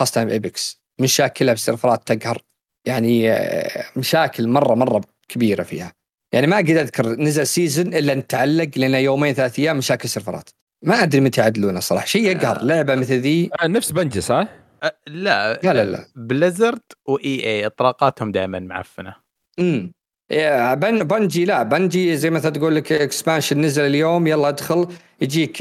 [0.00, 2.45] خاصة ب Apex مشاكلها بالسيرفرات تقهر.
[2.86, 5.92] يعني آه، مشاكل مرة مرة كبيرة فيها.
[6.34, 10.50] يعني ما أقدر أذكر نزل season إلا ان تعلق لنا يومين ثلاث أيام مشاكل سيرفرات.
[10.84, 12.06] ما أدري متى يعدلونه صراحة.
[12.06, 12.62] شيء يقهر.
[12.62, 13.50] لعبة مثل ذي.
[13.62, 14.48] آه، نفس Bungie صح؟
[14.82, 15.60] أه لا.
[15.62, 16.06] لا لا لا.
[16.16, 19.14] Blizzard و EA اطلاقاتهم دائما معفنة.
[19.58, 19.92] امم
[20.30, 24.86] Bungie لا Bungie زي مثلا تقول لك expansion نزل اليوم يلا ادخل
[25.20, 25.52] يجيك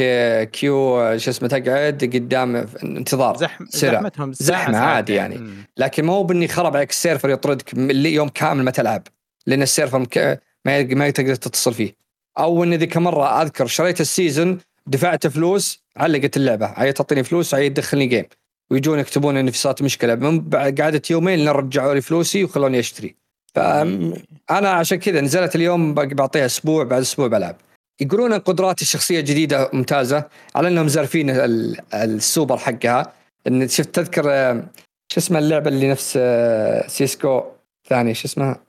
[0.51, 3.91] queue آه، شو اسمه تقعد قدام انتظار زحم سرع.
[3.91, 4.75] زحمتهم ساعتين.
[4.75, 5.37] عادي يعني.
[5.37, 5.53] مم.
[5.77, 7.73] لكن مو بإني خرب عليك ال server يطردك
[8.05, 9.07] يوم كامل ما تلعب
[9.47, 10.41] لأن ال server مك...
[10.65, 11.95] ما ما تقدر تتصل فيه
[12.39, 17.53] أو إن ذيك مره أذكر شريت ال season دفعت فلوس علقت اللعبة عايز تعطيني فلوس
[17.53, 18.25] عايز تدخلني game
[18.71, 22.79] ويجون يكتبون إن في صارت مشكلة من بعد قعدة يومين لين رجعوا لي فلوسي وخلوني
[22.79, 23.24] أشتري
[23.55, 27.55] فانا عشان كذا نزلت اليوم باقي بعطيها أسبوع بعد أسبوع بلعب.
[28.01, 30.23] يقولون إن قدرات الشخصية جديدة ممتازة
[30.55, 33.13] على إنهم زارفين ال- السوبر حقها.
[33.47, 34.63] إن شفت تذكر آه،
[35.11, 37.43] شو اسمها اللعبة اللي نفس آه، سيسكو؟
[37.89, 38.59] ثاني شو اسمها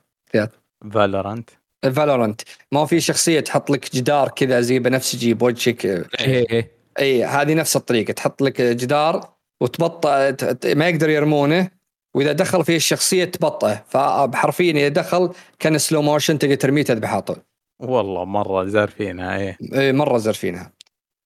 [0.93, 1.49] Valorant.
[1.95, 7.23] Valorant ما في شخصية تحط لك جدار كذا زي بنفسجي بوجهك آه، إيه إيه اي
[7.25, 8.11] هذه نفس الطريقة.
[8.13, 9.29] تحط لك جدار
[9.61, 11.69] وتبطأ ت- ت- ما يقدر يرمونه.
[12.17, 13.83] وإذا دخل فيه الشخصية تبطئه.
[13.87, 17.37] فحرفيا إذا دخل كان slow motion تقدر ترميه تذبح على طول.
[17.79, 19.57] والله مرة زارفينها إيه.
[19.73, 20.71] إيه، مرة زرفينها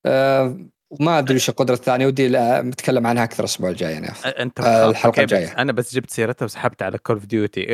[0.05, 0.57] آه
[0.89, 4.07] وما أدري وش القدرة الثانية ودي لا- بتكلم عنها أكثر الأسبوع الجاي يعني
[4.39, 5.47] أنت آه، كيف؟ الجاية.
[5.57, 7.65] أنا بس جبت سيرتها وسحبت على Call of Duty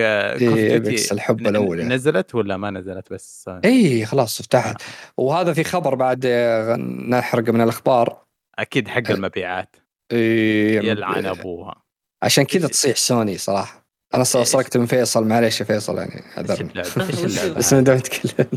[1.12, 1.96] الحب الأول يعني.
[1.96, 4.82] نزلت ولا ما نزلت؟ بس آه، اي خلاص فتحت
[5.18, 6.76] وهذا في خبر بعد آه،
[7.10, 8.18] نحرق من الأخبار.
[8.60, 9.76] أكيد حق المبيعات.
[10.12, 11.87] إيه، يلعن أبوها.
[12.24, 13.88] عشان كذا تصيح سوني صراحة.
[14.16, 16.24] أنا؟ سرقت من فيصل معليش يا فيصل يعني؟
[17.58, 18.48] بس أنا دام اتكلم.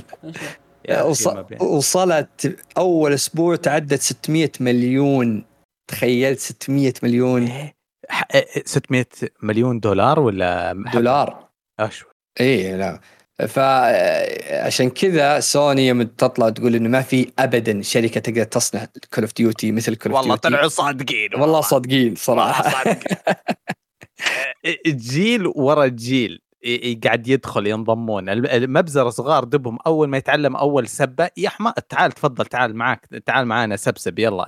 [1.60, 5.44] وصلت أول أسبوع تعدت 600 مليون.
[5.90, 7.46] تخيلت 600 مليون.
[7.46, 7.74] إيه،
[8.08, 9.06] ح- إيه، 600
[9.42, 11.48] مليون دولار ولا؟ دولار.
[11.80, 12.06] اشو
[12.40, 13.00] اي لا.
[13.48, 19.34] فعشان كذا سوني يوم تطلع تقول إنه ما في ابدا شركة تقدر تصنع Call of
[19.36, 22.84] Duty مثل Call of والله Duty طلعوا صادقين والله صادقين صراحة.
[24.86, 26.42] جيل ورا جيل
[27.04, 28.28] قاعد يدخل ينضمون.
[28.28, 33.06] الم- المبزرة صغار دبهم أول ما يتعلم أول سبة يا حما تعال تفضل تعال معك
[33.26, 34.46] تعال معانا سبسب يلا.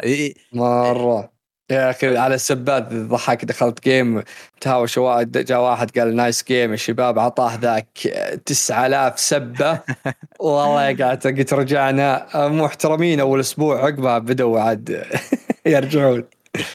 [0.53, 1.32] مرة.
[1.73, 4.23] يا أخي على السبات ضحك دخلت game
[4.61, 7.87] تهاوش واحد جاء واحد قال nice game الشباب عطاه ذاك
[8.47, 9.81] 9000 سبة.
[10.41, 15.05] والله يا قاعد قلت رجعنا محترمين أول أسبوع عقبها بدوا عاد
[15.67, 16.25] يرجعون.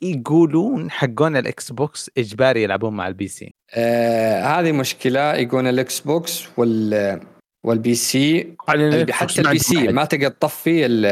[0.01, 3.53] يقولون حقون ال Xbox إجباري يلعبون مع ال PC.
[3.73, 7.19] آه هذه مشكلة يقول ال Xbox وال
[7.65, 8.53] وال PC
[9.11, 11.05] حتى ال PC ما تقدر تطفي ال-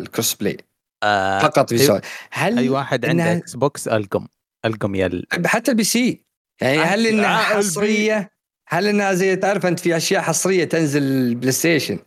[0.00, 0.56] ال cross-play
[1.02, 4.26] آه فقط في أي- سوني هل أي واحد عنده إنها- Xbox ألقم.
[4.64, 5.26] ألقم يا ال...
[5.46, 6.24] حتى ال PC.
[6.62, 8.30] يعني هل إنها آه، حصرية؟
[8.68, 11.98] هل إنها زي تعرف أنت في أشياء حصرية تنزل ال PlayStation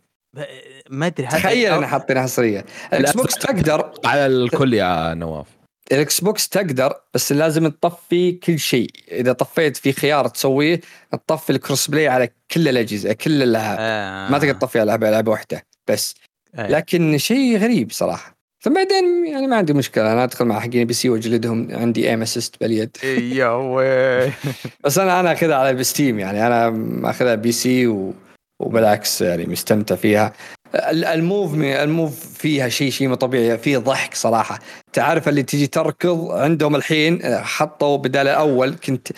[0.90, 2.64] ما أدري تخيل إنها حاطينها حصرية.
[2.92, 3.92] ال Xbox تقدر.
[4.04, 5.46] على الكل يا نواف.
[5.92, 8.90] ال Xbox تقدر بس لازم تطفي كل شيء.
[9.12, 10.80] إذا طفيت في خيار تسويه
[11.12, 14.30] تطفي ال cross play على كل الأجهزة كل الالعاب آه.
[14.30, 16.14] ما تقدر تطفي العاب لعبه واحدة بس.
[16.54, 16.68] آه.
[16.68, 18.33] لكن شيء غريب صراحة.
[18.64, 22.60] ثم بعدين يعني ما عندي مشكلة أنا أدخل مع حقين PC وأجلدهم عندي aim assist
[22.60, 24.32] باليد يا
[24.84, 28.14] بس أنا أنا أخذها على Steam يعني أنا ماخذها PC و...
[28.62, 30.32] وبالعكس يعني مستمتع فيها.
[30.74, 34.58] ال- ال move ال move فيها شيء شيء مو طبيعي فيه ضحك صراحة.
[34.92, 39.08] تعرف اللي تجي تركض عندهم الحين حطوا بدال الأول كنت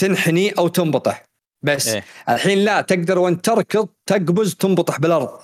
[0.00, 1.24] تنحني أو تنبطح.
[1.64, 2.04] بس إيه.
[2.28, 5.40] الحين لا تقدر وانت تركض تقبز تنبطح بالأرض.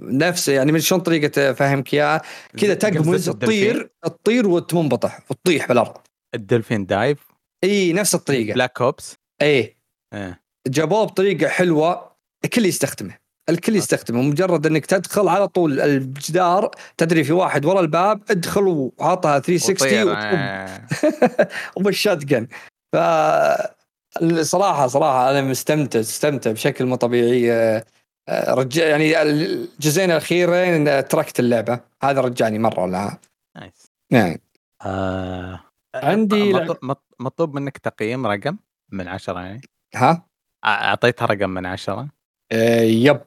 [0.00, 2.22] نفس يعني من شلون طريقة افهمك اياها
[2.56, 5.96] كذا تقبز تطير تطير وتنبطح وتطيح بالأرض.
[6.34, 7.18] ال dolphin dive؟
[7.64, 8.54] إي نفس الطريقة.
[8.54, 9.76] Black Ops إي.
[10.14, 10.40] إيه.
[10.66, 12.12] جابوه بطريقة حلوة
[12.44, 13.18] الكل يستخدمه
[13.48, 14.22] الكل يستخدمه.
[14.22, 20.08] مجرد إنك تدخل على طول الجدار تدري في واحد ورا الباب ادخل وعطها 360 وطير،
[20.08, 20.80] وطب آه.
[21.76, 22.46] وبالشات جن
[22.92, 22.96] ف
[24.40, 27.82] صراحة صراحة أنا مستمتع مستمتع بشكل مو طبيعي.
[28.48, 31.80] رجع يعني الجزئين الأخيرين تركت اللعبة.
[32.02, 33.18] هذا رجعني مرة لها.
[33.56, 34.40] نايس يعني
[34.82, 35.60] آه.
[35.94, 38.56] عندي مط- مط- مطلوب منك تقييم رقم
[38.92, 39.60] من عشرة يعني.
[39.94, 40.26] ها؟
[40.64, 42.08] اعطيتها رقم من عشرة.
[42.52, 43.20] آه، يب.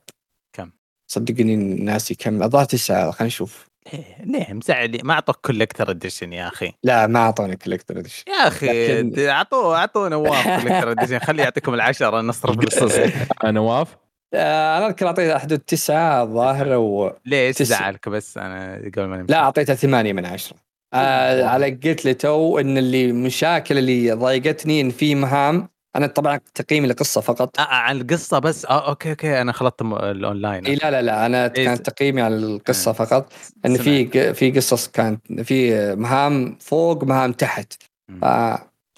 [0.54, 0.72] كم؟
[1.08, 2.44] صدقني ناسي كم.
[2.44, 3.68] الظاهر تسعة خلينا نشوف.
[3.94, 6.74] ليه ليه مزعل ما أعطوك collector edition يا أخي.
[6.84, 8.68] لا ما أعطوني collector edition يا أخي
[9.04, 12.96] لكن- اعطوه أعطوه نواف collector edition خليه يعطيكم العشرة نصرف القصص
[13.44, 13.94] آه، نواف.
[13.94, 17.14] آه، أنا أذكر اعطيتها حدود تسعه الظاهر و...
[17.26, 17.64] ليش.
[17.64, 19.34] زعلك بس؟ أنا قبل ما نمشي.
[19.34, 20.58] لا اعطيتها ثمانية من عشرة.
[20.94, 26.40] آه على قلت لي تو إن اللي مشاكل اللي ضايقتني إن في مهام أنا طبعا
[26.56, 27.60] تقييمي للقصه فقط.
[27.60, 28.66] آه عن القصة بس.
[28.66, 29.42] آه أوكي أوكي.
[29.42, 30.66] أنا خلطت الأونلاين.
[30.66, 31.26] إيه لا لا لا.
[31.26, 32.94] أنا إيه كان تقييمي على القصة آه.
[32.94, 33.34] فقط.
[33.66, 37.74] إن في في قصص كانت في مهام فوق مهام تحت.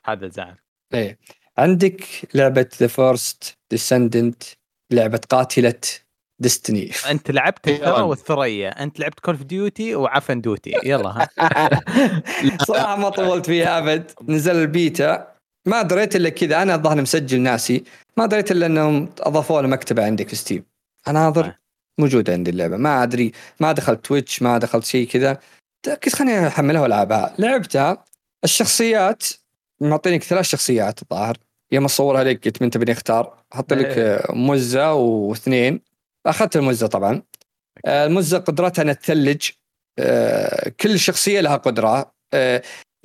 [0.06, 0.56] هذا زعل
[0.94, 1.18] إيه.
[1.58, 2.02] عندك
[2.34, 4.44] لعبة ذا فيرست ديسندنت
[4.92, 5.80] لعبة قاتلة
[6.40, 8.02] ديستني أنت لعبت الثرى.
[8.02, 8.84] والثريا.
[8.84, 11.30] أنت لعبت كول اوف ديوتي وعفن دوتي يلا ها.
[12.68, 14.12] صراحة ما طولت فيها أبد.
[14.28, 15.34] نزل البيتا.
[15.68, 16.62] ما دريت إلا كذا.
[16.62, 17.84] أنا الظاهر مسجل ناسي.
[18.18, 20.66] ما دريت إلا إنهم أضافوا له مكتبة عندك في ستيم
[21.08, 21.60] اناظر آه.
[22.00, 22.78] موجودة عندي اللعبة.
[22.78, 23.32] ما أدري.
[23.60, 25.40] ما دخلت Twitch ما دخلت شيء كذا.
[25.86, 27.36] قلت خليني أحملها وألعبها.
[27.40, 28.06] لعبتها.
[28.44, 29.24] الشخصيات
[29.82, 31.38] معطينك ثلاث شخصيات الظاهر.
[31.74, 34.16] يوم اصورها لك قلت من تبيني اختار أحط لك إيه.
[34.16, 35.82] آه، مزة واثنين.
[36.26, 37.22] أخذت المزة طبعا.
[37.86, 39.50] آه، المزة قدرتها انها تثلج
[40.00, 42.12] آه، كل شخصية لها قدرة.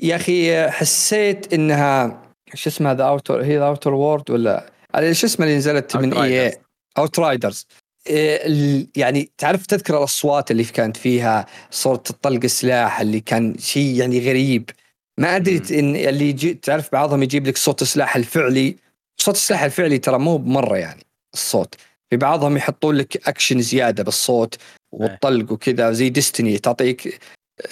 [0.02, 2.22] يا أخي حسيت إنها
[2.54, 6.14] شو اسمها The Outer هي The Outer World ولا؟ على شو اسمها اللي نزلت من
[6.16, 6.52] EA.
[6.98, 7.66] Outriders
[8.96, 14.70] يعني تعرف تذكر الأصوات اللي كانت فيها؟ صوت الطلق السلاح اللي كان شيء يعني غريب.
[15.18, 15.62] ما أدري.
[15.78, 18.76] إن اللي يجي تعرف بعضهم يجيب لك صوت السلاح الفعلي.
[19.20, 21.02] صوت السلاح الفعلي ترى مو بمرة يعني
[21.34, 21.74] الصوت.
[22.10, 24.54] في بعضهم يحطون لك اكشن زيادة بالصوت
[24.92, 27.20] والطلق وكذا زي Destiny تعطيك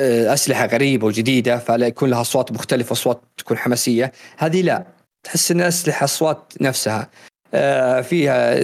[0.00, 4.12] آه، أسلحة غريبة وجديدة فلا يكون لها اصوات مختلفه اصوات تكون حماسية.
[4.38, 4.86] هذه لا
[5.26, 7.10] تحس ان أسلحة أصوات نفسها.
[7.54, 8.58] آه، فيها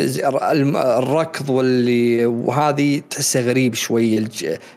[0.98, 4.26] الركض واللي وهذه تحسها غريب شوي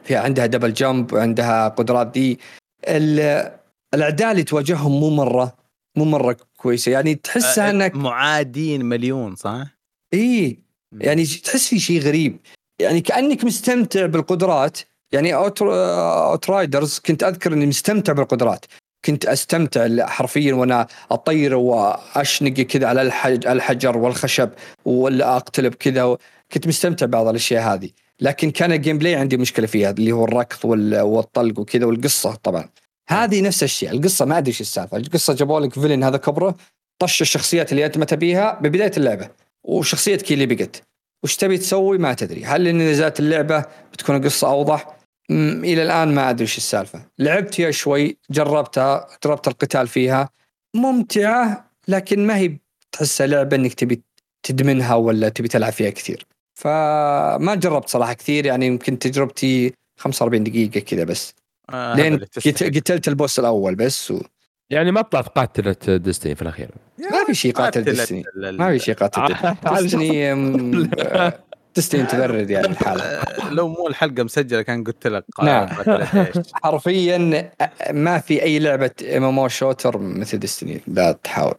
[0.04, 2.40] فيها عندها double jump وعندها قدرات دي.
[2.88, 5.56] ال- الأعداء اللي تواجههم مو مرة
[5.98, 6.92] مو مرة كويسة.
[6.92, 9.64] يعني تحسها أنك معادين مليون صح؟
[10.14, 10.60] إي.
[11.00, 12.38] يعني تحس في شيء غريب.
[12.80, 14.78] يعني كأنك مستمتع بالقدرات.
[15.12, 18.66] يعني Out Outriders كنت أذكر إني مستمتع بالقدرات.
[19.06, 24.50] كنت أستمتع حرفيا وأنا أطير وأشنق كذا على الحج- الحجر والخشب
[24.86, 26.18] ولا اقتلب كذا
[26.52, 27.90] كنت مستمتع ببعض الأشياء هذه.
[28.22, 32.70] لكن كان ال gameplay عندي مشكلة فيها اللي هو الركض وال- والطلق وكذا والقصة طبعا.
[33.10, 33.92] هذه نفس الشيء.
[33.92, 34.98] القصة ما أدري إيش السالفة.
[34.98, 36.56] القصة جابوا لك villain هذا كبره
[37.00, 39.30] طش الشخصيات اللي أنت ما تبيها ببداية اللعبة.
[39.64, 40.84] وشخصيتك اللي بقت.
[41.24, 42.46] وش تبي تسوي؟ ما تدري.
[42.46, 44.96] هل إن نزلت اللعبة بتكون القصة أوضح؟
[45.32, 47.06] إلى الآن ما أدري إيش السالفة.
[47.20, 50.30] لعبت فيها شوي جربتها جربت القتال فيها.
[50.76, 52.58] ممتعة لكن ما هي
[52.92, 54.02] تحسها لعبة إنك تبي
[54.44, 56.26] تدمنها ولا تبي تلعب فيها كثير.
[56.60, 61.34] فما جربت صراحة كثير يعني يمكن تجربتي 45 دقيقة كذا بس.
[61.70, 62.20] آه لين.
[62.46, 64.22] قتلت البوس الأول بس و...
[64.70, 66.70] يعني ما طلعت قاتلة ديستني في الأخير.
[66.98, 68.24] ما في شيء قاتل ديستني.
[68.36, 69.22] ما في شيء قاتل
[69.68, 70.34] آه، ديستني.
[70.34, 71.40] أم، آه،
[71.76, 75.68] Destiny تبرد يعني الحالة آه، لو مو الحلقة مسجلة كان قلت لك نعم.
[75.68, 80.82] قاتلت إيش؟ حرفيا أ- ما في أي لعبة MMO shooter مثل Destiny.
[80.88, 81.56] لا تحاول.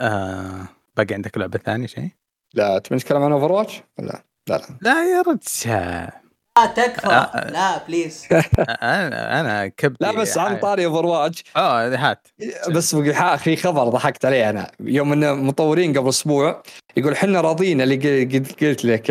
[0.00, 2.08] آه باقي عندك لعبة ثانية شيء؟
[2.54, 4.62] لا تبي نتكلم عن Overwatch ولا لا لا.
[4.80, 6.10] لا يا رجال.
[6.58, 7.50] لا تكفى آه.
[7.50, 8.26] لا please
[8.82, 12.28] أنا أنا كبدي لا بس عن طاري Overwatch آه هات.
[12.70, 14.70] بس في خبر ضحكت عليه أنا.
[14.80, 16.62] يوم إن مطورين قبل أسبوع
[16.96, 19.10] يقول إحنا راضين اللي قل- قلت قلت لك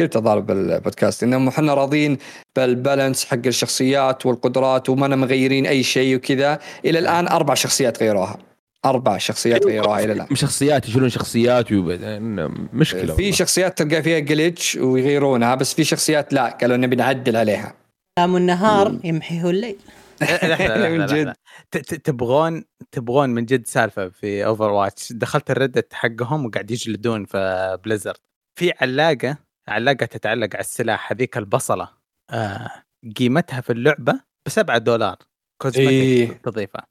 [0.00, 1.22] قلت الظاهر بالبودكاست.
[1.22, 2.18] إنهم إحنا راضين
[2.56, 6.58] بالبالانس حق الشخصيات والقدرات وما مغيرين أي شيء وكذا.
[6.84, 8.36] إلى الآن أربع شخصيات غيروها.
[8.84, 10.36] أربع شخصيات غيروها إلى الآن.
[10.36, 11.72] شخصيات يشيلون شخصيات.
[11.72, 13.30] مشكلة في والله.
[13.30, 17.74] شخصيات تلقى فيها جلتش ويغيرونها بس في شخصيات لا قالوا نبي نعدل عليها.
[18.18, 19.76] كلام النهار يمحيه الليل
[20.98, 21.06] من.
[21.06, 21.34] جد.
[21.70, 27.24] ت- ت- تبغون تبغون من جد سالفة في Overwatch دخلت ال Reddit حقهم وقاعد يجلدون
[27.24, 28.16] في Blizzard
[28.58, 29.38] في علاقه
[29.68, 31.88] علاقة تتعلق على السلاح هذيك البصلة.
[32.30, 32.70] آه
[33.16, 34.12] قيمتها في اللعبة
[34.46, 35.16] ب 7 دولار.
[35.62, 36.40] cosmetic إيه.
[36.42, 36.86] تضيفها.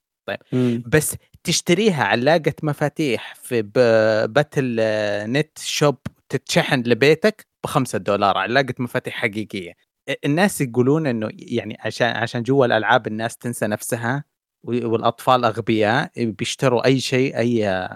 [0.86, 3.62] بس تشتريها علاقه مفاتيح في
[4.28, 5.98] Battle.net shop
[6.30, 9.74] تتشحن لبيتك ب 5 دولار علاقه مفاتيح حقيقية.
[10.26, 14.24] الناس يقولون إنه يعني عشان عشان جوا الألعاب الناس تنسى نفسها
[14.64, 17.88] والأطفال أغبياء بيشتروا أي شيء أي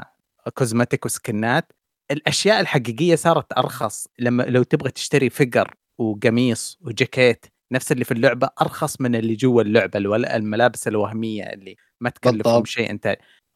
[0.53, 1.71] كوزمتيك وسكنات.
[2.11, 4.07] الأشياء الحقيقية صارت أرخص.
[4.19, 9.61] لما لو تبغى تشتري فقر وقميص وجاكيت نفس اللي في اللعبة أرخص من اللي جوا
[9.61, 9.99] اللعبة
[10.35, 12.65] الملابس الوهمية اللي ما تكلفهم.
[12.65, 12.89] شيء.
[12.89, 13.07] أنت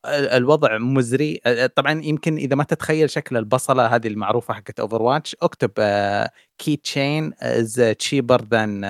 [0.06, 1.42] ال- الوضع مزري.
[1.76, 5.72] طبعا يمكن إذا ما تتخيل شكل البصلة هذه المعروفة حقت Overwatch اكتب
[6.58, 8.82] keychain is cheaper than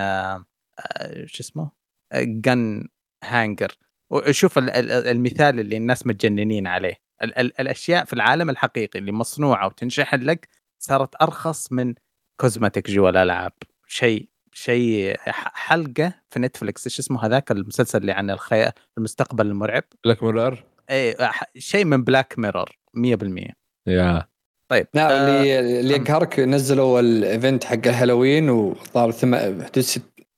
[1.25, 1.71] شو اسمه؟
[2.15, 2.87] جن
[3.23, 3.71] هانجر
[4.09, 6.95] وشوف ال- ال- المثال اللي الناس متجننين عليه.
[7.23, 10.47] ال- ال- الأشياء في العالم الحقيقي اللي مصنوعة وتنشحن لك
[10.79, 11.93] صارت أرخص من
[12.41, 13.51] cosmetic جوا الالعاب
[13.87, 15.15] شيء شيء
[15.53, 18.71] حلقة في Netflix إيش اسمه هذاك المسلسل اللي عن الخي...
[18.97, 21.15] المستقبل المرعب؟ لك مرار اي
[21.57, 23.51] شيء من بلاك ميرور 100%
[23.87, 24.27] يا.
[24.69, 29.37] طيب لا آه، اللي اللي يقهرك نزلوا الايفنت حق الهالوين وصار ثم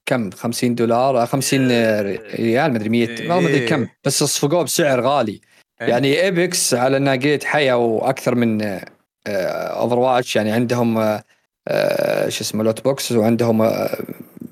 [0.05, 1.67] كم؟ 50 دولار آه، 50
[2.01, 5.41] ريال مدري 100 ما أدري كم بس صفقوه بسعر غالي.
[5.81, 5.87] إيه.
[5.87, 8.61] يعني ايبكس على إنها قريت حياة وأكثر من
[9.27, 11.23] اوفر واتش يعني عندهم آه، آه،
[12.29, 13.69] شو اسمه لوت بوكس وعندهم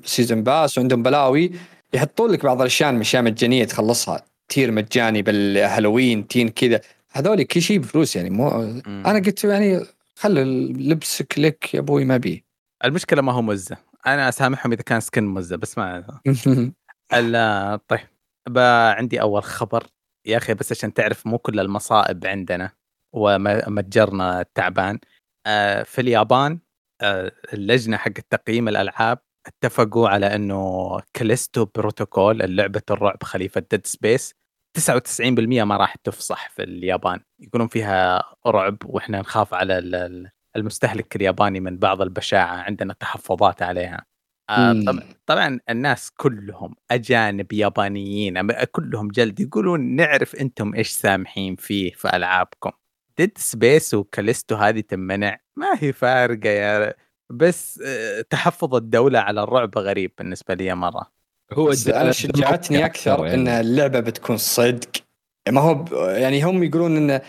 [0.04, 1.52] season pass وعندهم بلاوي
[1.94, 4.22] يحطون لك بعض الأشياء اشياء مجانية تخلصها.
[4.48, 6.80] tier مجاني بالهالوين تين كذا.
[7.12, 8.50] هذول كل شيء بفلوس يعني مو
[8.86, 9.02] مم.
[9.06, 9.80] أنا قلت يعني
[10.16, 12.44] خلي لبسك لك يا أبوي ما بي
[12.84, 13.76] المشكلة ما هو مزة.
[14.06, 16.04] أنا أسامحهم إذا كان skin مزة بس ما
[17.14, 18.00] ال- طيب.
[18.98, 19.86] عندي أول خبر
[20.26, 22.72] يا أخي بس عشان تعرف مو كل المصائب عندنا
[23.14, 24.98] ومتجرنا التعبان
[25.46, 26.58] آه، في اليابان آه،
[27.52, 34.34] اللجنة حق تقييم الألعاب اتفقوا على أنه Callisto Protocol اللعبة الرعب خليفة Dead Space
[34.78, 37.20] 99% ما راح تفسح في اليابان.
[37.40, 43.62] يقولون فيها رعب وإحنا نخاف على ال- ال- المستهلك الياباني من بعض البشاعة عندنا تحفظات
[43.62, 44.04] عليها.
[44.50, 44.72] آه،
[45.26, 48.38] طبعا الناس كلهم أجانب يابانيين
[48.72, 52.70] كلهم جلد يقولون نعرف أنتم إيش سامحين فيه في ألعابكم.
[53.18, 56.94] Dead Space و Callisto هذه تمنع ما هي فارقة يا
[57.30, 61.06] بس آه، تحفظ الدولة على الرعب غريب بالنسبة لي مرة.
[61.52, 64.90] هو أنا شجعتني أكثر إن اللعبة بتكون صدق.
[65.48, 65.92] ما هو ب...
[65.92, 67.20] يعني هم يقولون إن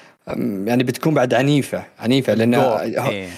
[0.68, 3.30] يعني بتكون بعد عنيفة عنيفة لأن إيه.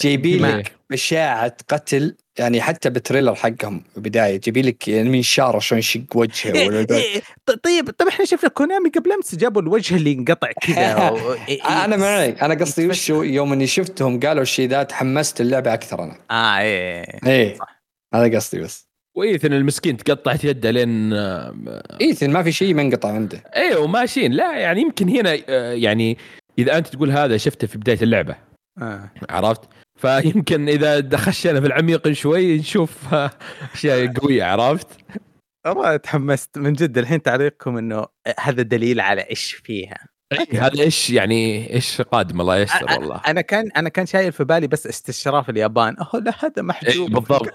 [0.00, 0.56] جايبين دماء.
[0.58, 6.00] لك اشاعه قتل يعني حتى بال trailer حقهم بدايه جايبين لك يعني منشار شلون يشق
[6.14, 10.12] وجهه إيه، ولا إيه، ط- طيب طيب إحنا شفنا كونامي قبل أمس جابوا الوجه اللي
[10.12, 11.84] انقطع كذا و- إيه، إيه.
[11.84, 16.18] أنا معك أنا قصدي وشو يوم إني شفتهم قالوا الشيء ذا تحمست اللعبة أكثر أنا.
[16.30, 17.58] آه إيه إيه
[18.14, 18.88] هذا قصدي بس.
[19.16, 21.54] وإيثن المسكين تقطعت يده لين آه،
[22.00, 23.42] إيثن ما في شيء منقطع عنده.
[23.56, 26.18] أيوه ماشيين لا يعني يمكن هنا آه، يعني
[26.58, 28.36] إذا أنت تقول هذا شفته في بداية اللعبة.
[28.82, 29.10] آه.
[29.30, 29.60] عرفت؟
[29.98, 33.30] فيمكن إذا خشينا في العميق شوي نشوف آه،
[33.74, 34.88] أشياء قوية عرفت؟
[35.66, 38.06] والله تحمست من جد الحين تعليقكم إنه
[38.40, 40.08] هذا دليل على إيش فيها.
[40.32, 43.20] إيه، هذا إيش يعني إيش قادم؟ الله يستر والله.
[43.26, 45.96] أنا كان أنا كان شايل في بالي بس استشراف اليابان.
[45.96, 47.10] أوه لا هذا إيه، محجوب.
[47.10, 47.52] بالضبط.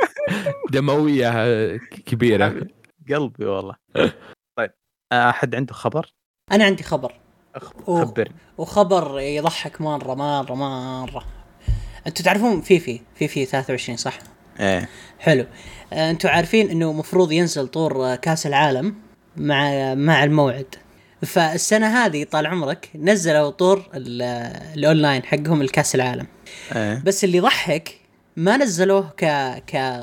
[0.72, 1.76] دموية آه،
[2.06, 2.66] كبيرة.
[3.10, 3.76] قلبي والله.
[4.58, 4.70] طيب
[5.12, 6.12] أحد عنده خبر؟
[6.52, 7.12] أنا عندي خبر.
[7.86, 8.34] خبرني.
[8.58, 11.35] وخبر يضحك مرة مرة مرة.
[12.06, 14.18] أنتوا تعرفون فيفي فيفي 23 صح؟
[14.60, 14.88] إيه.
[15.18, 15.46] حلو.
[15.92, 18.94] آه، أنتوا عارفين انه مفروض ينزل طور آه، كاس العالم
[19.36, 20.74] مع مع الموعد.
[21.22, 26.26] فالسنة هذه طال عمرك نزلوا طور آه، الأونلاين حقهم الكاس العالم.
[26.76, 27.02] إيه.
[27.04, 27.94] بس اللي يضحك
[28.36, 29.24] ما نزلوه ك
[29.66, 30.00] ك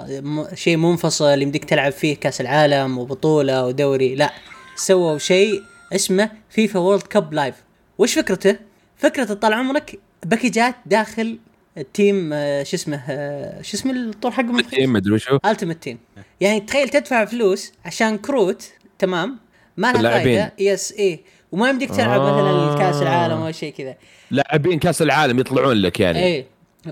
[0.54, 4.34] شيء منفصل يمديك تلعب فيه كاس العالم وبطولة ودوري لا.
[4.76, 5.62] سووا شيء
[5.94, 7.56] اسمه FIFA World Cup Live
[7.98, 8.58] وش فكرته؟
[8.98, 11.40] فكرته طال عمرك باكجات داخل
[11.78, 15.38] ال team آه، شو اسمه آه، شو اسمه الطور حقهم؟ team مدري وشو.
[15.46, 15.98] Ultimate Team
[16.42, 19.40] يعني تخيل تدفع فلوس عشان كروت تمام؟
[19.78, 20.12] ما لها.
[20.24, 20.54] فايدة.
[20.60, 21.20] yes إيه.
[21.52, 22.34] وما يمديك تلعب آه.
[22.74, 23.96] مثلا كأس العالم أو شيء كذا.
[24.32, 26.24] لاعبين كأس العالم يطلعون لك يعني.
[26.24, 26.46] إيه.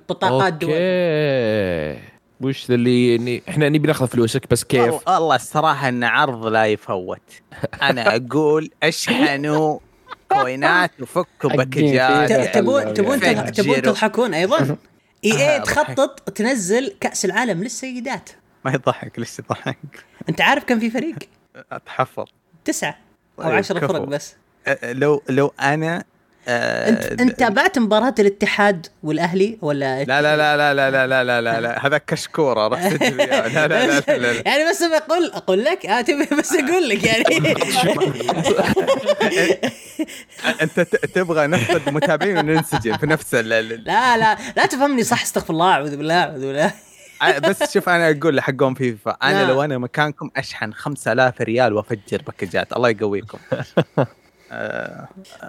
[0.09, 0.69] بطاقات دول.
[0.71, 1.99] okay
[2.41, 6.65] وش اللي إني- إحنا نبي ناخذ فلوسك بس كيف؟ والله- والله الصراحة إن عرض لا
[6.65, 7.21] يفوت.
[7.81, 9.79] أنا أقول أشحنوا
[10.33, 13.19] كوينات وفكوا باكجات تبون تبون
[13.51, 14.57] تبون تضحكون أيضا؟
[15.25, 18.29] إي آه، اي تخطط تنزل كأس العالم للسيدات.
[18.65, 19.77] ما يضحك ليش يضحك؟
[20.29, 21.15] أنت عارف كم في فريق؟
[21.71, 22.25] أتحفظ.
[22.65, 22.97] تسعة
[23.39, 23.93] أو طيب، عشرة كفو.
[23.93, 24.35] فرق بس.
[24.67, 26.03] أه، لو لو أنا
[26.47, 31.23] أه، انت انت تابعت مباراة الاتحاد والاهلي ولا لا لا لا لا لا لا لا
[31.23, 34.41] لا لا لا هذا كشكوره تجري لا لا لا لا, لا, لا.
[34.45, 36.01] يعني بس بقول أقول لك آه
[36.39, 37.23] بس أقول لك يعني
[40.61, 45.21] انت ت- تبغى نفقد متابعين وننسجن في نفس ال- ال- لا لا لا تفهمني صح
[45.21, 46.73] استغفر الله اعوذ بالله اعوذ بالله
[47.23, 49.47] ال- بس شوف أنا أقول لحقهم فيفا أنا لا.
[49.47, 53.37] لو أنا مكانكم اشحن 5000 ريال وافجر باكجات الله يقويكم
[53.97, 54.07] آه،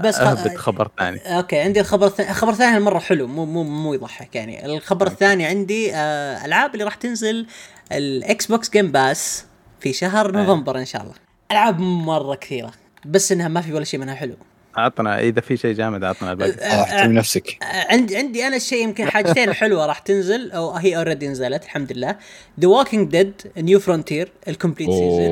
[0.01, 1.37] بس اهبط خبر ثاني.
[1.37, 4.66] okay عندي الخبر الثاني الخبر الثاني مره حلو مو مو مو يضحك يعني.
[4.66, 7.47] الخبر الثاني عندي آه ألعاب اللي راح تنزل
[7.93, 9.45] ال Xbox Game Pass
[9.81, 11.15] في شهر نوفمبر إن شاء الله.
[11.53, 12.73] ألعاب مرة كثيرة
[13.07, 14.37] بس إنها ما في ولا شيء منها حلو.
[14.78, 16.51] اعطنا إذا في شيء جامد اعطنا الباقي.
[16.51, 17.59] آه، احترم نفسك.
[17.62, 21.93] آه، عندي عندي أنا الشيء يمكن حاجتين حلوة راح تنزل أو هي already نزلت الحمد
[21.93, 22.16] لله.
[22.61, 25.31] The Walking Dead New Frontier ال complete season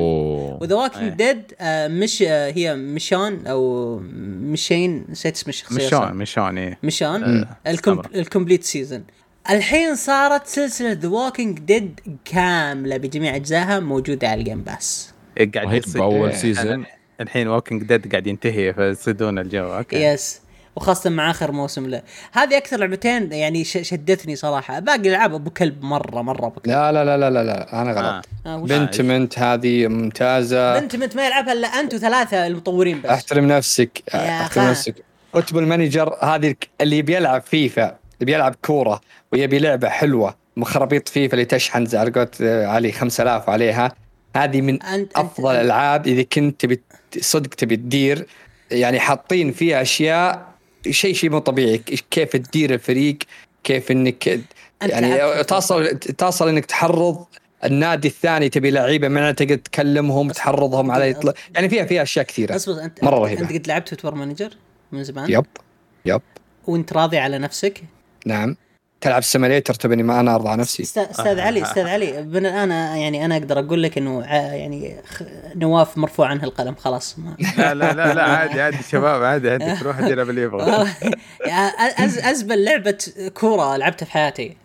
[0.61, 1.41] و The Walking Dead
[1.91, 3.99] Mich آه، هي Michonne أو
[4.41, 6.77] مشين نسيت اسم الشخصية مشون مشون إيه.
[6.83, 7.45] مشان.
[8.15, 9.03] ال complete season
[9.49, 15.51] الحين صارت سلسلة The Walking Dead كاملة بجميع أجزائها موجودة على ال Game Pass إيه،
[15.51, 16.25] قاعد يصير.
[16.25, 16.85] إيه، season.
[17.21, 19.73] أنا- الحين Walking Dead قاعد ينتهي فيصيدون الجو.
[19.77, 20.03] okay.
[20.03, 20.41] yes
[20.75, 22.01] وخاصة مع آخر موسم له.
[22.31, 24.79] هذه أكثر لعبتين يعني ش- شدتني صراحة.
[24.79, 26.67] باقي الالعاب أبو كلب مرة مرة أبو كلب.
[26.73, 27.81] لا لا لا لا لا, لا.
[27.81, 28.25] أنا غلط.
[28.45, 28.57] آه.
[28.57, 30.79] وش- Pentiment هذه ممتازة.
[30.79, 33.09] بنت بنت ما يلعبها إلا أنت وثلاثة المطورين بس.
[33.09, 34.03] أحترم نفسك.
[34.09, 34.59] أخي.
[34.59, 34.95] نفسك.
[35.33, 39.01] Football Manager هذه اللي بيلعب فيفا اللي بيلعب كورة
[39.33, 43.91] ويبي لعبة حلوة مخربيط فيفا اللي تشحن زي على قولت علي 5000 عليها.
[44.35, 46.81] هذه من أنت- أنت- أفضل الالعاب إذا كنت تبي
[47.19, 48.27] صدق تبي تدير
[48.71, 50.51] يعني حاطين فيها أشياء
[50.89, 51.77] شيء شيء مو طبيعي.
[52.11, 53.17] كيف تدير الفريق
[53.63, 54.39] كيف إنك
[54.81, 57.25] يعني تصل تصل إنك تحرض
[57.63, 62.55] النادي الثاني تبي لعيبة معنا تقدر تكلمهم تحرضهم على يطلع يعني فيها فيها أشياء كثيرة.
[62.55, 63.41] اصبر انت مرة انت, رهيبة.
[63.41, 64.57] أنت قد لعبت Football Manager
[64.91, 65.45] من زمان؟ yep.
[66.05, 66.21] yep.
[66.67, 67.83] وأنت راضي على نفسك؟
[68.25, 68.55] نعم.
[69.01, 70.83] تلعب simulator تبني ما أنا أرضى على نفسي.
[70.83, 75.23] أستاذ علي أستاذ علي من الآن يعني أنا أقدر أقول لك إنه يعني خ-
[75.55, 77.19] نواف مرفوع عنه القلم خلاص.
[77.19, 80.87] ما لا لا لا لا عادي عادي شباب عادي عادي تروح يلعب اللي يبغى.
[81.99, 82.97] أز أزبل لعبة
[83.33, 84.57] كورة لعبتها في حياتي.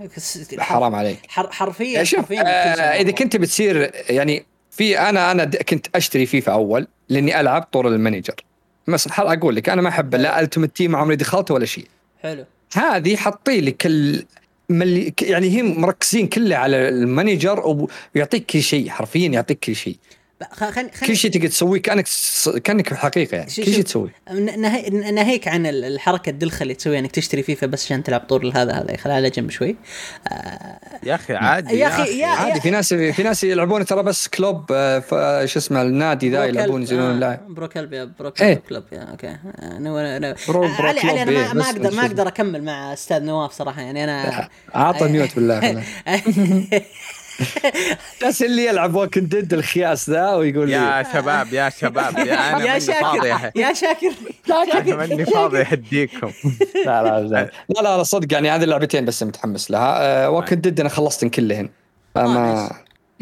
[0.58, 1.18] حرام عليك.
[1.28, 3.10] حر حرفيا شوف حرفيا آه إذا.
[3.10, 8.34] كنت بتصير يعني في أنا أنا كنت أشتري فيفا أول لإني ألعب طور ال manager
[8.88, 11.88] بس حر أقول لك أنا ما أحب لا Ultimate Team عمري دخلت ولا شيء.
[12.22, 12.44] حلو.
[12.74, 14.24] هذه حاطين لك ال...
[15.22, 19.96] يعني هم مركزين كله على ال manager ويعطيك كل شيء حرفيا يعطيك كل شيء.
[20.52, 22.06] خل خل كل شيء تقدر تسويه كأنك
[22.64, 24.90] كأنك بالحقيقة يعني شو- كل شيء تسويه نهي...
[24.90, 28.72] ناهيك عن ال- الحركة الدلخة اللي تسويها إنك تشتري فيفا بس عشان تلعب طور هذا
[28.72, 29.76] هذا خليها على جنب شوي
[31.04, 34.64] يا أخي عادي يا أخي، يا- عادي في ناس في ناس يلعبون ترى بس club
[34.72, 36.80] آه، ف- شو اسمه النادي ذا يلعبون club.
[36.80, 38.54] ينزلون آه، اللاعب برو كلب يا برو إيه.
[38.54, 39.38] كلب كلوب يا أوكي آه،
[39.78, 42.28] نو- نو- برو- آه، برو علي علي أنا إيه، ما, ما بس أقدر ما أقدر
[42.28, 45.82] أكمل مع أستاذ نواف صراحة يعني أنا عاطه ميوت بالله.
[48.26, 50.72] بس اللي يلعب وكن ديد الخياس ذا ويقول لي.
[50.74, 53.26] يا شباب يا شباب يا أنا يا شاكر
[53.60, 54.12] يا شاكر.
[54.50, 56.30] أنا ماني فاضي أهديكم.
[56.86, 57.50] لا لا لا.
[57.68, 60.28] لا لا, صدق يعني هذه اللعبتين بس متحمس لها.
[60.28, 61.68] وكن ديد أنا خلصتن كلهن.
[62.14, 62.70] فما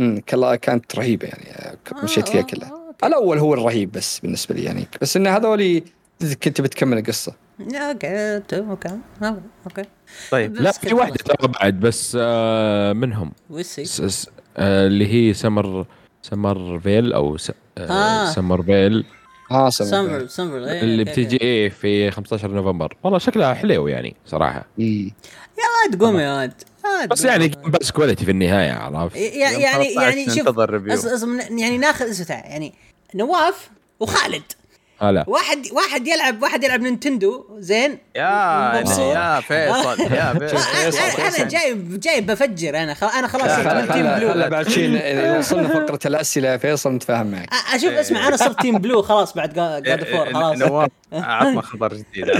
[0.00, 2.72] امم كلا كانت رهيبة يعني آه، مشيت فيها كلها.
[3.04, 5.84] الأول هو الرهيب بس بالنسبة لي يعني بس إن هذولي
[6.32, 7.34] كنت بتكمل القصة.
[7.60, 8.98] أوكي أوكي.
[9.66, 9.82] أوكي.
[10.30, 11.14] طيب لا في واحدة.
[11.14, 13.32] ترى بعد بس آه، منهم.
[13.86, 15.86] س- س- آه، اللي هي Somer
[16.22, 18.30] Somerville أو س- آه، آه.
[18.32, 19.04] Somerville.
[19.50, 21.36] آه سمفر سمفر إيه، اللي بتجي.
[21.40, 22.96] إيه في 15 نوفمبر.
[23.02, 24.66] والله شكلها حلو يعني صراحة.
[24.78, 26.52] يا واد قوم يا واد
[27.10, 27.24] بس.
[27.24, 30.48] يعني بس quality في النهاية عرفت؟ يعني يعني شوف
[30.96, 32.74] أص- أص- يعني ناخذ يعني
[33.14, 33.70] نواف
[34.00, 34.42] وخالد.
[35.08, 39.16] آه لا واحد واحد يلعب واحد يلعب نينتندو زين يا مبسوط.
[39.16, 44.06] يا فيصل يا أنا- فيصل أنا جاي جاي بفجر أنا خلاص أنا خلاص صرت team
[44.06, 45.00] blue بعد شيء
[45.38, 49.52] وصلنا فقرة الأسئلة فيصل نتفاهم معك أ- أشوف اسمع أنا صرت team blue خلاص بعد
[49.82, 52.30] God of War خلاص نواف عطنا خبر جديد.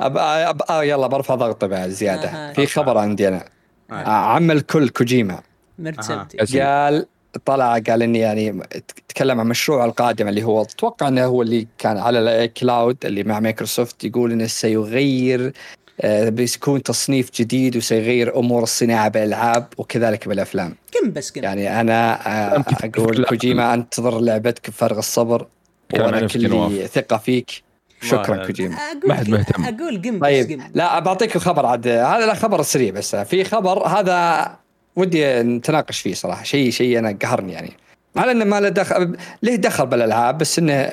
[0.00, 0.16] أب...
[0.18, 0.62] أب...
[0.70, 2.52] آه يلا برفع ضغطه بعد زيادة آه.
[2.52, 3.44] في خبر عندي أنا
[3.90, 3.94] آه.
[3.94, 5.40] آه، عم الكل كوجيما
[5.78, 6.02] مرت أها.
[6.02, 6.84] سبتي أسمع.
[6.84, 7.06] قال
[7.44, 8.60] طلع قال إني يعني
[9.08, 13.22] تكلم عن مشروعه القادم اللي هو أتوقع إنه هو اللي كان على ال cloud اللي
[13.22, 15.52] مع مايكروسوفت يقول إنه سيغير
[16.00, 20.74] آه، بيكون تصنيف جديد وسيغير أمور الصناعة بالألعاب وكذلك بالأفلام.
[20.92, 22.26] كم بس كم؟ يعني أنا
[22.56, 25.46] آه، أقول كوجيما أنتظر لعبتك بفارغ الصبر
[25.94, 26.86] وأنا كلي.
[26.86, 27.50] ثقة فيك.
[28.02, 28.76] شكرا ما- كوجيما.
[29.06, 29.64] ما حد مهتم.
[29.64, 31.88] أقول قم بس طيب قم لا بعطيك خبر عاد.
[31.88, 33.86] هذا لا خبر سريع بس في خبر.
[33.86, 34.50] هذا
[34.98, 36.44] ودي نتناقش فيه صراحة.
[36.44, 37.70] شيء شيء أنا قهرني يعني.
[38.16, 40.90] على إنه ما له دخل له دخل بالألعاب بس إنه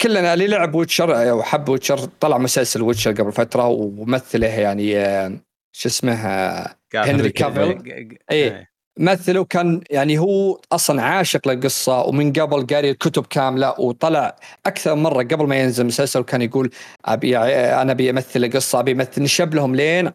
[0.00, 5.32] كلنا اللي لعب Witcher أو حب Witcher طلع مسلسل Witcher قبل فترة وممثله يعني آه،
[5.72, 8.18] شو اسمه آه، هنري كافيل.
[8.30, 8.72] إيه.
[8.98, 14.36] مثله كان يعني هو أصلا عاشق للقصة ومن قبل قاري الكتب كاملة وطلع
[14.66, 16.70] أكثر مرة قبل ما ينزل المسلسل كان يقول
[17.04, 20.10] أبي أنا أبي أمثل القصة أبي امثل نشب لهم لين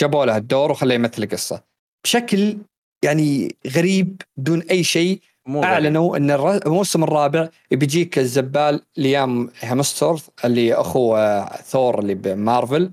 [0.00, 1.62] جابوا له الدور وخليه يمثل القصة
[2.04, 2.58] بشكل
[3.02, 5.20] يعني غريب بدون أي شيء.
[5.64, 11.16] أعلنوا أن الموسم الرابع بيجيك الزبال ليام هيمستورث اللي اخو
[11.64, 12.90] ثور اللي بمارفل.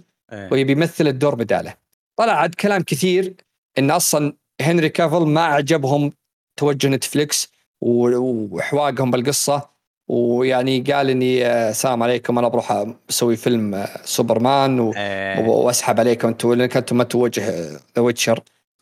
[0.51, 1.73] ويبي يمثل الدور بداله
[2.19, 3.33] طلع عاد كلام كثير
[3.77, 6.11] إن أصلا هنري كافل ما عجبهم
[6.59, 7.51] توجه Netflix
[7.81, 8.17] و-
[8.55, 9.69] وإحواقهم بالقصة
[10.07, 15.47] ويعني قال إني آه، السلام عليكم أنا بروح أسوي فيلم آه، سوبرمان و- إيه.
[15.47, 17.49] وأسحب عليكم أنتم لأنك أنتم ما توجه
[17.95, 18.39] The Witcher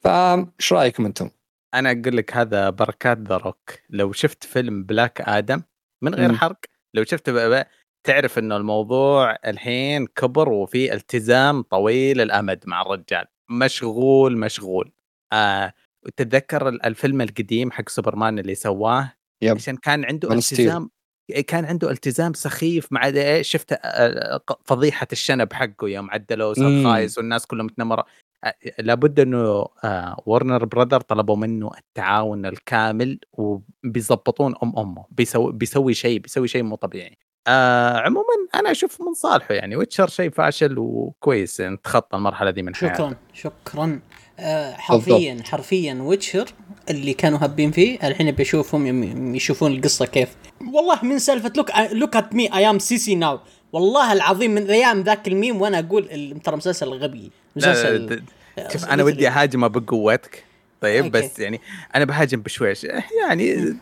[0.08, 1.30] فايش رأيكم أنتم؟
[1.74, 5.61] أنا أقول لك هذا بركات The Rock لو شفت فيلم Black Adam
[6.04, 6.34] من غير.
[6.34, 6.60] حرق
[6.94, 7.68] لو شفت بقى بقى
[8.08, 14.92] تعرف إنه الموضوع الحين كبر وفي التزام طويل الأمد مع الرجال مشغول مشغول
[15.34, 15.74] آه
[16.06, 19.14] وتتذكر ال- الفيلم القديم حق سوبرمان اللي سواه
[19.44, 20.34] yep عشان كان عنده.
[20.34, 20.90] التزام
[21.48, 26.84] كان عنده التزام سخيف مع إيه، شفت آه، ق- فضيحة الشنب حقه يوم عدلوا.
[26.84, 28.06] خايس والناس كلهم متنمره آه،
[28.80, 29.65] لابد إنه
[30.26, 36.76] Warner Brother طلبوا منه التعاون الكامل وبيظبطون أم أمه بيسوي بيسوي شيء بيسوي شيء مو
[36.76, 37.18] طبيعي.
[37.47, 42.61] آه عموما أنا أشوف من صالحه يعني Witcher شيء فاشل وكويس إن تخطى المرحلة دي
[42.61, 42.95] من حياته.
[42.95, 43.99] شكرا شكرا.
[44.39, 46.45] آه حرفيا حرفيا Witcher
[46.89, 50.35] اللي كانوا هابين فيه الحين بيشوفهم يشوفون القصة كيف.
[50.73, 53.40] والله من سالفة look look at me I am سي سي now
[53.73, 57.31] والله العظيم من أيام ذاك الميم وأنا أقول ترى مسلسل غبي.
[57.58, 58.24] مسلسل.
[58.74, 60.44] شوف أنا ودي أهاجمه بقوتك
[60.82, 61.28] طيب أوكي.
[61.28, 61.62] بس يعني
[61.96, 62.84] أنا بهاجم بشويش.
[63.28, 63.76] يعني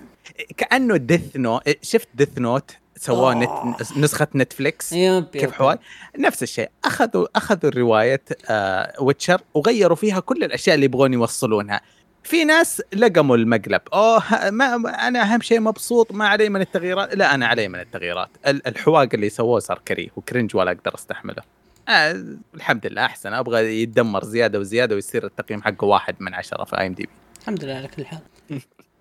[0.57, 3.33] كأنه Death Note شفت Death Note سواه.
[3.33, 5.51] نت نسخة Netflix yep كيف.
[5.51, 5.77] حوال؟
[6.19, 6.69] نفس الشيء.
[6.85, 11.81] أخذوا أخذوا روايه آه Witcher وغيروا فيها كل الأشياء اللي يبغون يوصلونها.
[12.23, 13.81] في ناس لقموا المقلب.
[13.93, 14.75] أوه ما
[15.07, 17.15] أنا أهم شيء مبسوط ما علي من التغييرات.
[17.15, 18.29] لا أنا علي من التغييرات.
[18.47, 21.54] ال- الحواق اللي سووه صار كريه و cringe ولا أقدر أستحمله.
[21.89, 22.23] آه
[22.55, 23.33] الحمد لله أحسن.
[23.33, 27.09] أبغى يتدمر زيادة وزيادة ويصير التقييم حقه واحد من عشرة في IMDb
[27.41, 28.19] الحمد لله على كل حال.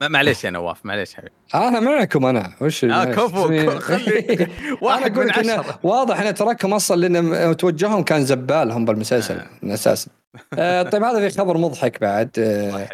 [0.02, 1.32] معليش يا نواف معليش حبيبي.
[1.54, 2.52] أنا معكم أنا.
[2.60, 4.48] وش آه كفو كفو، خلي
[4.82, 5.78] واحد من عشرة.
[5.82, 9.46] واضح ان تراكم أصلا لأن توجههم كان زبال هم بالمسلسل آه.
[9.62, 10.08] من أساسا
[10.58, 12.30] آه، طيب هذا في خبر مضحك بعد.
[12.38, 12.88] آه،.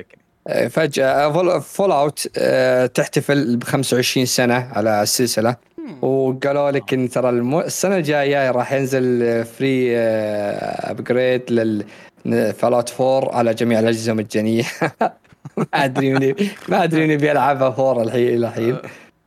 [0.48, 5.56] آه، فجأة Fall, Fallout آه، تحتفل ب 25 سنة على السلسلة.
[6.02, 7.60] وقالوا لك إن ترى المو...
[7.60, 9.96] السنة الجاية راح ينزل آه، free
[10.90, 11.84] upgrade لل
[12.54, 14.64] Fallout 4 على جميع الأجهزة مجانية
[15.56, 16.34] ما أدري مني
[16.68, 18.76] ما أدري اني بيلعبها 4 الحين إلى الحين.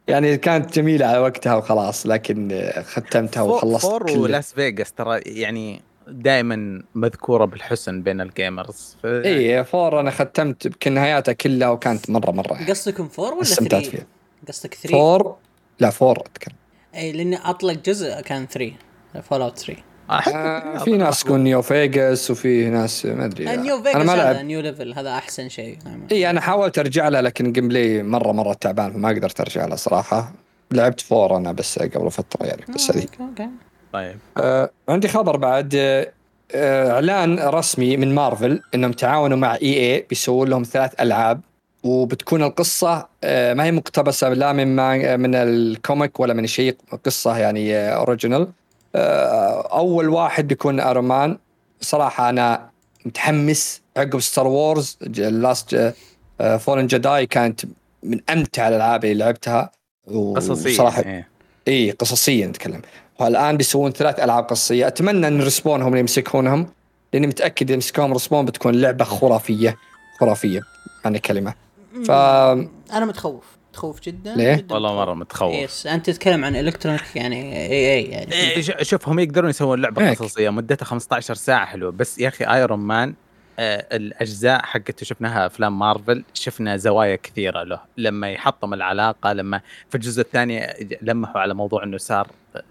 [0.08, 4.92] يعني كانت جميلة على وقتها وخلاص لكن آه، ختمتها فور- وخلصت فور كل- ولاس فيغاس
[4.94, 8.98] ترى يعني دائما مذكورة بالحسن بين الجيمرز.
[9.04, 9.06] ف...
[9.06, 13.92] اي فور أنا ختمت يمكن نهاياتها كلها وكانت مرة مرة قصدكم 4 ولا استمتعت 3
[13.98, 14.06] فيها.
[14.48, 15.36] قصدك 3 فور
[15.84, 16.56] لا فور أتكلم.
[16.96, 18.74] اي لأني أطلق جزء كان 3
[19.30, 19.76] فول اوت 3
[20.12, 23.46] أحس- آه، في ناس تكون نيو فيجاس وفي ناس ما أدري.
[23.56, 25.78] نيو أنا فيجاس ما هذا لعب new level هذا أحسن شيء.
[26.12, 30.34] إي أنا حاولت أرجع له لكن gameplay مرة مرة تعبان فما قدرت أرجع له صراحة.
[30.72, 33.50] لعبت four أنا بس قبل فترة يعني بس آه، أوكي أوكي.
[33.94, 34.18] طيب.
[34.38, 35.76] آه عندي خبر بعد.
[35.76, 36.12] آه
[36.56, 41.42] آه، إعلان رسمي من مارفل إنهم تعاونوا مع EA بيسوون لهم ثلاث ألعاب.
[41.84, 46.78] وبتكون القصة آه ما هي مقتبسة لا من ما من ال comic ولا من شيء
[47.06, 48.48] قصة يعني آه original
[48.96, 51.38] آه أول واحد بيكون Iron Man
[51.82, 52.70] صراحة أنا
[53.06, 53.82] متحمس.
[53.98, 55.94] عقب Star Wars last
[56.60, 57.62] Fallen Jedi كانت
[58.04, 59.72] من أمتع الألعاب اللي لعبتها.
[60.08, 61.28] وصراحة إيه.
[61.68, 62.82] إي قصصيا نتكلم.
[63.20, 64.88] والآن بيسوون ثلاث ألعاب قصصية.
[64.88, 66.68] أتمنى إن Respawn هم اللي يمسكونهم
[67.14, 69.78] لأني متأكد اذا مسكوهم Respawn بتكون لعبة خرافية
[70.20, 70.62] خرافية.
[71.06, 71.54] معنى كلمه
[72.06, 73.46] ف أنا متخوف.
[73.70, 74.74] متخوف جدا ليه؟ جداً.
[74.74, 74.94] والله.
[74.96, 75.54] مرة متخوف.
[75.56, 78.34] yes أنت تتكلم عن Electronic يعني EA اي يعني.
[78.34, 80.14] إيه، ش- شوف هم يقدرون يسوون لعبة.
[80.14, 81.92] قصصية مدتها 15 ساعة حلوة.
[81.92, 83.14] بس يا أخي Iron Man
[83.60, 87.80] آه الأجزاء حقته شفناها أفلام مارفل شفنا زوايا كثيرة له.
[87.98, 92.28] لما يحطم العلاقة لما في الجزء الثاني لمحوا على موضوع إنه صار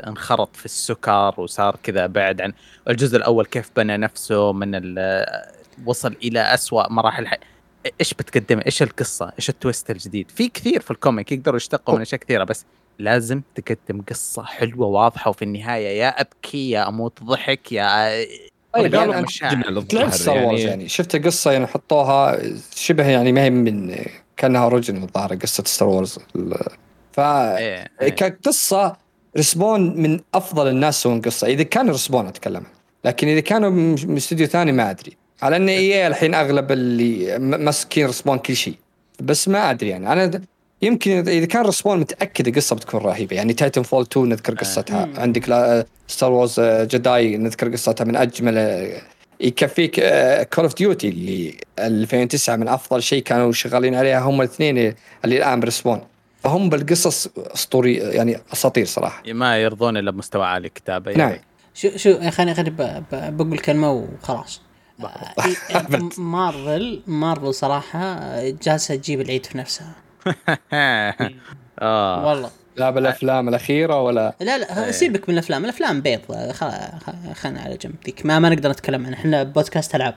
[0.07, 2.53] انخرط في السكر وصار كذا بعد عن
[2.89, 5.27] الجزء الأول كيف بنى نفسه من ال-
[5.86, 7.40] وصل إلى أسوأ مراحل الحياة
[8.01, 11.95] إيش بتقدم؟ إيش القصة؟ إيش ال twist الجديد؟ في كثير في ال comic يقدروا يشتقوا
[11.95, 12.65] من أشياء كثيرة بس
[12.99, 18.25] لازم تقدم قصة حلوة واضحة وفي النهاية يا أبكي يا أموت ضحك يا
[18.75, 19.85] طيب قالوا يعني مشاعر.
[19.93, 20.89] لعبت Star Wars يعني.
[20.89, 22.39] شفت قصة يعني حطوها
[22.75, 23.97] شبه يعني ما هي من
[24.37, 26.19] كأنها original الظاهر قصة Star Wars
[27.13, 28.09] ف إيه، إيه.
[28.09, 28.97] كقصة
[29.36, 31.47] Respawn من أفضل الناس يسوون قصة.
[31.47, 32.63] إذا كان Respawn أتكلم
[33.05, 35.17] لكن إذا كانوا من استوديو ثاني ما أدري.
[35.43, 38.74] على أن اي الحين أغلب اللي ماسكين Respawn كل شيء.
[39.20, 40.12] بس ما أدري يعني.
[40.12, 40.40] أنا
[40.82, 43.36] يمكن إذا كان Respawn متأكد القصة بتكون رهيبة.
[43.36, 45.05] يعني Titanfall 2 نذكر قصتها.
[45.05, 45.20] مم.
[45.20, 45.44] عندك
[46.09, 49.02] Star Wars Jedi نذكر قصتها من أجمل آه،
[49.40, 49.94] يكفيك
[50.55, 54.78] Call of Duty اللي 2009 من أفضل شيء كانوا شغالين عليها هم الاثنين
[55.24, 56.01] اللي الآن ب Respawn.
[56.43, 59.23] فهم بالقصص أسطوري يعني أساطير صراحة.
[59.27, 61.36] ما يرضون إلا بمستوى عالي كتابة نعم.
[61.74, 64.60] شو شو خليني خليني بقول كلمة وخلاص.
[64.66, 64.72] آه،.
[66.19, 68.20] Marvel Marvel صراحة
[68.51, 69.94] جالسة تجيب العيد في نفسها.
[71.82, 72.27] آه.
[72.27, 72.51] والله.
[72.77, 74.90] لا بالأفلام الأخيرة ولا؟ لا لا إيه.
[74.90, 76.20] سيبك من الأفلام الأفلام بيض.
[76.52, 76.52] خل-
[77.06, 79.19] خل- خلنا على جنب ذيك ما ما نقدر نتكلم عنها.
[79.19, 80.14] إحنا بودكاست ألعاب.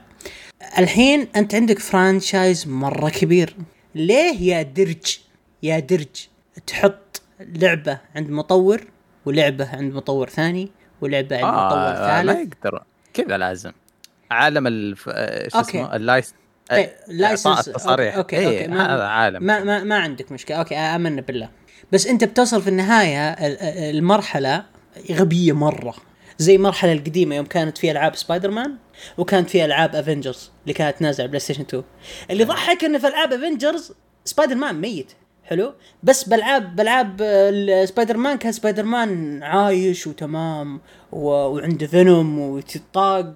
[0.77, 3.56] الحين أنت عندك franchise مرة كبير.
[3.95, 5.18] ليه يا درج
[5.64, 6.07] يا درج
[6.68, 8.81] تحط لعبة عند مطور
[9.26, 10.72] ولعبة عند مطور ثاني
[11.02, 12.84] ولعبة عند مطور آه ما ثالث يقدر.
[13.14, 13.72] كذا لازم.
[14.31, 15.10] عالم الف...
[15.10, 15.60] آه، شو.
[15.60, 16.34] اسمه ال license
[16.72, 19.43] إيه، إعطاء license التصاريح okay إيه، okay ما هذا عالم.
[19.43, 20.57] ما ما, ما عندك مشكلة.
[20.57, 21.49] okay امنا بالله.
[21.91, 24.64] بس أنت بتصل في النهاية ال- ال- المرحلة
[25.11, 25.93] غبية مرة.
[26.38, 28.76] زي المرحلة القديمة يوم كانت في ألعاب سبايدر مان
[29.18, 31.84] وكانت في ألعاب Avengers اللي كانت نازلة على PlayStation 2
[32.31, 33.91] اللي ضحك انه في ألعاب Avengers
[34.26, 35.11] Spider-Man ميت.
[35.43, 35.73] حلو؟
[36.03, 40.81] بس بالعاب بألعاب ال- سبايدر مان كان سبايدر مان عايش وتمام
[41.11, 41.27] و...
[41.30, 43.34] وعنده Venom وتطاق و...
[43.34, 43.35] آه،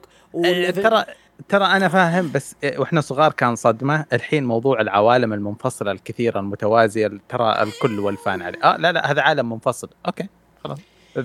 [0.72, 1.06] ترى
[1.50, 7.12] ترى أنا فاهم بس آه، وإحنا صغار كان صدمه الحين موضوع العوالم المنفصلة الكثيرة المتوازية
[7.30, 8.64] ترى الكل وال fan عليه.
[8.64, 9.90] آه لا لا هذا عالم منفصل.
[10.06, 10.28] okay
[10.64, 10.80] خلاص.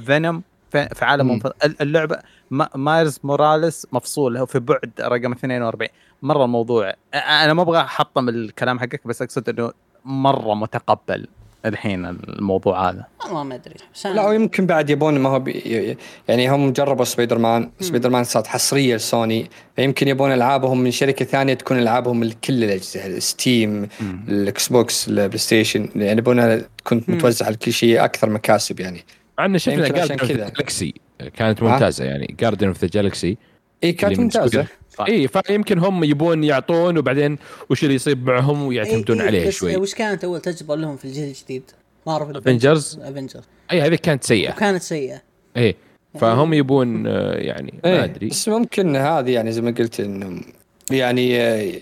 [0.07, 1.29] Venom في في عالم.
[1.29, 1.55] منفصل.
[1.65, 2.19] ال- اللعبة
[2.51, 5.89] ما- Miles Morales مفصول في بعد رقم 42
[6.23, 9.73] مرة الموضوع آه، أنا ما أبغى أحطم الكلام حقك بس أقصد إنه
[10.05, 11.27] مرة متقبل.
[11.65, 13.75] الحين الموضوع هذا؟ والله ما أدري.
[14.05, 15.97] لا ويمكن بعد يبون ما هو بي
[16.29, 21.79] يعني هم جربوا Spider-Man Spider-Man صارت حصرية لسوني فيمكن يبون ألعابهم من شركة ثانية تكون
[21.79, 23.89] ألعابهم لكل الأجهزة Steam
[24.29, 27.05] ال Xbox ال PlayStation يعني يبونها تكون.
[27.09, 29.05] متوزعة على كل شيء أكثر مكاسب يعني.
[29.39, 30.29] عندنا شفنا Guardians كذا.
[30.35, 30.95] Galaxy
[31.37, 33.37] كانت ممتازة يعني Guardians of the Galaxy
[33.85, 34.67] إي كانت ممتازة.
[34.99, 35.05] صح.
[35.09, 37.39] اي فيمكن هم يبون يعطون وبعدين
[37.71, 39.77] وش اللي يصيب معهم ويعتمدون إيه إيه عليه بس شوي.
[39.77, 41.63] وش كانت أول تجربة لهم في الجيل الجديد؟
[42.07, 44.51] Marvel Avengers؟ Avengers اي هذه كانت سيئة.
[44.51, 45.23] وكانت سيئة.
[45.57, 45.75] اي
[46.21, 48.29] فهم يبون آه، يعني ما إيه، أدري.
[48.29, 50.41] بس ممكن هذه يعني زي ما قلت إنهم
[50.91, 51.73] يعني آه،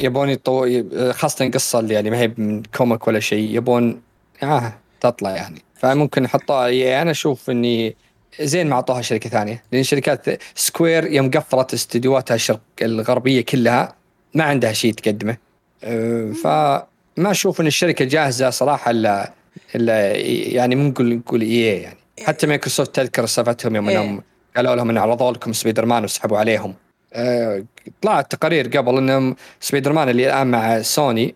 [0.00, 0.64] يبون يطو...
[0.64, 4.00] يب- خاصة القصة اللي يعني ما هي من comic ولا شيء يبون
[4.42, 5.62] آه تطلع يعني.
[5.74, 7.96] فممكن نحطها يعني أنا أشوف إني
[8.40, 13.94] زين ما اعطوها شركة ثانية لأن شركات Square يوم قفلت استديوهاتها الشرق الغربية كلها
[14.34, 15.36] ما عندها شيء تقدمه
[15.84, 19.32] آه، فما أشوف إن الشركة جاهزة صراحة الا
[19.74, 20.16] إلا
[20.56, 23.88] يعني مو نقول نقول إي يعني حتى مايكروسوفت تذكر سالفتهم يوم.
[23.88, 24.22] إنهم
[24.56, 26.74] قالوا لهم إن عرضوا لكم سبايدر مان وسحبوا عليهم
[27.12, 27.64] آه،
[28.02, 31.34] طلعت تقارير قبل إنهم سبايدر مان اللي الآن مع سوني.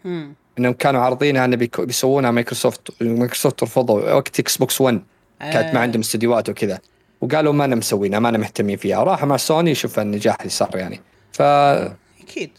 [0.58, 5.02] إنهم كانوا عارضينها انه بيسوونها Microsoft Microsoft رفضوا وقت Xbox 1
[5.40, 6.78] كانت ما آه، عندهم استديوهات وكذا.
[7.20, 9.04] وقالوا ما أنا مسوينها ما أنا مهتمين فيها.
[9.04, 11.00] راحوا مع سوني شوف النجاح اللي صار يعني.
[11.32, 12.50] ف أكيد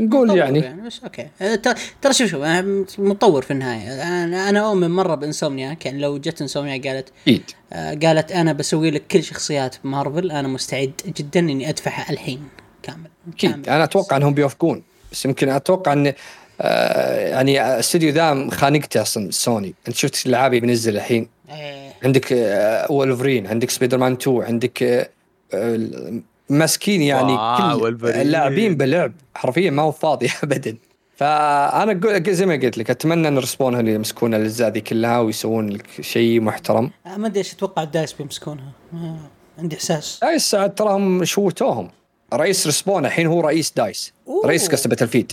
[0.00, 0.82] نقول مطور يعني.
[0.86, 1.28] بس okay.
[1.42, 1.54] أه،
[2.02, 4.02] ترى شوف شوف أنا مطور في النهاية.
[4.02, 7.42] أنا أنا أؤمن مرة ب Insomniac كان لو جت Insomniac قالت أكيد.
[7.72, 12.48] آه، قالت أنا بسوي لك كل شخصيات مارفل أنا مستعد جدا إني أدفعها الحين.
[12.82, 13.10] كامل.
[13.32, 13.68] أكيد.
[13.68, 14.82] أنا أتوقع أنهم بيوافقون.
[15.12, 16.12] بس يمكن أتوقع أن
[16.60, 19.74] آه يعني الاستوديو ذا خانقته أصلا سوني.
[19.88, 21.92] أنت شفت الالعاب اللي بينزل الحين؟ إيه.
[22.04, 25.08] عندك آه وولفرين عندك سبايدر مان 2 عندك آه
[25.54, 26.20] آه،
[26.50, 27.98] مسكين يعني كل.
[28.04, 30.76] اللاعبين باللعب حرفيا ما هو فاضي ابدا.
[31.16, 35.68] فأنا أقول زي ما قلت لك أتمنى إن Respawn اللي يمسكون الأجزاء ذي كلها ويسوون
[35.68, 36.90] لك شيء محترم.
[37.16, 38.72] ما أدري إيش أتوقع ال DICE بيمسكونها.
[39.58, 40.18] عندي إحساس.
[40.22, 41.90] DICE عاد تراهم شوتوهم
[42.34, 44.12] رئيس Respawn الحين هو رئيس DICE.
[44.28, 44.46] أوه.
[44.46, 45.24] رئيس قصة Battle.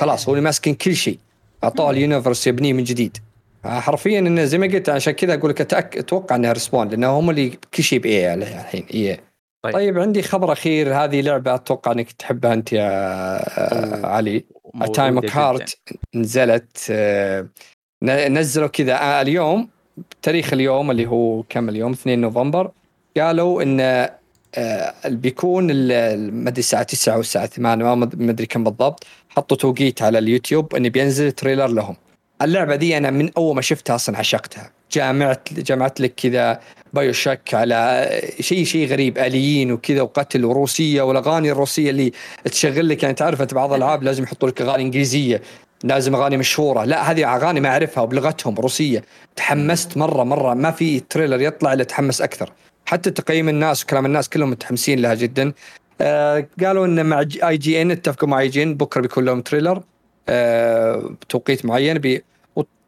[0.00, 1.18] خلاص هو اللي ماسكين كل شيء.
[1.64, 3.18] اعطوه ال universe يبنيه من جديد.
[3.64, 5.96] حرفيا انه زي ما قلت عشان كذا أقول لك أتأك...
[5.98, 8.84] أتوقع إنها Respawn لأنه هم اللي كل شيء ب EA الحين.
[8.94, 9.18] إي
[9.64, 9.72] طيب.
[9.74, 9.98] طيب.
[9.98, 10.94] عندي خبر أخير.
[11.04, 14.44] هذه لعبة أتوقع إنك تحبها أنت يا آه، علي.
[14.94, 15.78] Atomic Heart
[16.14, 17.46] نزلت آه،
[18.04, 19.68] نزلوا كذا آه، اليوم
[20.22, 22.70] تاريخ اليوم اللي هو كم اليوم؟ 2 نوفمبر.
[23.16, 23.80] قالوا إن
[24.54, 25.66] آه، بيكون
[26.30, 29.04] ما أدري الساعة 9 أو الساعة 8 ما مد- ما أدري كم بالضبط.
[29.28, 31.96] حطوا توقيت على اليوتيوب انه بينزل trailer لهم.
[32.42, 34.70] اللعبة دي أنا من أول ما شفتها أصلا عشقتها.
[34.92, 36.60] جامعت جمعت لك كذا
[36.92, 38.10] بايو شوك على
[38.40, 42.12] شيء شيء غريب آليين وكذا وقتل وروسية والأغاني الروسية اللي
[42.44, 43.02] تشغل لك.
[43.02, 45.42] يعني تعرف انت بعض الألعاب لازم يحطوا لك أغاني إنجليزية
[45.84, 46.84] لازم أغاني مشهورة.
[46.84, 49.04] لا هذه أغاني ما أعرفها وبلغتهم روسية.
[49.36, 50.54] تحمست مره مرة.
[50.54, 52.52] ما في trailer يطلع إلا تحمس أكثر.
[52.86, 55.52] حتى تقييم الناس وكلام الناس كلهم متحمسين لها جدا.
[56.00, 59.40] آه قالوا إن مع اي جي ان اتفقوا مع اي جي ان بكرة بيكون لهم
[59.40, 59.82] تريلر.
[60.28, 62.24] آه بتوقيت معين بي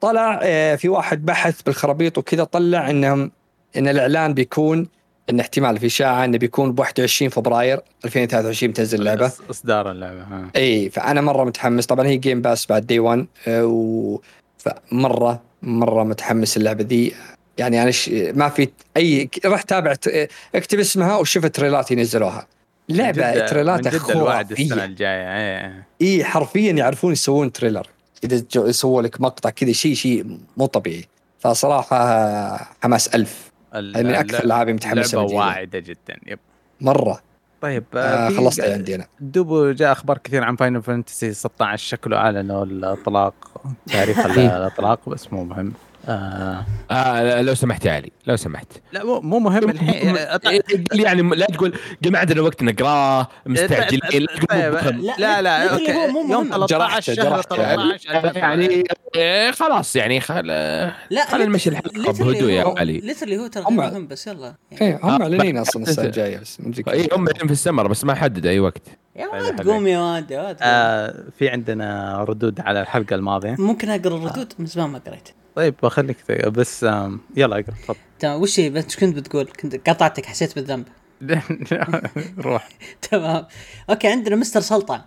[0.03, 3.31] وطلع آه في واحد بحث بالخرابيط وكذا طلع إنهم
[3.77, 4.89] إن الإعلان بيكون
[5.31, 9.33] إن احتمال في إشاعة إنه بيكون ب 21 فبراير 2023 تنزل اللعبة.
[9.51, 10.51] اصدار اللعبة ها.
[10.57, 11.87] إي فأنا مرة متحمس.
[11.87, 14.19] طبعا هي جيم باس بعد day 1 آه، و
[14.59, 17.15] فمرة مرة متحمس اللعبة ذي.
[17.59, 18.09] يعني أنا ش...
[18.09, 22.47] ما في أي رحت تابعت آه، اكتب اسمها وشفت trailerات ينزلوها.
[22.89, 25.87] لعبة trailerاتها من جد الوعد السنة خرافيه الجاية إيه.
[26.03, 27.87] إي حرفيا يعرفون يسوون trailer.
[28.25, 31.05] إذا جو- يسووا لك مقطع كذا شيء شيء مو طبيعي.
[31.39, 33.53] فصراحة آه، حماس ألف.
[33.75, 35.39] ال- يعني من أكثر الالعاب متحمسه لعبه من جديد.
[35.39, 36.39] واعدة جدا يب.
[36.81, 37.21] مرة.
[37.61, 39.07] طيب آه في- خلصت عندي أنا.
[39.21, 43.35] دوبه جاء أخبار كثير عن فاينل فانتسي 16 شكله أعلنوا الإطلاق
[43.87, 45.73] تاريخ الإطلاق بس مو مهم.
[46.09, 48.67] آه آه لو سمحت يا علي لو سمحت.
[48.93, 50.17] لا مو مو مهم الحين.
[50.93, 51.73] يعني لا تقول
[52.07, 54.75] ما عندنا وقت نقراه مستعجلين لا تقول طيب،.
[55.01, 55.93] لا، لا لا okay.
[55.93, 56.49] يوم مهم.
[56.51, 57.57] 13 جرحته- شهر جرحته.
[57.57, 58.85] 13 يعني
[59.19, 62.99] آه، خلاص يعني خل لا خلينا نمشي الحلقة بهدوء يا علي.
[62.99, 64.55] literally هو ترى مهم بس يلا.
[64.83, 66.59] إيه هم آه، معلنين بعد- أصلا السنة الجاية بس
[66.89, 67.09] اي.
[67.13, 68.83] هم بعدين في السمر بس ما حدد أي وقت.
[69.17, 69.71] يا طيب واد حبيبي.
[69.71, 70.57] قوم يا واد.
[70.63, 73.57] آه في عندنا ردود على الحلقة الماضية.
[73.59, 75.29] ممكن أقرأ الردود من زمان ما قريت.
[75.57, 76.83] طيب بخليك بس
[77.37, 77.99] يلا اقرأ تفضل.
[78.19, 80.85] تمام وش هي؟ بس كنت بتقول كنت قطعتك حسيت بالذنب.
[82.39, 82.69] روح.
[83.11, 83.47] تمام.
[83.91, 85.01] okay عندنا مستر سلطان.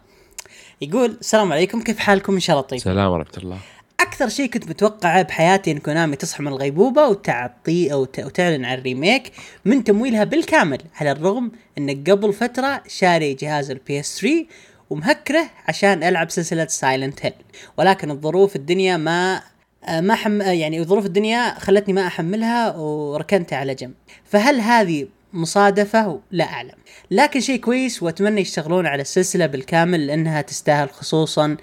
[0.82, 2.80] يقول السلام عليكم كيف حالكم؟ إن شاء الله طيب.
[2.80, 3.58] سلام ورحمة الله.
[4.00, 8.78] أكثر شيء كنت متوقعه بحياتي إن كونامي تصحى من الغيبوبة وتعطي أو ت- وتعلن عن
[8.78, 9.32] ال remake
[9.66, 14.46] من تمويلها بالكامل على الرغم انك قبل فترة شاري جهاز البي اس 3
[14.90, 17.34] ومهكره عشان ألعب سلسلة سايلنت هيل
[17.78, 19.42] ولكن الظروف الدنيا ما
[19.90, 23.94] ما حم يعني ظروف الدنيا خلتني ما أحملها وركنتها على جنب.
[24.24, 26.72] فهل هذه مصادفة؟ لا أعلم.
[27.12, 31.58] لكن شيء كويس وأتمنى يشتغلون على السلسلة بالكامل لأنها تستاهل خصوصا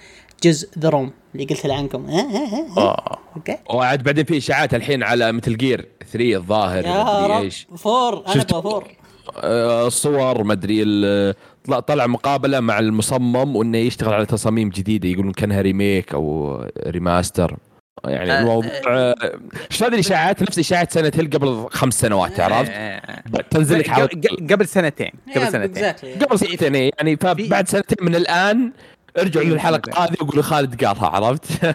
[0.44, 2.06] جزء ذا روم اللي قلت عنكم.
[2.06, 2.66] ها ها.
[2.78, 3.18] آه.
[3.36, 3.56] okay.
[3.70, 7.42] وعاد بعدين في إشاعات الحين على ميتل جير 3 الظاهر يا رب.
[7.42, 7.66] إيش.
[7.76, 8.24] four.
[8.34, 8.88] أنا four.
[9.36, 11.34] آه، الصور مدري ال-
[11.64, 17.56] طلع طلع مقابلة مع المصمم وإنه يشتغل على تصاميم جديدة يقولون كأنها remake أو remaster
[18.04, 19.14] يعني آه، الموضوع آه،
[19.70, 23.42] إيش هذه الاشاعات نفس اشاعات سايلنت هيل قبل خمس سنوات عرفت؟ إيه، إيه.
[23.50, 26.24] تنزل لك قبل- قبل سنتين قبل سنتين exactly.
[26.24, 28.72] قبل سنتين يعني فبعد سنتين من الآن
[29.18, 30.04] ارجعوا للحلقه.
[30.04, 31.74] هذه وقولوا خالد قالها عرفت؟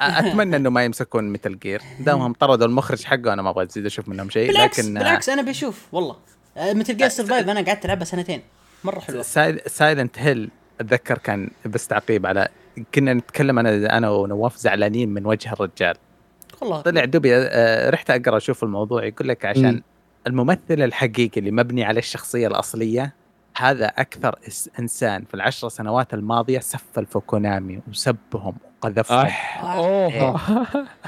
[0.00, 4.08] أتمنى إنه ما يمسكون ميتل جير دامهم طردوا المخرج حقه أنا ما أبغى أزيد أشوف
[4.08, 6.16] منهم شيء بالعكس لكن بالعكس أنا بشوف والله
[6.56, 8.42] آه، ميتل جير سرفايف أنا قعدت ألعبها سنتين
[8.84, 9.22] مرة حلوة
[9.66, 12.48] سايلنت هيل أتذكر كان بس تعقيب على
[12.94, 15.94] كنا نتكلم أنا أنا ونواف زعلانين من وجه الرجال.
[16.60, 16.80] والله.
[16.80, 19.82] طلع دوبي آه، رحت أقرأ أشوف الموضوع يقول لك عشان مم.
[20.26, 23.14] الممثل الحقيقي اللي مبني على الشخصية الأصلية
[23.56, 24.38] هذا أكثر
[24.78, 29.18] إنسان في العشر سنوات الماضية سفل في كونامي وسبهم وقذفهم.
[29.18, 29.64] أح.
[29.64, 30.40] أوه.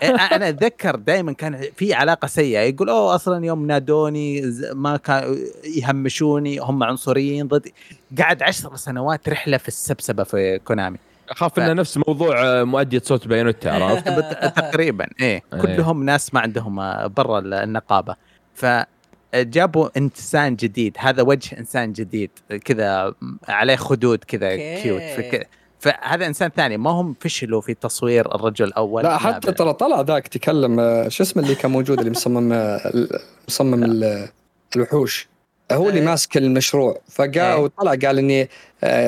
[0.03, 4.43] إيه، أنا أتذكر دائما كان في علاقة سيئة يقول أوه أصلا يوم نادوني
[4.73, 7.74] ما كان يهمشوني هم عنصريين ضدي
[8.19, 10.99] قعد عشر سنوات رحلة في السبسبة في كونامي.
[11.31, 14.09] أخاف انه نفس موضوع آه، مؤدية صوت بايونيتا عرفت؟
[14.61, 15.61] تقريبا إيه إيه.
[15.61, 18.17] كلهم ناس ما عندهم آه، برا النقابة
[18.55, 22.31] فجابوا إنسان جديد هذا وجه إنسان جديد
[22.65, 23.15] كذا
[23.49, 24.57] عليه خدود كذا.
[24.57, 25.49] cute فك-
[25.81, 30.29] فهذا إنسان ثاني ما هم فشلوا في تصوير الرجل الأول لا حتى ترى طلع ذاك
[30.29, 32.93] تكلم آه، شو اسمه اللي كان موجود اللي مصمم آه،
[33.49, 34.29] مصمم ال-
[34.77, 35.29] الوحوش
[35.73, 36.05] هو اللي آه.
[36.05, 37.55] ماسك المشروع فقال إيه.
[37.57, 38.49] وطلع قال إني آه،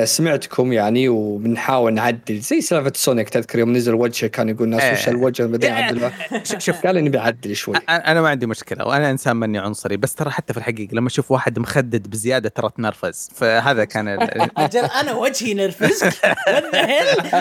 [0.03, 2.39] سمعتكم يعني وبنحاول نعدل.
[2.39, 4.99] زي سالفة سونيك تذكر يوم نزل وجهه كان يقول الناس.
[4.99, 6.11] وش الوجه بدي اعدله
[6.57, 7.75] شوف قال إني بعدل شوي.
[7.89, 11.31] أنا ما عندي مشكلة وأنا إنسان ماني عنصري بس ترى حتى في الحقيقة لما أشوف
[11.31, 16.13] واحد مخدد بزيادة ترى اتنرفز فهذا كان ال- أجل أنا وجهي نرفزك.
[16.13, 17.37] Hell؟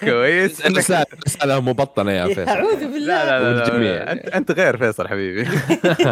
[0.00, 0.66] كويس.
[1.26, 2.48] رسالة مبطنة يا فيصل.
[2.48, 3.24] أعوذ بالله.
[3.24, 5.48] لا لا أنت غير فيصل حبيبي.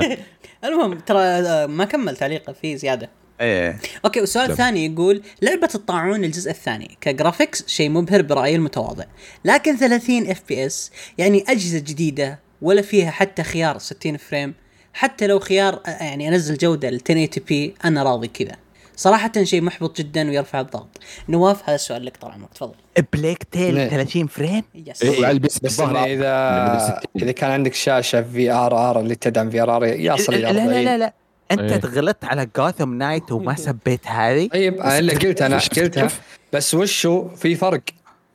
[0.64, 3.10] المهم ترى آه، ما كمل تعليقه في زيادة.
[3.40, 3.78] إيه.
[4.04, 4.50] okay والسؤال.
[4.50, 9.04] الثاني يقول لعبة الطاعون الجزء الثاني ك graphics شيء مبهر برأيي المتواضع
[9.44, 14.54] لكن 30 FPS يعني أجهزة جديدة ولا فيها حتى خيار 60 frame
[14.92, 18.56] حتى لو خيار يعني أنزل جودة ل 1080 p أنا راضي كذا.
[18.96, 20.98] صراحة شيء محبط جدا ويرفع الضغط.
[21.28, 22.74] نواف هذا السؤال لك طال عمرك تفضل.
[23.12, 27.22] بليغ تيل ليه؟ 30 فريم؟ يس إيه، وعلى ال PC بس إذا 60.
[27.22, 31.21] إذا كان عندك شاشة VRR اللي تدعم VRR يصل لا إلى لا 40 لا لا.
[31.52, 31.90] أنت إيه.
[31.90, 36.08] غلطت على جوثام نايت وما سبيت هذه؟ طيب أنا اللي قلت أنا قلتها.
[36.52, 37.80] بس وشو في فرق؟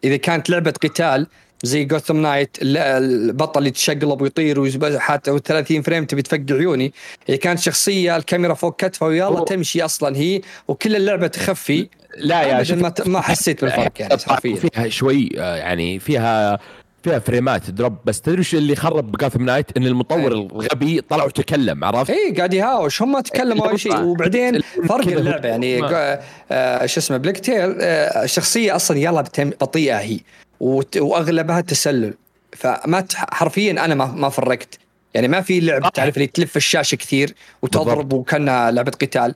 [0.04, 1.28] إذا كانت لعبة قتال
[1.64, 6.94] زي جوثام نايت البطل يتشقلب ويطير حتى 30 frame تبي تفقع عيوني.
[7.30, 11.88] إذا كانت شخصية الكاميرا فوق كتفها ويلا تمشي أصلا هي وكل اللعبة تخفي
[12.18, 16.60] لا يا ما, ما حسيت بالفرق يعني حرفيا فيها شوي آه، يعني فيها
[17.08, 20.28] فيها frameات drop بس تدري وش اللي خرب جوثام نايت؟ إن المطور إيه.
[20.48, 23.02] الغبي طلع وتكلم عرفت؟ اي قاعد يهاوش.
[23.02, 25.50] هم تكلموا اي شيء وبعدين فرق اللعبة.
[25.50, 26.20] يعني ما-
[26.52, 29.22] آه، شو اسمه بليغ تيل آه، الشخصيه أصلا يلا
[29.62, 30.20] بطيئه هي.
[30.60, 32.14] وأغلبها تسلل.
[32.58, 34.80] فما حرفيا أنا ما ما فرقت.
[35.14, 35.90] يعني ما في لعبه.
[35.90, 38.14] تعرف اللي تلف الشاشة كثير وتضرب.
[38.14, 39.36] وكأنها لعبة قتال.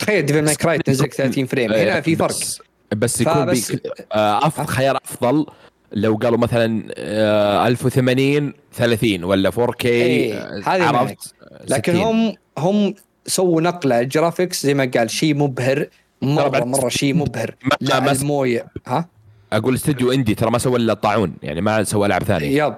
[0.00, 2.34] تخيل Devil May Cry تنزل لك 30 frame هنا في فرق.
[2.96, 3.82] بس, يكون بيك
[4.12, 5.46] آه if خيار أفضل.
[5.92, 10.62] لو قالوا مثلا آه 1080 30 ولا 4K إيه، آه،.
[10.66, 11.34] عرفت؟
[11.68, 12.04] لكن 60.
[12.04, 12.94] هم هم
[13.26, 15.86] سووا نقلة graphics زي ما قال شيء مبهر
[16.22, 17.54] مرة مرة شيء مبهر.
[17.80, 18.66] لا ما- الموية.
[18.86, 19.08] ها؟
[19.52, 22.64] أقول استوديو indie ترى ما سوى إلا الطاعون يعني ما سوى العاب ثانية.
[22.64, 22.74] يب.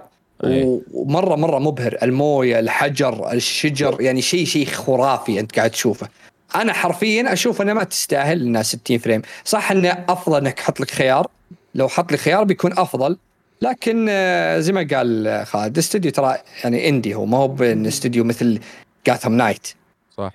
[0.92, 1.98] ومرة مرة مبهر.
[2.02, 6.08] الموية الحجر الشجر يعني شيء شيء خرافي أنت قاعد تشوفه.
[6.54, 9.22] أنا حرفيا أشوف انها ما تستاهل إنها 60 frame.
[9.44, 11.26] صح إنه أفضل إنك تحط لك خيار؟
[11.74, 13.18] لو حط لي خيار بيكون أفضل.
[13.62, 18.24] لكن آه، زي ما قال آه، خالد استوديو ترى يعني indie هو ما هو استوديو
[18.24, 18.60] مثل
[19.06, 19.68] Gotham Knights
[20.16, 20.32] صح.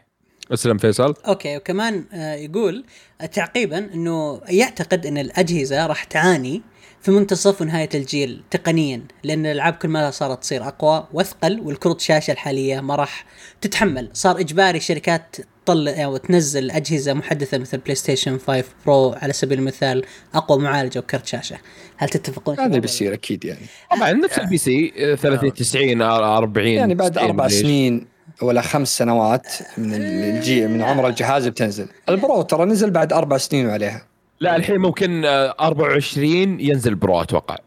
[0.53, 1.13] اسلم فيصل.
[1.27, 2.85] أوكي وكمان آه، يقول
[3.33, 6.61] تعقيبا إنه يعتقد إن الأجهزة راح تعاني
[7.01, 12.31] في منتصف ونهاية الجيل تقنيا لأن الألعاب كل ما صارت تصير أقوى وأثقل والكروت شاشة
[12.31, 13.25] الحالية ما راح
[13.61, 14.09] تتحمل.
[14.13, 15.35] صار إجباري شركات
[15.69, 20.03] تطلع أو تنزل أجهزة محدثة مثل PlayStation 5 Pro على سبيل المثال
[20.35, 21.57] أقوى معالجة وكرت شاشة.
[21.97, 23.65] هل تتفقون هذا؟ بيصير أكيد يعني.
[23.91, 27.47] طبعا نفس ال PC آه، 30 90 آه، 40 يعني بعد 60 أربع.
[27.47, 28.07] سنين
[28.41, 29.47] ولا خمس سنوات
[29.77, 31.87] من الجي من عمر الجهاز بتنزل.
[32.09, 34.01] ال Pro ترى نزل بعد أربع سنين وعليها.
[34.39, 37.57] لا الحين ممكن آه، 24 ينزل Pro أتوقع.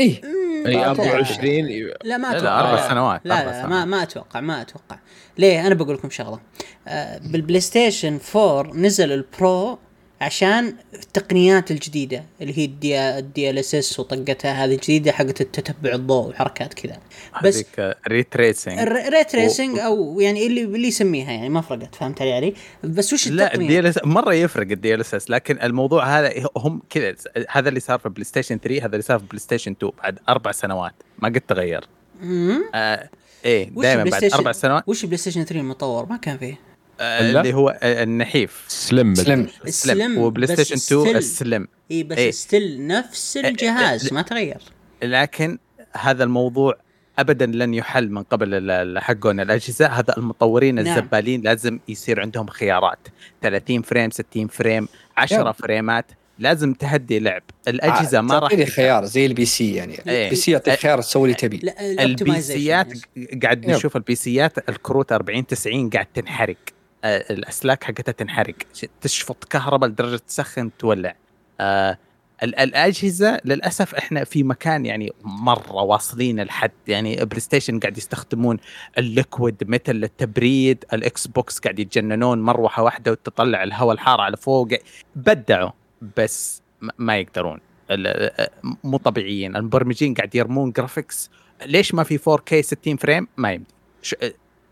[0.00, 0.20] إيه.
[0.66, 1.66] اي آه، 24
[2.04, 2.60] لا ما لا، أتوقع.
[2.60, 3.66] أربع سنوات، لا لا, لا.
[3.66, 4.98] ما ما أتوقع ما أتوقع.
[5.38, 6.40] ليه؟ أنا بقول لكم شغلة.
[6.88, 9.78] آه بال PlayStation 4 نزل ال Pro
[10.22, 16.28] عشان التقنيات الجديدة اللي هي ال D ال DLSS وطقتها هذه الجديدة حقت التتبع الضوء
[16.28, 16.98] وحركات كذا.
[17.44, 17.64] بس
[18.08, 22.54] ريتريسنج الري تريسنج أو يعني اللي اللي يسميها يعني ما فرقت فهمت علي علي؟
[22.84, 26.82] بس وش لا الدي إل مرة يفرق الدي إل إس إس لكن الموضوع هذا هم
[26.90, 27.14] كذا
[27.50, 30.18] هذا اللي صار في بلاي ستيشن 3 هذا اللي صار في بلاي ستيشن 2 بعد
[30.28, 31.84] أربع سنوات ما قد تغير.
[32.20, 32.62] مم.
[32.74, 33.08] آه
[33.44, 34.84] إيه دائما بعد أربع سنوات.
[34.86, 36.71] وش بلاي ستيشن 3 المطور؟ ما كان فيه.
[37.02, 38.64] اللي هو آه، النحيف.
[38.68, 39.46] سلم سلم.
[39.66, 41.16] السلم وبلاي ستيشن 2 still.
[41.16, 41.68] السلم.
[41.90, 42.30] إي بس إيه.
[42.30, 44.58] ستيل نفس الجهاز ما تغير.
[45.02, 45.58] لكن
[45.92, 46.74] هذا الموضوع
[47.18, 49.86] ابدا لن يحل من قبل ال- ال- حقون الأجهزة.
[49.86, 50.86] هذا المطورين نعم.
[50.98, 53.08] الزبالين لازم يصير عندهم خيارات.
[53.42, 55.54] 30 frame 60 frame 10 يب.
[55.54, 56.06] فريمات.
[56.38, 57.42] لازم تهدي لعب.
[57.68, 59.98] الأجهزة ما راح تعطيني خيار زي ال PC يعني.
[60.08, 60.24] إيه.
[60.24, 63.40] ال PC يعطيك خيار تسوي اللي تبي لا البيسيات ال optimization.
[63.42, 63.66] قاعد.
[63.66, 66.56] نشوف البيسيات الكروت 40 90 قاعد تنحرق.
[66.56, 68.54] آه، الأسلاك حقتها تنحرق.
[69.00, 71.16] تشفط كهرباء لدرجة تسخن تولع.
[71.60, 71.98] آه،
[72.42, 78.58] ال- الأجهزة للأسف إحنا في مكان يعني مرة واصلين الحد يعني بلاي ستيشن قاعد يستخدمون
[78.98, 84.68] الليكويد مثل للتبريد الاكس بوكس قاعد يتجننون مروحة واحدة وتطلع الهواء الحار على فوق.
[85.16, 85.70] بدعوا
[86.16, 86.62] بس
[86.98, 87.60] ما يقدرون.
[87.90, 88.48] ال-
[88.84, 89.56] مو طبيعيين.
[89.56, 91.30] المبرمجين قاعد يرمون جرافيكس
[91.66, 93.74] ليش ما في 4K 60 فريم ما يمدي.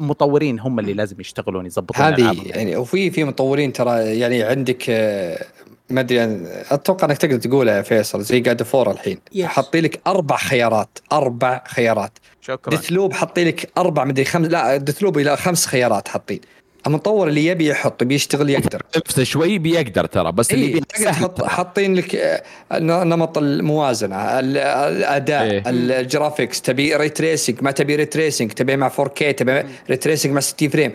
[0.01, 2.43] مطورين هم اللي لازم يشتغلون يضبطون هذه.
[2.47, 5.44] يعني وفي في مطورين ترى يعني عندك آه،
[5.90, 9.18] ما أدري أنا- أتوقع إنك تقدر تقولها يا فيصل زي جاد فور الحين.
[9.35, 9.40] Yes.
[9.43, 12.12] حاطين لك أربع خيارات أربع خيارات.
[12.40, 12.70] شكرا.
[12.77, 16.40] Deathloop حاطين لك أربع مدري خمس لا Deathloop إلى خمس خيارات حاطين.
[16.86, 18.82] المطور اللي يبي يحط يبي يشتغل يقدر.
[18.97, 20.81] نفسه شوي بيقدر ترى بس اللي إيه
[21.44, 22.43] حاطين لك آه،
[23.05, 24.57] نمط الموازنة ال-
[24.97, 25.62] الأداء إيه.
[25.66, 30.32] ال graphics تبي ray tracing ما تبي ray tracing تبي مع 4K تبي ray tracing
[30.32, 30.93] مع 60 frame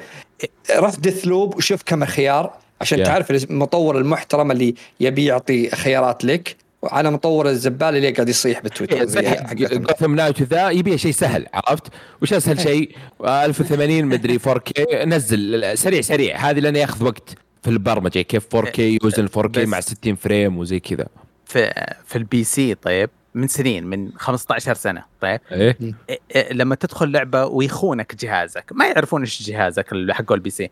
[0.75, 3.05] رحت Deathloop وشوف كم خيار عشان Yeah.
[3.07, 6.55] تعرف المطور المحترم اللي يبي يعطي خيارات لك.
[6.83, 9.05] على مطور الزبال اللي قاعد يصيح بالتويتر.
[9.53, 11.87] Gotham Knights ذا يبي شيء سهل عرفت؟
[12.21, 12.95] وش أسهل شيء؟
[13.25, 16.37] 1080 مدري 4K نزل سريع سريع.
[16.37, 17.29] هذه لأنه ياخذ وقت
[17.63, 18.21] في البرمجة.
[18.21, 21.07] كيف 4K يوزن 4K بس- مع 60 frame وزي كذا.
[21.45, 25.39] في في ال PC طيب من سنين من 15 سنة طيب.
[25.51, 25.77] إيه.
[26.09, 28.65] إيه إيه لما تدخل لعبة ويخونك جهازك.
[28.71, 30.69] ما يعرفون إيش جهازك اللي حقه ال PC.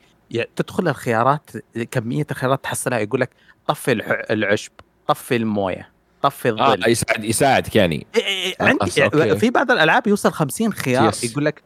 [0.56, 1.50] تدخل الخيارات
[1.92, 3.30] كمية الخيارات تحصلها يقول لك
[3.68, 3.92] طفي
[4.32, 4.72] العشب
[5.08, 5.93] طفي الموية.
[6.24, 9.40] طفي آه الظل يساعد يساعدك يعني إيه إيه إيه، آه، عندي أوكي.
[9.40, 11.24] في بعض الألعاب يوصل 50 خيار yes.
[11.24, 11.64] يقول لك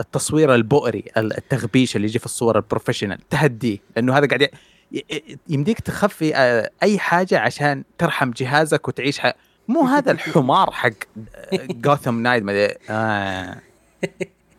[0.00, 4.48] التصوير البؤري التغبيش اللي يجي في الصور ال professional تهديه لأنه هذا قاعد
[5.48, 9.32] يمديك تخفي آه، أي حاجة عشان ترحم جهازك وتعيش ح...
[9.68, 10.90] مو هذا الحمار حق
[11.70, 12.44] Gotham Knights
[12.90, 13.56] آه.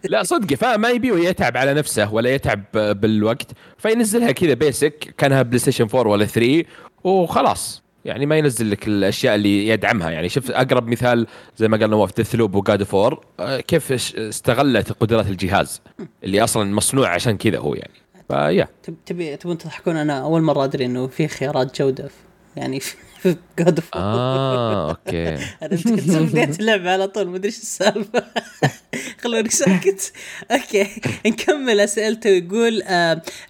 [0.03, 3.47] لا صدق فما يبي يتعب على نفسه ولا يتعب بالوقت
[3.77, 6.63] فينزلها كذا basic كانها PlayStation 4 ولا 3
[7.03, 10.09] وخلاص يعني ما ينزل لك الأشياء اللي يدعمها.
[10.09, 11.27] يعني شوف أقرب مثال
[11.57, 13.25] زي ما قال نواف Deathloop و God of War
[13.67, 15.81] كيف استغلت قدرات الجهاز
[16.23, 17.93] اللي أصلا مصنوع عشان كذا هو يعني.
[18.29, 18.67] فيا.
[18.83, 22.09] تب- تبي تبون تضحكون؟ أنا أول مرة أدري إنه في خيارات جودة.
[22.55, 25.33] يعني في في God of آه أوكي.
[25.63, 28.23] أنا كنت بديت اللعبه على طول ما أدري إيش السالفة.
[29.21, 30.13] خلوني ساكت.
[30.51, 30.87] أوكي
[31.25, 31.79] نكمل.
[31.79, 32.83] اسئلته يقول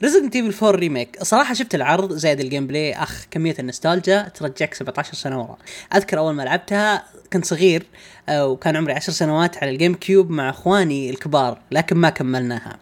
[0.04, 5.14] Resident Evil 4 Remake صراحة شفت العرض زائد ال gameplay أخ كمية النوستالجيا ترجعك 17
[5.14, 5.58] سنة ورا.
[5.96, 7.86] أذكر أول ما لعبتها كنت صغير
[8.30, 12.80] آه، وكان عمري 10 سنوات على ال GameCube مع أخواني الكبار لكن ما كملناها.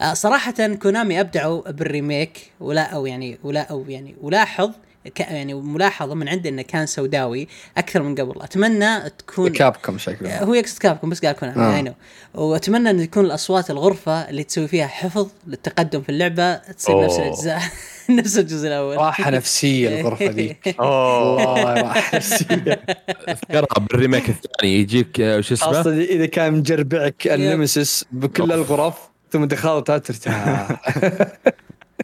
[0.00, 4.70] آه، صراحة كونامي أبدعوا بال remake ولا أو يعني ولا أو يعني ولاحظ
[5.18, 8.42] يعني ملاحظة من عندي إنه كان سوداوي أكثر من قبل.
[8.42, 10.42] أتمنى تكون Capcom شكله.
[10.42, 11.76] هو يقصد Capcom بس قال Konami آه.
[11.76, 11.92] I know
[12.34, 17.26] وأتمنى انه يكون الأصوات الغرفة اللي تسوي فيها حفظ للتقدم في اللعبة تصير نفس أوه.
[17.26, 17.60] الأجزاء
[18.18, 18.96] نفس الجزء الأول.
[18.96, 21.34] راحة نفسية الغرفة ذي أوه.
[21.34, 22.80] والله راحة نفسية.
[23.28, 24.74] اذكرها بال remake الثاني.
[24.74, 28.94] يجيك آه، وش اسمه؟ خاصة اذا كان مجربعك ال Nemesis بكل الغرف
[29.32, 30.80] ثم دخلتها ترتاح.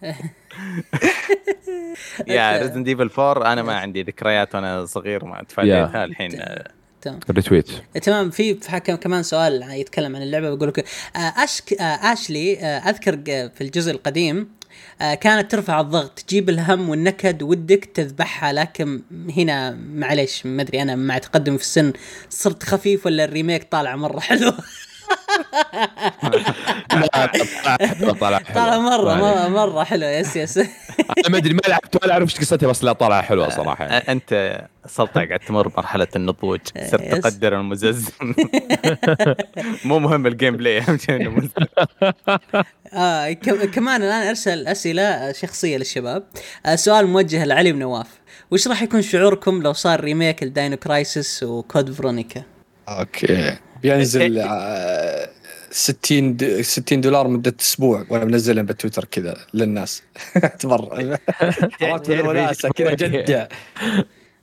[2.27, 2.59] Yeah.
[2.59, 6.71] Resident Evil 4 أنا ما عندي ذكريات وأنا صغير ما تفاديتها الحين آه،
[7.07, 7.21] تمام.
[7.31, 7.71] ال retweet
[8.03, 8.31] تمام.
[8.31, 8.55] في
[9.03, 10.79] كمان سؤال يتكلم عن اللعبة بيقول لك
[11.17, 14.57] آه، أشك آه، Ashley آه، أذكر في الجزء القديم
[15.01, 19.03] كانت ترفع الضغط تجيب الهم والنكد ودك تذبحها لكن
[19.37, 21.93] هنا معليش ما أدري أنا مع تقدمي في السن
[22.31, 24.53] صرت خفيف ولا ال remake طالع مرة حلو
[28.01, 28.55] لا طلع حلو.
[28.55, 29.15] طلع مرة.
[29.15, 30.07] مرة, مرة حلو.
[30.07, 30.59] yes yes.
[30.59, 33.85] أنا ما أدري ما لعبت ولا اعرف إيش قصتها بس لا طالعه حلوة صراحة.
[33.85, 33.97] يعني.
[34.09, 36.61] أنت سلطع قاعد تمر مرحلة النضوج.
[36.91, 37.15] صرت.
[37.15, 38.09] تقدر المزز.
[39.85, 41.49] مو مهم ال gameplay أهم شيء إنه
[42.95, 43.33] آه
[43.75, 46.23] كمان الآن أرسل أسئلة شخصية للشباب.
[46.67, 48.07] آه سؤال موجه لعلي بن نواف
[48.51, 52.43] وش راح يكون شعوركم لو صار remake ل Dino Crisis و Code Veronica
[52.89, 53.57] okay.
[53.83, 55.29] بينزل آه،
[55.71, 60.03] 60 د- 60 دولار مدة أسبوع وأنا منزلهم بتويتر كذا للناس.
[60.59, 61.19] تبر
[61.83, 63.49] عرفت الوناسه كذا جدة.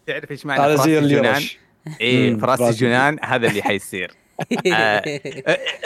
[0.08, 1.00] تعرف إيش معنى هذا فراس زي
[2.02, 3.18] مم، فراس الجنان.
[3.24, 4.12] هذا اللي حيصير.
[4.74, 5.04] آه،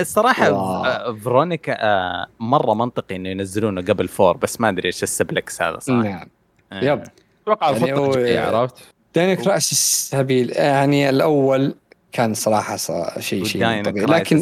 [0.01, 0.85] الصراحة واو.
[0.85, 5.79] آه، فيرونيكا آه، مرة منطقي إنه ينزلونه قبل فور بس ما أدري إيش السبلكس هذا
[5.79, 6.01] صراحة.
[6.03, 6.27] نعم.
[6.71, 6.83] آه.
[6.85, 7.03] يب.
[7.47, 7.71] أتوقع
[8.17, 8.75] يعني عرفت؟
[9.15, 10.49] Dino Crisis هبيل.
[10.51, 11.75] يعني الأول
[12.11, 14.05] كان صراحة ص- شيء شيء طبيعي.
[14.05, 14.41] لكن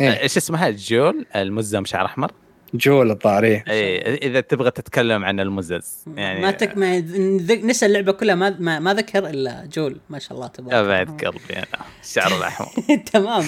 [0.00, 2.32] إيش اسمها جول؟ المزة شعر أحمر؟
[2.74, 3.64] جول الظاهر إيه.
[3.68, 6.98] اي إذا تبغى تتكلم عن المزز يعني ما تك ما
[7.64, 10.88] نسى اللعبة كلها ما ما, ما ذكر إلا جول ما شاء الله تبارك يا الله.
[11.04, 11.66] بعد قلبي أنا.
[12.04, 12.68] الشعر الأحمر.
[13.12, 13.42] تمام.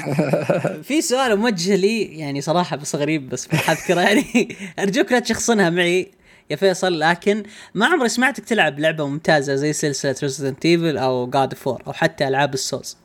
[0.82, 6.10] في سؤال موجه لي يعني صراحة بس غريب بس بحذكره يعني أرجوك لا تشخصنها معي
[6.50, 7.42] يا فيصل لكن
[7.74, 11.92] ما عمري سمعتك تلعب لعبة ممتازة زي سلسلة Resident Evil أو God of War أو
[11.92, 12.96] حتى ألعاب السوز؟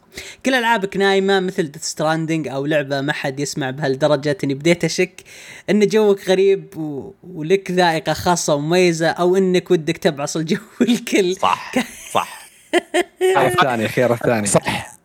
[0.45, 5.21] كل ألعابك نايمة مثل Death Stranding أو لعبة ما حد يسمع بهالدرجة إني بديت أشك
[5.69, 7.13] إن جوك غريب و...
[7.23, 11.35] ولك ذائقة خاصة ومميزة أو إنك ودك تبعص الجو الكل.
[11.35, 11.71] صح
[12.13, 12.45] صح.
[13.19, 14.47] خير الثاني خير الثاني.
[14.47, 14.95] صح.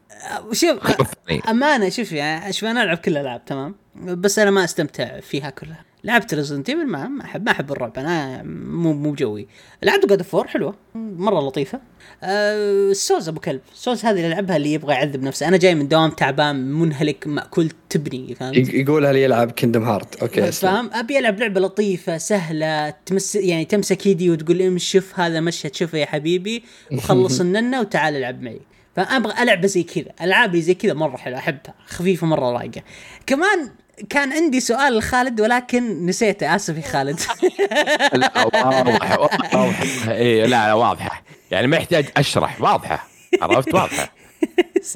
[0.53, 1.41] شوف الثاني.
[1.49, 5.85] أمانة شوف يعني شوف أنا ألعب كل الألعاب تمام؟ بس أنا ما أستمتع فيها كلها.
[6.05, 9.49] لعبت Resident Evil ما ما أحب ما أحب الرعب أنا مو مو بجوي.
[9.83, 11.81] لعبت God of War حلوة مرة لطيفة.
[12.23, 13.61] أه السوز أبو كلب.
[13.75, 15.49] السوز هذه اللي يلعبها اللي يبغى يعذب نفسه.
[15.49, 20.17] أنا جاي من دوام تعبان منهلك مأكول تبني فهمت؟ يق- يقولها لي يلعب Kingdom Hearts
[20.23, 20.53] okay.
[20.53, 25.75] فاهم؟ أبي ألعب لعبة لطيفة سهلة تمس يعني تمسك يدي وتقول لي شوف هذا مشهد
[25.75, 28.61] شوفه يا حبيبي وخلص الننة وتعال العب معي.
[28.97, 30.13] فأبغى ألعب زي كذا.
[30.23, 32.83] العاب زي كذا مرة حلوة أحبها خفيفة مرة رايقة.
[33.27, 33.71] كمان
[34.09, 36.57] كان عندي سؤال لخالد ولكن نسيته.
[36.57, 37.21] آسف يا خالد.
[38.13, 40.13] لا واضحة واضحة.
[40.13, 41.23] اي لا لا واضحة.
[41.51, 42.61] يعني ما يحتاج أشرح.
[42.61, 43.09] واضحة.
[43.43, 44.13] عرفت؟ واضحة.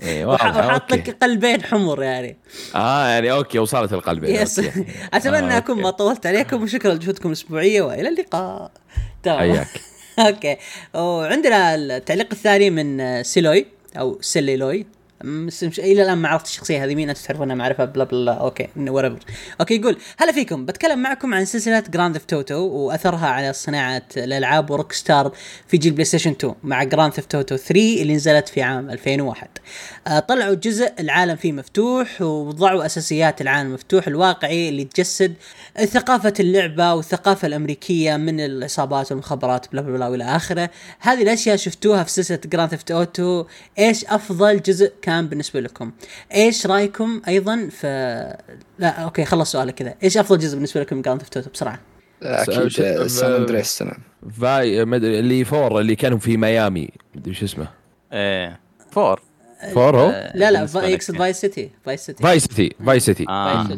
[0.03, 0.67] اي واضحة.
[0.67, 2.37] وحاط لك قلبين حمر يعني.
[2.75, 4.61] آه يعني okay وصلت القلب yes.
[5.15, 5.83] أتمنى آه، أكون.
[5.83, 8.71] ما طولت عليكم وشكرا لجهودكم الأسبوعية وإلى اللقاء.
[9.23, 9.39] تمام.
[9.39, 9.69] حياك.
[10.19, 10.57] Okay.
[10.95, 13.67] وعندنا التعليق الثاني من سيلوي
[13.99, 14.87] أو سيليلوي.
[15.25, 19.19] مش- إلى الآن ما عرفت الشخصية هذه مين أنتم تعرفونها معرفه blah blah okay whatever
[19.61, 20.67] Okay يقول هلا فيكم.
[20.67, 25.33] بتكلم معكم عن سلسلة Grand Theft Auto وأثرها على صناعة الألعاب و Rockstar
[25.69, 29.49] في جيل PlayStation 2 مع Grand Theft Auto 3 اللي نزلت في عام 2001
[30.07, 35.35] آه، طلعوا جزء العالم فيه مفتوح ووضعوا أساسيات العالم المفتوح الواقعي اللي تجسد
[35.85, 40.71] ثقافة اللعبة والثقافة الأمريكية من العصابات والمخابرات blah blah وإلى آخره.
[41.01, 43.45] هذه الأشياء شفتوها في سلسلة Grand Theft Auto
[43.79, 45.93] إيش أفضل جزء كان بالنسبة لكم.
[46.35, 47.87] إيش رأيكم أيضا في
[48.79, 49.95] لا okay خلص سؤالك كذا.
[50.03, 51.81] إيش أفضل جزء بالنسبة لكم Grand Theft Auto بسرعة؟
[52.23, 53.99] أكيد آه، San Andreas أنا
[54.41, 56.89] Vi- ما أدري اللي four اللي كانوا في ميامي.
[57.15, 57.69] مدري شو اسمه.
[58.13, 58.61] إيه
[58.91, 59.21] four.
[59.75, 61.19] Four هو؟ آه، لا لا يقصد يعني.
[61.19, 63.69] Vice City Vice City Vi- City Vi- City آه.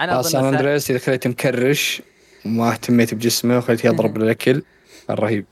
[0.00, 2.02] أنا آه، San Sa- Andreas إذا خليته مكرش
[2.46, 4.62] وما اهتميت بجسمه وخليته يضرب الاكل
[5.08, 5.44] كان رهيب.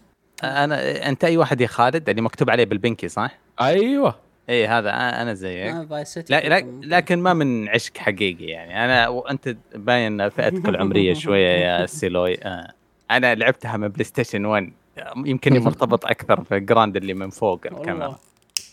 [0.45, 4.26] أنا أنت أي واحد يا خالد؟ اللي مكتوب عليه بالبنكي صح؟ أيوه.
[4.51, 5.67] اي هذا أنا زيك.
[5.67, 8.85] آه لا لا لكن ما من عشق حقيقي يعني.
[8.85, 12.39] أنا وانت باين فئتك العمريه شوية يا سيلوي.
[12.43, 12.73] آه.
[13.11, 14.73] أنا لعبتها من PlayStation 1
[15.17, 18.19] يمكن مرتبط أكثر في Grand اللي من فوق الكاميرا.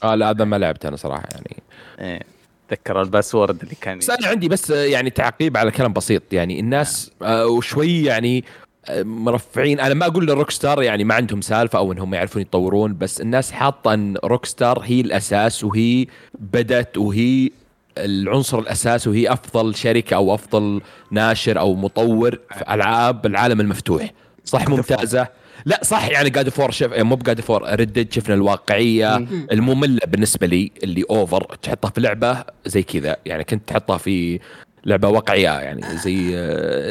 [0.04, 1.64] آه لا هذا ما لعبت أنا صراحة يعني.
[2.00, 2.22] إيه.
[2.70, 6.34] تذكر ال password اللي كان بس أنا عندي بس آه، يعني تعقيب على كلام بسيط
[6.34, 6.60] يعني.
[6.60, 7.48] الناس آه.
[7.48, 9.80] وشوي يعني آه، مرفعين.
[9.80, 13.52] أنا ما أقول لل Rockstar يعني ما عندهم سالفة أو إنهم يعرفون يطورون بس الناس
[13.52, 16.06] حاطة إن Rockstar هي الأساس وهي
[16.40, 17.50] بدت وهي
[17.98, 20.82] العنصر الاساسي وهي أفضل شركة أو أفضل
[21.12, 24.12] ناشر أو مطور في ألعاب العالم المفتوح.
[24.46, 25.28] صح ممتازة.
[25.66, 29.16] لا صح يعني جاد فور شف مو بجاد فور ردد شفنا الواقعية
[29.52, 33.18] المملة بالنسبة لي اللي over تحطها في لعبة زي كذا.
[33.26, 34.40] يعني كنت تحطها في
[34.86, 36.32] لعبة واقعية يعني زي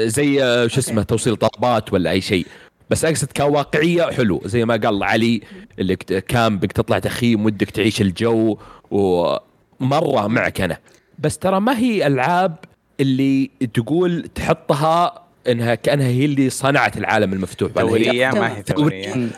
[0.08, 0.38] زي
[0.68, 2.46] شو اسمه توصيل طلبات ولا أي شيء.
[2.90, 5.40] بس أقصد كواقعية حلو زي ما قال علي
[5.78, 8.58] اللي كت- كامبك تطلع تخييم ودك تعيش الجو
[8.90, 10.78] ومرة معك أنا.
[11.18, 12.56] بس ترى ما هي ألعاب
[13.00, 17.72] اللي تقول تحطها إنها كأنها هي اللي صنعت العالم المفتوح.
[17.72, 19.28] ثوريه ما هي ثوريه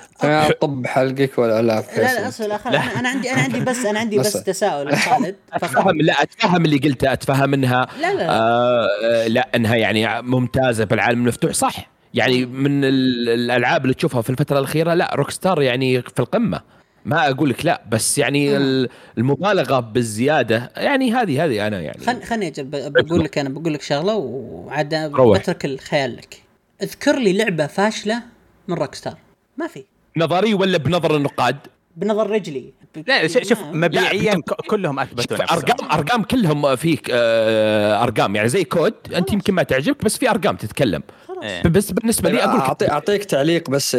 [0.61, 3.99] طب حلقك ولا لا؟ لا لا اصبر لا أنا أنا عندي أنا عندي بس أنا
[3.99, 4.33] عندي بس.
[4.33, 5.37] تساؤل يا خالد.
[5.53, 11.21] أتفهم لا أتفهم اللي قلته أتفهم إنها لا لا آه لا إنها يعني ممتازة بالعالم
[11.23, 11.91] المفتوح صح.
[12.15, 16.61] يعني من ال- الألعاب اللي تشوفها في الفترة الأخيرة لا روك ستار يعني في القمة.
[17.05, 21.99] ما أقول لك لا بس يعني ال- المبالغة بالزيادة يعني هذه هذه أنا يعني.
[21.99, 24.95] خل خلني بقول لك أنا بقول لك شغلة وعاد.
[25.39, 26.43] بترك الخيال لك.
[26.83, 28.23] اذكر لي لعبة فاشلة
[28.69, 29.17] من Rockstar
[29.57, 29.85] ما في.
[30.17, 31.57] نظري ولا بنظر النقاد؟
[31.97, 32.73] بنظر رجلي.
[33.07, 34.41] لا شوف مبيعيا
[34.71, 35.59] كلهم أثبتوا نفسهم.
[35.59, 38.37] ارقام أرقام كلهم فيك آه، أرقام.
[38.37, 41.03] يعني زي COD أنت يمكن ما تعجبك بس في أرقام تتكلم.
[41.43, 41.63] إيه.
[41.63, 43.97] بس بالنسبة لي أقول أعطي أعطيك تعليق بس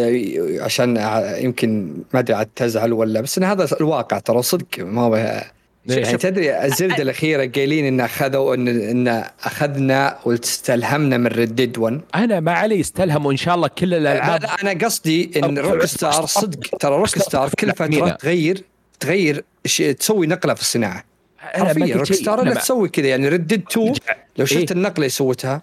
[0.60, 0.98] عشان
[1.38, 6.12] يمكن ما أدري عاد تزعل ولا بس إن هذا الواقع ترى صدق ما هو يعني
[6.12, 11.78] شوف- تدري ال Zelda الأخيرة قايلين إن اخذوا ان إن أخذنا واستلهمنا من Red Dead
[11.78, 15.58] 1 أنا ما علي استلهم وان شاء الله كل لا الألعاب لا أنا قصدي إن
[15.58, 18.10] Rockstar صدق ترى Rockstar كل فترة.
[18.10, 18.64] تغير
[19.00, 21.04] تغير ش- تسوي نقلة في الصناعة
[21.38, 23.94] حرفيا Rockstar لا تسوي كذا يعني Red Dead 2
[24.38, 25.62] لو شفت إيه؟ النقلة اللي سوتها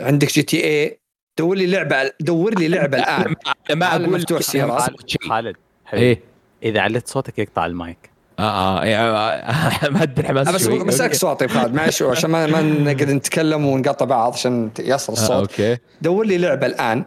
[0.00, 0.98] عندك GTA
[1.38, 3.34] دور لي لعبة دور لي لعبة الآن.
[3.74, 4.90] ما أقول مفتوح لك سيارات.
[5.28, 5.56] خالد
[5.94, 6.20] إيه.
[6.62, 8.10] إذا علت صوتك يقطع المايك.
[8.38, 10.84] آه آه إيه، ما أدري حماس بس شوي.
[10.84, 15.16] بس إكس صوتي خالد معلش عشان ما ما نقدر نتكلم ونقطع بعض عشان يصل آه،
[15.16, 15.30] الصوت.
[15.36, 15.78] okay.
[16.02, 17.04] دور لي لعبة الآن.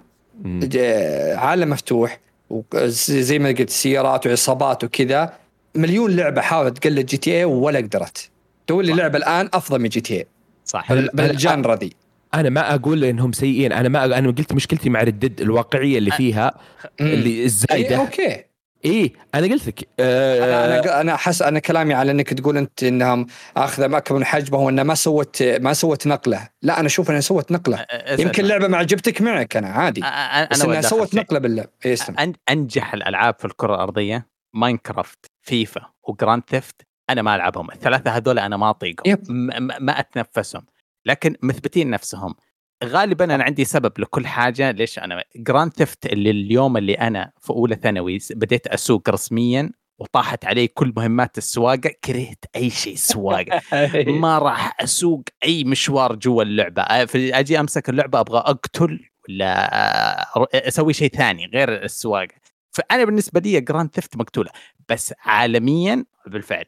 [1.37, 5.33] عالم مفتوح وزي زي ما قلت سيارات وعصابات وكذا.
[5.75, 8.29] مليون لعبة حاولت تقلد GTA ولا قدرت.
[8.69, 10.27] دور لي لعبة الآن أفضل من GTA
[10.65, 10.93] صح.
[10.93, 11.93] بال genre ذي.
[12.39, 13.71] أنا ما أقول إنهم سيئين.
[13.71, 16.53] أنا ما أنا قلت مشكلتي مع Red Dead الواقعية اللي فيها
[17.01, 18.43] اللي إيه الزايده okay.
[18.85, 23.27] إيه أنا قلت لك آه أنا أنا أحس أنا كلامي على إنك تقول أنت إنهم
[23.57, 26.47] اخذه اكبر من حجمه وانها ما سوت ما سوت نقلة.
[26.61, 27.85] لا أنا أشوف انها سوت نقلة.
[28.19, 28.45] يمكن.
[28.45, 30.01] لعبة ما عجبتك معك أنا عادي.
[30.01, 31.19] أ- أ- بس أنا انها سوت شيء.
[31.19, 31.95] نقلة بالله إيه،
[32.49, 37.71] أنجح الألعاب في الكرة الأرضية Minecraft FIFA و Grand Theft أنا ما ألعبهم.
[37.71, 39.17] الثلاثة هذول أنا ما أطيقهم.
[39.79, 40.65] ما أتنفسهم.
[41.07, 42.35] لكن مثبتين نفسهم.
[42.83, 44.71] غالبا أنا عندي سبب لكل حاجة.
[44.71, 50.45] ليش أنا Grand Theft اللي اليوم اللي أنا في أولى ثانوي بديت أسوق رسميا وطاحت
[50.45, 53.61] علي كل مهمات السواقة كرهت أي شيء سواقة.
[54.21, 56.81] ما راح أسوق أي مشوار جوا اللعبة.
[57.15, 62.35] أجي أمسك اللعبة أبغى أقتل ولا أسوي شيء ثاني غير السواقة.
[62.71, 64.51] فأنا بالنسبة لي Grand Theft مقتولة.
[64.89, 66.65] بس عالميا بالفعل.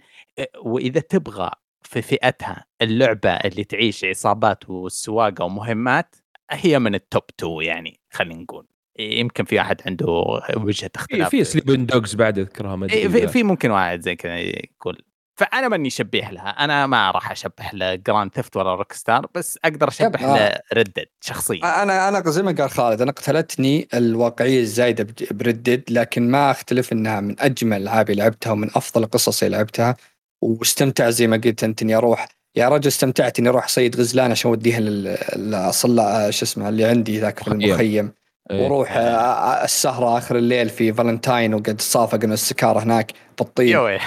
[0.66, 1.52] وإذا تبغى
[1.84, 6.16] في فئتها اللعبة اللي تعيش عصابات والسواقه ومهمات
[6.52, 8.68] هي من ال top 2 يعني خلينا نقول.
[9.00, 10.08] يمكن في أحد عنده
[10.56, 14.16] وجهة في اختلاف في Sleeping Dogs بعد أذكرها ما إيه، في, في ممكن واحد زي
[14.16, 15.02] كذا يقول.
[15.40, 19.88] فأنا ماني شبيه لها أنا ما راح أشبه ل Grand Theft ولا Rockstar بس أقدر
[19.88, 20.62] أشبه آه.
[20.74, 21.84] ل Red Dead شخصيا.
[21.84, 27.22] أنا أنا زي ما قال خالد أنا قتلتني الواقعية الزايدة بردد لكن ما أختلف إنها
[27.22, 29.96] من أجمل اللي لعبتها ومن أفضل القصص اللي لعبتها.
[30.42, 32.28] واستمتع زي ما قلت أنت إني أروح.
[32.56, 37.44] يا رجل استمتعت إني أروح صيد غزلان عشان أوديها للصلاة شو اسمه اللي عندي ذاك
[37.44, 37.70] في مخيم.
[37.70, 38.12] المخيم.
[38.52, 38.64] إيه.
[38.64, 43.78] وأروح آه، السهرة آخر الليل في فالنتاين وقد صافق من السكارة هناك بالطين.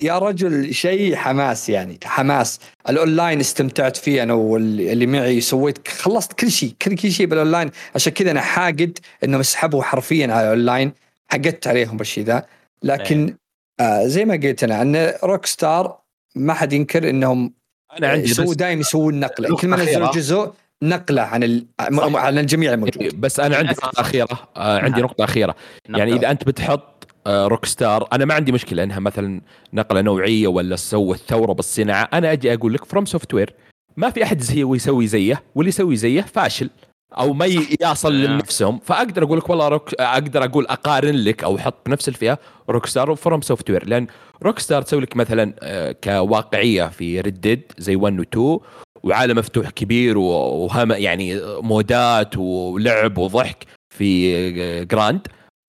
[0.00, 2.60] يا رجل شيء حماس يعني حماس.
[2.88, 7.70] الأونلاين استمتعت فيه أنا واللي اللي معي سويت خلصت كل شيء كل شيء بالأونلاين.
[7.94, 10.92] عشان كذا أنا حاقد إنهم يسحبوا حرفيا على الأونلاين.
[11.28, 12.46] حقدت عليهم بالشيء ذا.
[12.82, 13.34] لكن
[13.80, 15.98] آه زي ما قلت أنا أن Rockstar
[16.36, 17.54] ما حد ينكر إنهم
[17.98, 19.56] أنا عندي يسووا دائما يسوون نقلة.
[19.56, 20.10] كل ما نزلوا.
[20.10, 20.52] جزء
[20.82, 21.66] نقلة عن ال...
[21.78, 23.20] عن الجميع الموجود.
[23.20, 23.70] بس أنا عندي.
[23.70, 24.48] نقطة أخيرة.
[24.56, 25.00] آه عندي نعم.
[25.00, 25.54] نقطة أخيرة.
[25.88, 29.40] يعني إذا أنت بتحط آه Rockstar أنا ما عندي مشكلة إنها مثلا
[29.72, 32.08] نقلة نوعية ولا سوت ثوره بالصناعة.
[32.12, 33.54] أنا أجي أقول لك FromSoftware
[33.96, 36.70] ما في أحد زي يسوي زيه واللي يسوي زيه فاشل.
[37.12, 37.46] أو ما
[37.82, 38.34] يصل نعم.
[38.34, 38.78] لنفسهم.
[38.78, 42.38] فأقدر أقول لك والله روك أقدر أقول أقارن لك أو أحط بنفس الفئه
[42.70, 43.86] Rockstar و FromSoftware.
[43.86, 44.06] لأن
[44.42, 48.58] Rockstar تسوي لك مثلا آه، كواقعية في Red Dead زي 1 و 2
[49.02, 50.22] وعالم مفتوح كبير و-
[50.64, 53.64] وهم يعني مودات ولعب وضحك
[53.96, 55.26] في Grand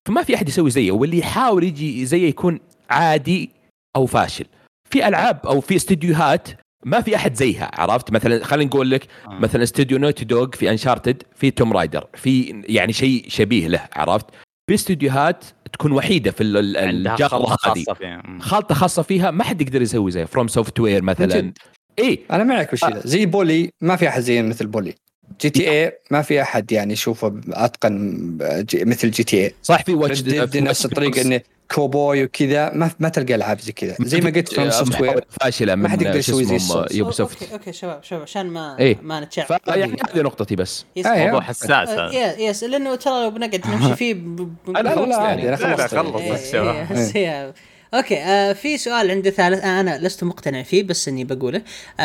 [0.08, 0.92] فما في أحد يسوي زيه.
[0.92, 2.60] واللي يحاول يجي زيه يكون
[2.90, 3.50] عادي
[3.96, 4.46] أو فاشل.
[4.90, 6.48] في ألعاب أو في استديوهات
[6.86, 11.24] ما في أحد زيها عرفت؟ مثلا خلينا نقول لك مثلا استوديو Naughty Dog في Uncharted
[11.36, 14.26] في Tomb Raider في يعني شيء شبيه له عرفت؟
[14.70, 15.44] في استديوهات
[15.74, 17.84] تكون وحيدة في ال- ال- عندها الجرة خلطة هذه.
[17.84, 18.22] خاصة فيها.
[18.26, 18.40] مم.
[18.40, 21.54] خلطه خاصة فيها ما حد يقدر يسوي زي FromSoftware مثلا.
[22.00, 24.96] اي أنا معك بالشيء ذا زي Bully ما في أحد زي مثل Bully.
[25.42, 28.20] GTA ما في أحد يعني يشوفه اتقن
[28.74, 31.42] مثل GTA صح في واتش Red Dead نفس الطريقة انه
[31.76, 33.96] كوبوي وكذا ما ما تلقى ألعاب زي كذا.
[34.02, 36.86] زي ما قلت FromSoftware فاشلة من ما حد يقدر يسوي زي.
[36.92, 38.98] Ubisoft okay okay شباب شباب عشان ما إيه.
[39.02, 39.46] ما نتشعب.
[39.66, 40.86] فيعني هذه نقطتي بس.
[41.06, 41.42] آه، موضوع.
[41.42, 41.70] حساس.
[41.90, 44.36] آه، yes yes لأنه ترى لو بنقعد نمشي فيه ب-
[44.68, 45.26] ب- لا، لا، لا لا يعني.
[45.28, 47.54] عادي أنا خلصت هي-
[47.94, 51.62] okay آه في سؤال عندي ثالث آه أنا لست مقتنع فيه بس إني بقوله.
[52.00, 52.04] آه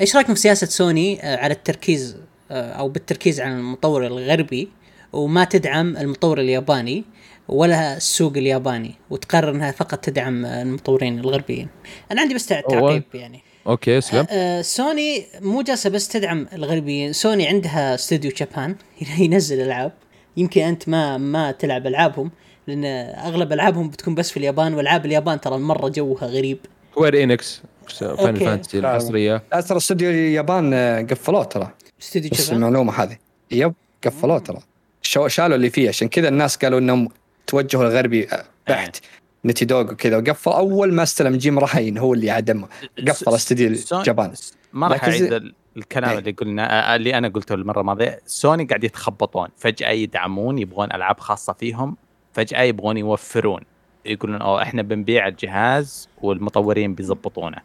[0.00, 2.16] إيش رأيكم في سياسة سوني آه على التركيز
[2.50, 4.68] آه أو بالتركيز على المطور الغربي
[5.12, 7.04] وما تدعم المطور الياباني؟
[7.48, 11.68] ولا السوق الياباني وتقرر إنها فقط تدعم المطورين الغربيين.
[12.12, 13.40] أنا عندي بس تعقيب يعني.
[13.66, 18.76] okay اسلم آه، سوني مو جالسة بس تدعم الغربيين، سوني عندها استوديو Japan
[19.18, 19.92] ينزل ألعاب
[20.36, 22.30] يمكن أنت ما ما تلعب ألعابهم
[22.66, 22.84] لأن
[23.24, 26.58] أغلب ألعابهم بتكون بس في اليابان وألعاب اليابان ترى مرة جوها غريب.
[26.92, 27.62] سكوير انكس
[27.98, 28.44] فاين أوكي.
[28.44, 31.70] فانتسي الحصريه لا ترى استوديو اليابان آه، قفلوه ترى
[32.02, 33.16] استوديو بس جابان المعلومة هذه
[33.50, 33.72] يب
[34.04, 34.58] قفلوه ترى
[35.02, 37.08] شو- شالوا اللي فيه عشان كذا الناس قالوا إنهم
[37.46, 38.96] توجهوا الغربي آه، بحت
[39.44, 40.16] نتي دوغ وكذا.
[40.16, 42.64] وقفل أول ما استلم جيم راين هو اللي عدم
[43.08, 44.32] قفل استوديو سون- اليابان
[44.72, 46.18] ما راح أعيد ال- الكلام إيه.
[46.18, 48.20] اللي قلنا آه، اللي أنا قلته المرة الماضية.
[48.26, 49.48] سوني قاعد يتخبطون.
[49.56, 51.96] فجأة يدعمون يبغون ألعاب خاصة فيهم.
[52.32, 53.60] فجأة يبغون يوفرون.
[54.06, 57.58] يقولون أوه إحنا بنبيع الجهاز والمطورين بيزبطونه.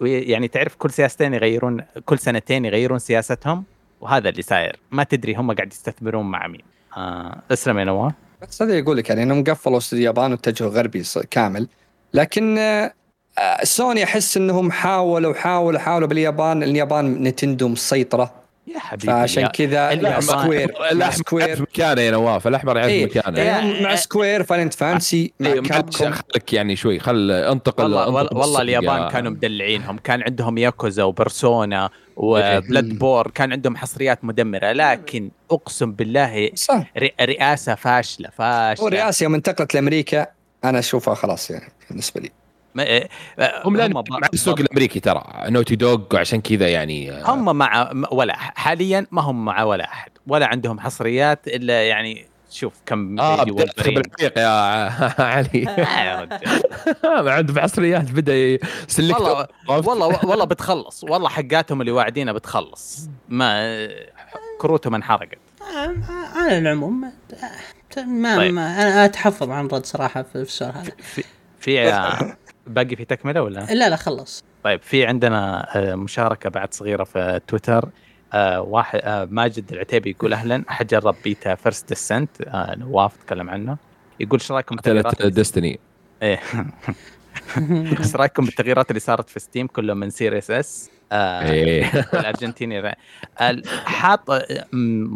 [0.00, 3.64] ويعني تعرف كل سياستين يغيرون كل سنتين يغيرون سياستهم؟
[4.00, 4.78] وهذا اللي صاير.
[4.90, 6.62] ما تدري هم قاعد يستثمرون مع مين.
[6.96, 8.12] آه اسلم يا نواف.
[8.42, 11.68] بس هذا يقول لك يعني انهم قفلوا استوديو اليابان واتجهوا غربي كامل.
[12.14, 18.34] لكن آه، سوني أحس إنهم حاولوا حاولوا حاولوا باليابان اليابان Nintendo مسيطرة.
[18.74, 21.62] يا حبيبي فعشان كذا اليابان- Square الأحمر يعرف Square.
[21.62, 23.04] مكانه يا نواف الأحمر يعرف إيه.
[23.06, 23.40] مكانه.
[23.40, 28.36] يعني هم مع Square Final Fantasy إيه، Capcom خلك يعني شوي خل انتقل والله انتقل
[28.38, 29.98] والله, اليابان يا- كانوا مدلعينهم.
[29.98, 34.72] كان عندهم Yakuza و Persona و Bloodborne كان عندهم حصريات مدمرة.
[34.72, 36.84] لكن أقسم بالله صح.
[37.20, 38.84] رئاسة فاشلة فاشلة.
[38.84, 40.26] هو الرئاسة يوم انتقلت لأمريكا
[40.64, 42.30] أنا أشوفها خلاص يعني بالنسبة لي.
[42.74, 42.84] ما-
[43.38, 44.02] آه، هم لا مع
[44.34, 45.24] السوق الأمريكي ترى.
[45.46, 50.10] Naughty Dog وعشان كذا يعني آه، هم مع ولا حاليا ما هم مع ولا أحد
[50.26, 53.44] ولا عندهم حصريات إلا يعني شوف كم آه.
[53.44, 54.48] بالعميق يا
[55.22, 55.62] علي.
[55.78, 56.62] يا رجال.
[57.24, 61.04] ما عنده بعصريات بدأ يسلك والله والله والله بتخلص.
[61.04, 63.08] والله حقاتهم اللي واعدينها بتخلص.
[63.28, 63.88] ما
[64.60, 65.38] كروتهم انحرقت.
[65.60, 65.94] آه،
[66.38, 68.54] على العموم آه، ما, طيب.
[68.54, 70.92] ما أنا أتحفظ عن رد صراحة في السؤال هذا.
[71.60, 71.88] في
[72.68, 74.44] باقي في تكملة ولا؟ لا لا خلص.
[74.64, 77.88] طيب في عندنا آه، مشاركة بعد صغيرة في تويتر.
[78.32, 83.76] آه، واحد آه، ماجد العتيبي يقول أهلا حجرب beta First Descendant نواف تكلم عنه.
[84.20, 85.78] يقول إيش رأيكم بالتغييرات Destiny
[86.22, 86.40] إيه.
[88.00, 91.84] إيش رأيكم بالتغييرات اللي صارت في Steam كله من Series S إيه.
[92.14, 92.96] الأرجنتيني
[93.84, 94.30] حاط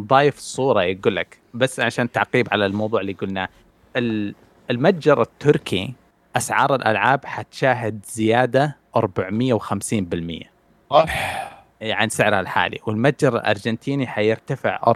[0.06, 3.48] ضايف صورة يقول لك بس عشان تعقيب على الموضوع اللي قلناه.
[3.96, 4.34] ال-
[4.70, 5.94] المتجر التركي
[6.36, 9.02] أسعار الألعاب حتشاهد زيادة 450%
[10.90, 11.52] صح.
[11.82, 12.78] عن سعرها الحالي.
[12.86, 14.92] والمتجر الأرجنتيني حيرتفع 480%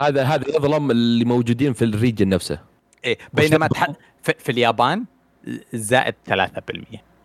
[0.00, 2.58] هذا هذا يظلم اللي موجودين في ال region نفسه.
[3.04, 3.86] إيه بينما تح...
[4.22, 5.04] في, في اليابان
[5.72, 6.32] زائد 3%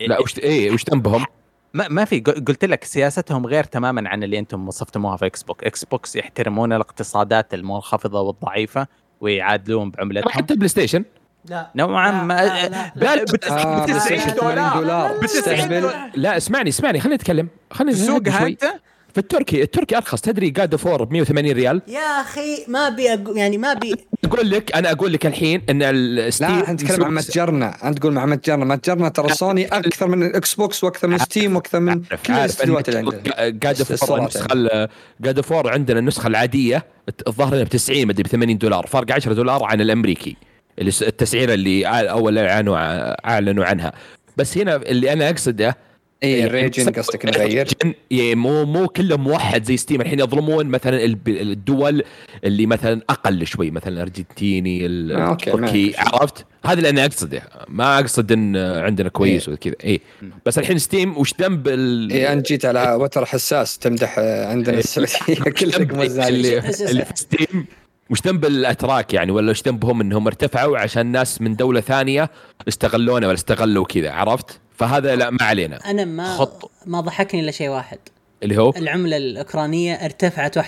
[0.01, 1.25] لا وش إيه وش ذنبهم؟
[1.73, 5.64] ما, ما في قل- قلت لك سياستهم غير تماما عن اللي أنتم وصفتموها في Xbox
[5.64, 8.88] Xbox يحترمون الاقتصادات المنخفضة والضعيفة
[9.21, 10.30] ويعادلون بعملتهم.
[10.31, 11.05] حتى PlayStation.
[11.49, 11.72] لا.
[11.76, 15.18] نوعا ما لا، لا، لا، لا، بت- ب 90 80 دولار.
[15.18, 16.10] ب 90 تستقبل دولار.
[16.15, 18.18] لا اسمعني اسمعني خليني اتكلم خليني شوي.
[18.18, 18.64] انت
[19.14, 20.22] في التركي التركي أرخص.
[20.22, 23.36] تدري God of War ب 180 ريال؟ يا أخي ما أبي أقو...
[23.36, 23.95] يعني ما ابي
[24.26, 27.99] أقول لك أنا أقول لك الحين إن ال Steam لا إحنا نتكلم عن متجرنا أنت
[27.99, 32.02] تقول مع متجرنا متجرنا ترى سوني أكثر من ال Xbox وأكثر من Steam وأكثر من
[32.26, 33.49] كل الاستديوهات اللي عندنا.
[33.49, 34.90] God of War النسخة
[35.22, 36.86] God of War عندنا النسخة العادية.
[37.28, 38.88] الظاهر إنها ب 90 مدري ب 80 دولار.
[38.88, 40.38] فرق 10 دولار عن الأمريكي.
[40.79, 42.77] التسعيرة اللي أول أعلنوا
[43.27, 43.93] أعلنوا عنها.
[44.37, 45.77] بس هنا اللي أنا أقصده
[46.23, 47.67] اي ال region قصدك نغير
[48.11, 52.03] إيه، مو مو كله موحد زي Steam الحين يظلمون مثلا الدول
[52.43, 55.93] اللي مثلا أقل شوي مثلا الارجنتيني آه، التركي ماشي.
[55.97, 57.43] عرفت؟ هذا اللي أنا أقصده.
[57.67, 60.01] ما أقصد إن عندنا كويس وكذا اي
[60.45, 62.11] بس الحين Steam وش ذنب ال...
[62.11, 66.59] اي انت جيت على وتر حساس تمدح آه، عندنا السعودية كل رقم اللي, اللي
[66.89, 67.65] اللي في Steam
[68.09, 72.30] وش ذنب الأتراك يعني ولا وش ذنبهم إنهم ارتفعوا عشان ناس من دولة ثانية
[72.67, 75.89] استغلونا ولا استغلوا كذا عرفت؟ فهذا لا ما علينا.
[75.89, 76.71] أنا ما خط.
[76.85, 77.97] ما ضحكني إلا شيء واحد.
[78.43, 80.63] اللي هو؟ العملة الأوكرانية ارتفعت 61%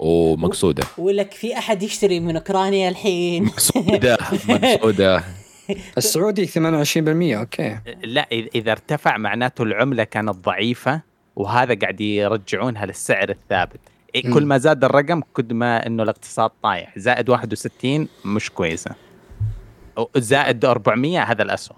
[0.00, 0.84] أوه مقصودة.
[0.98, 4.18] ولك في أحد يشتري من أوكرانيا الحين؟ مقصودة
[4.48, 5.24] مقصودة.
[5.98, 7.78] السعودي 28% أوكي.
[8.04, 11.00] لا إذا ارتفع معناته العملة كانت ضعيفة
[11.36, 13.80] وهذا قاعد يرجعونها للسعر الثابت.
[14.22, 16.98] كل ما زاد الرقم كل ما إنه الاقتصاد طايح.
[16.98, 18.90] زائد 61 مش كويسة.
[19.98, 21.76] أو زائد 400 هذا الأسوأ.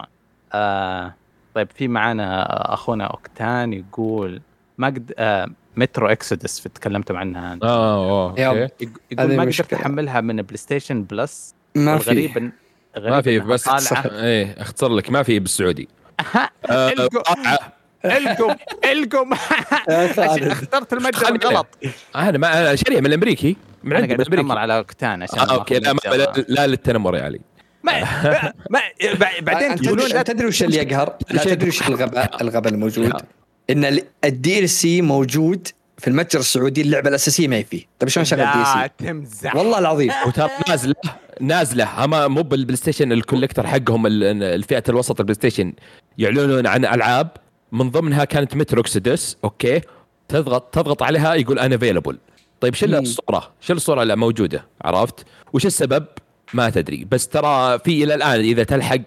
[0.52, 1.14] آه
[1.54, 2.44] طيب في معانا
[2.74, 4.40] أخونا أوكتان يقول
[4.78, 7.64] ما قد آه Metro Exodus تكلمتم عنها أنت.
[7.64, 8.84] آه يا أوكي.
[8.84, 9.72] يق- يقول ما قدرت.
[9.72, 11.54] أحملها من PlayStation Plus.
[11.76, 12.50] ما في.
[12.98, 13.68] ما في بس
[14.06, 15.10] إيه أختصر لك.
[15.10, 15.88] ما في بالسعودي.
[16.70, 16.92] آه،
[18.04, 18.54] القم.
[18.84, 19.30] القم
[19.90, 20.42] يا خالد.
[20.48, 21.66] اخترت المتجر غلط
[22.16, 23.56] أنا ما أنا شاريها من الأمريكي.
[23.84, 24.58] من أنا عندي قاعد من أتنمر.
[24.58, 27.40] على اوكتان عشان آه okay لا, ما لا, لا للتنمر يا علي.
[27.82, 27.92] ما
[28.70, 28.80] ما
[29.40, 33.12] بعدين تقولون تدري لا تدري وش اللي يقهر؟ لا تدري وش الغباء الغباء الموجود؟
[33.70, 35.68] إن ال DLC موجود
[35.98, 39.56] في المتجر السعودي اللعبة الأساسية ما هي فيه، طيب شلون شغل ال DLC؟ تمزح.
[39.56, 40.12] والله العظيم.
[40.26, 40.94] وترى نازلة
[41.40, 42.04] نازلة.
[42.04, 45.72] اما مو بال PlayStation ال collector حقهم ال- الفئة الوسط ال PlayStation
[46.18, 47.28] يعلنون عن ألعاب.
[47.72, 49.80] من ضمنها كانت Metro Exodus okay
[50.28, 52.18] تضغط تضغط عليها يقول unavailable
[52.60, 52.94] طيب مم.
[52.94, 56.06] الصورة؟ شو الصورة اللي موجودة؟ عرفت؟ وش السبب؟
[56.54, 59.00] ما تدري بس ترى في إلى الآن إذا تلحق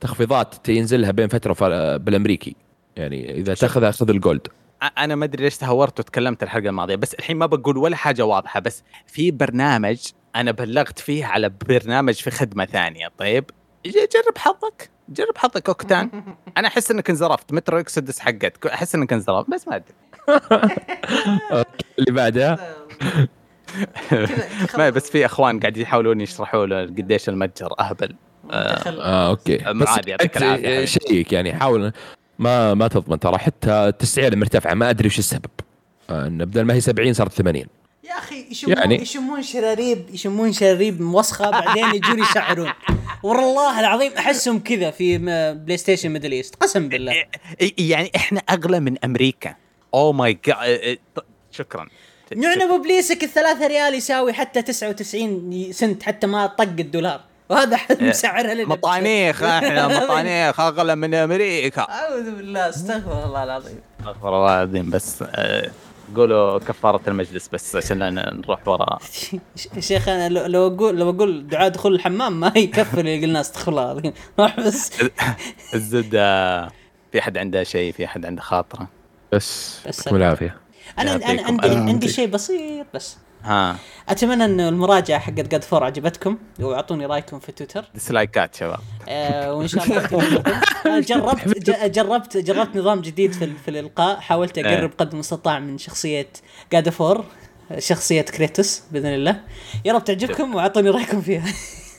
[0.00, 2.56] تخفيضات تنزلها بين فترة بالأمريكي
[2.96, 4.48] يعني إذا تأخذها خذ ال gold
[4.98, 8.60] أنا ما أدري ليش تهورت وتكلمت الحلقة الماضية بس الحين ما بقول ولا حاجة واضحة
[8.60, 9.98] بس في برنامج
[10.36, 13.44] أنا بلغت فيه على برنامج في خدمة ثانية طيب
[13.86, 16.10] جرب حظك جرب حظك اوكتان
[16.56, 17.52] أنا أحس إنك انزرفت.
[17.52, 19.50] Metro Exodus حقتك أحس إنك انزرفت.
[19.50, 19.94] بس ما أدري.
[21.98, 22.58] اللي بعدها
[24.78, 28.16] ما بس في إخوان قاعد يحاولون يشرحوا له قديش المتجر أهبل.
[28.50, 29.70] آه okay.
[29.70, 30.86] أم بس عادي،.
[30.86, 31.92] check يعني حاول.
[32.38, 35.50] ما ما تضمن ترى حتى التسعيره مرتفعة ما أدري وش السبب.
[36.10, 37.64] آه، إن بدل ما هي 70 صارت 80
[38.04, 42.70] يا أخي يشمون يعني يشمون شراريب يشمون شراريب موسخة بعدين يجون يشعرون.
[43.22, 45.18] والله العظيم أحسهم كذا في
[45.54, 47.12] PlayStation Middle East قسم بالله.
[47.62, 49.54] إيه- يعني إحنا أغلى من أمريكا.
[49.94, 50.98] oh my God
[51.50, 51.88] شكرا.
[52.36, 57.20] نعنب إبليسك الثلاثة ريال يساوي حتى 99 سنت حتى ما طق الدولار.
[57.48, 61.80] وهذا حد مسعرها لنا مطانيخ إحنا مطانيخ أغلى من أمريكا.
[61.82, 63.80] أعوذ بالله أستغفر الله العظيم.
[64.00, 65.24] أستغفر الله العظيم بس
[66.16, 68.98] قولوا كفارة المجلس بس عشان نروح ورا.
[69.76, 73.40] يا شيخ أنا لو لو أقول لو أقول دعاء دخول الحمام ما يكفر اللي قلنا
[73.40, 74.90] استغفر الله راح بس.
[75.74, 76.66] الزبدة
[77.12, 78.88] في أحد عنده شيء في أحد عنده خاطرة.
[79.32, 80.56] بس بس- يعطيكم العافية.
[80.98, 81.68] أنا أنا عندي.
[81.68, 83.16] عندي شيء بسيط بس.
[83.44, 83.76] ها.
[84.08, 87.84] أتمنى إن المراجعة حقت جاد فور عجبتكم وأعطوني رأيكم في تويتر.
[87.94, 88.78] ديسلايكات شباب.
[89.08, 90.00] آه وإن شاء الله
[91.08, 94.20] جربت ج- جربت جربت نظام جديد في ال- في الإلقاء.
[94.20, 94.96] حاولت أقرب إيه.
[94.98, 96.28] قدر المستطاع من شخصية
[96.72, 97.24] God of War
[97.78, 99.40] شخصية كريتوس بإذن الله.
[99.84, 101.44] يا رب تعجبكم وأعطوني رأيكم فيها.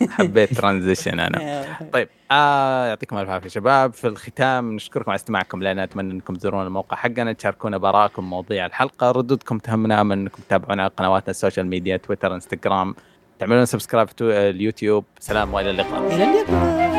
[0.17, 1.65] حبيت transition أنا.
[1.93, 3.93] طيب آه يعطيكم ألف عافية شباب.
[3.93, 9.11] في الختام نشكركم على استماعكم لنا أتمنى أنكم تزورون الموقع حقنا تشاركونا بآراءكم مواضيع الحلقة
[9.11, 12.95] ردودكم تهمنا من أنكم تتابعونا على قنواتنا ال social media تويتر انستغرام
[13.39, 15.05] تعملون سبسكرايب اليوتيوب.
[15.19, 16.15] سلام وإلى اللقاء.
[16.15, 16.92] إلى اللقاء.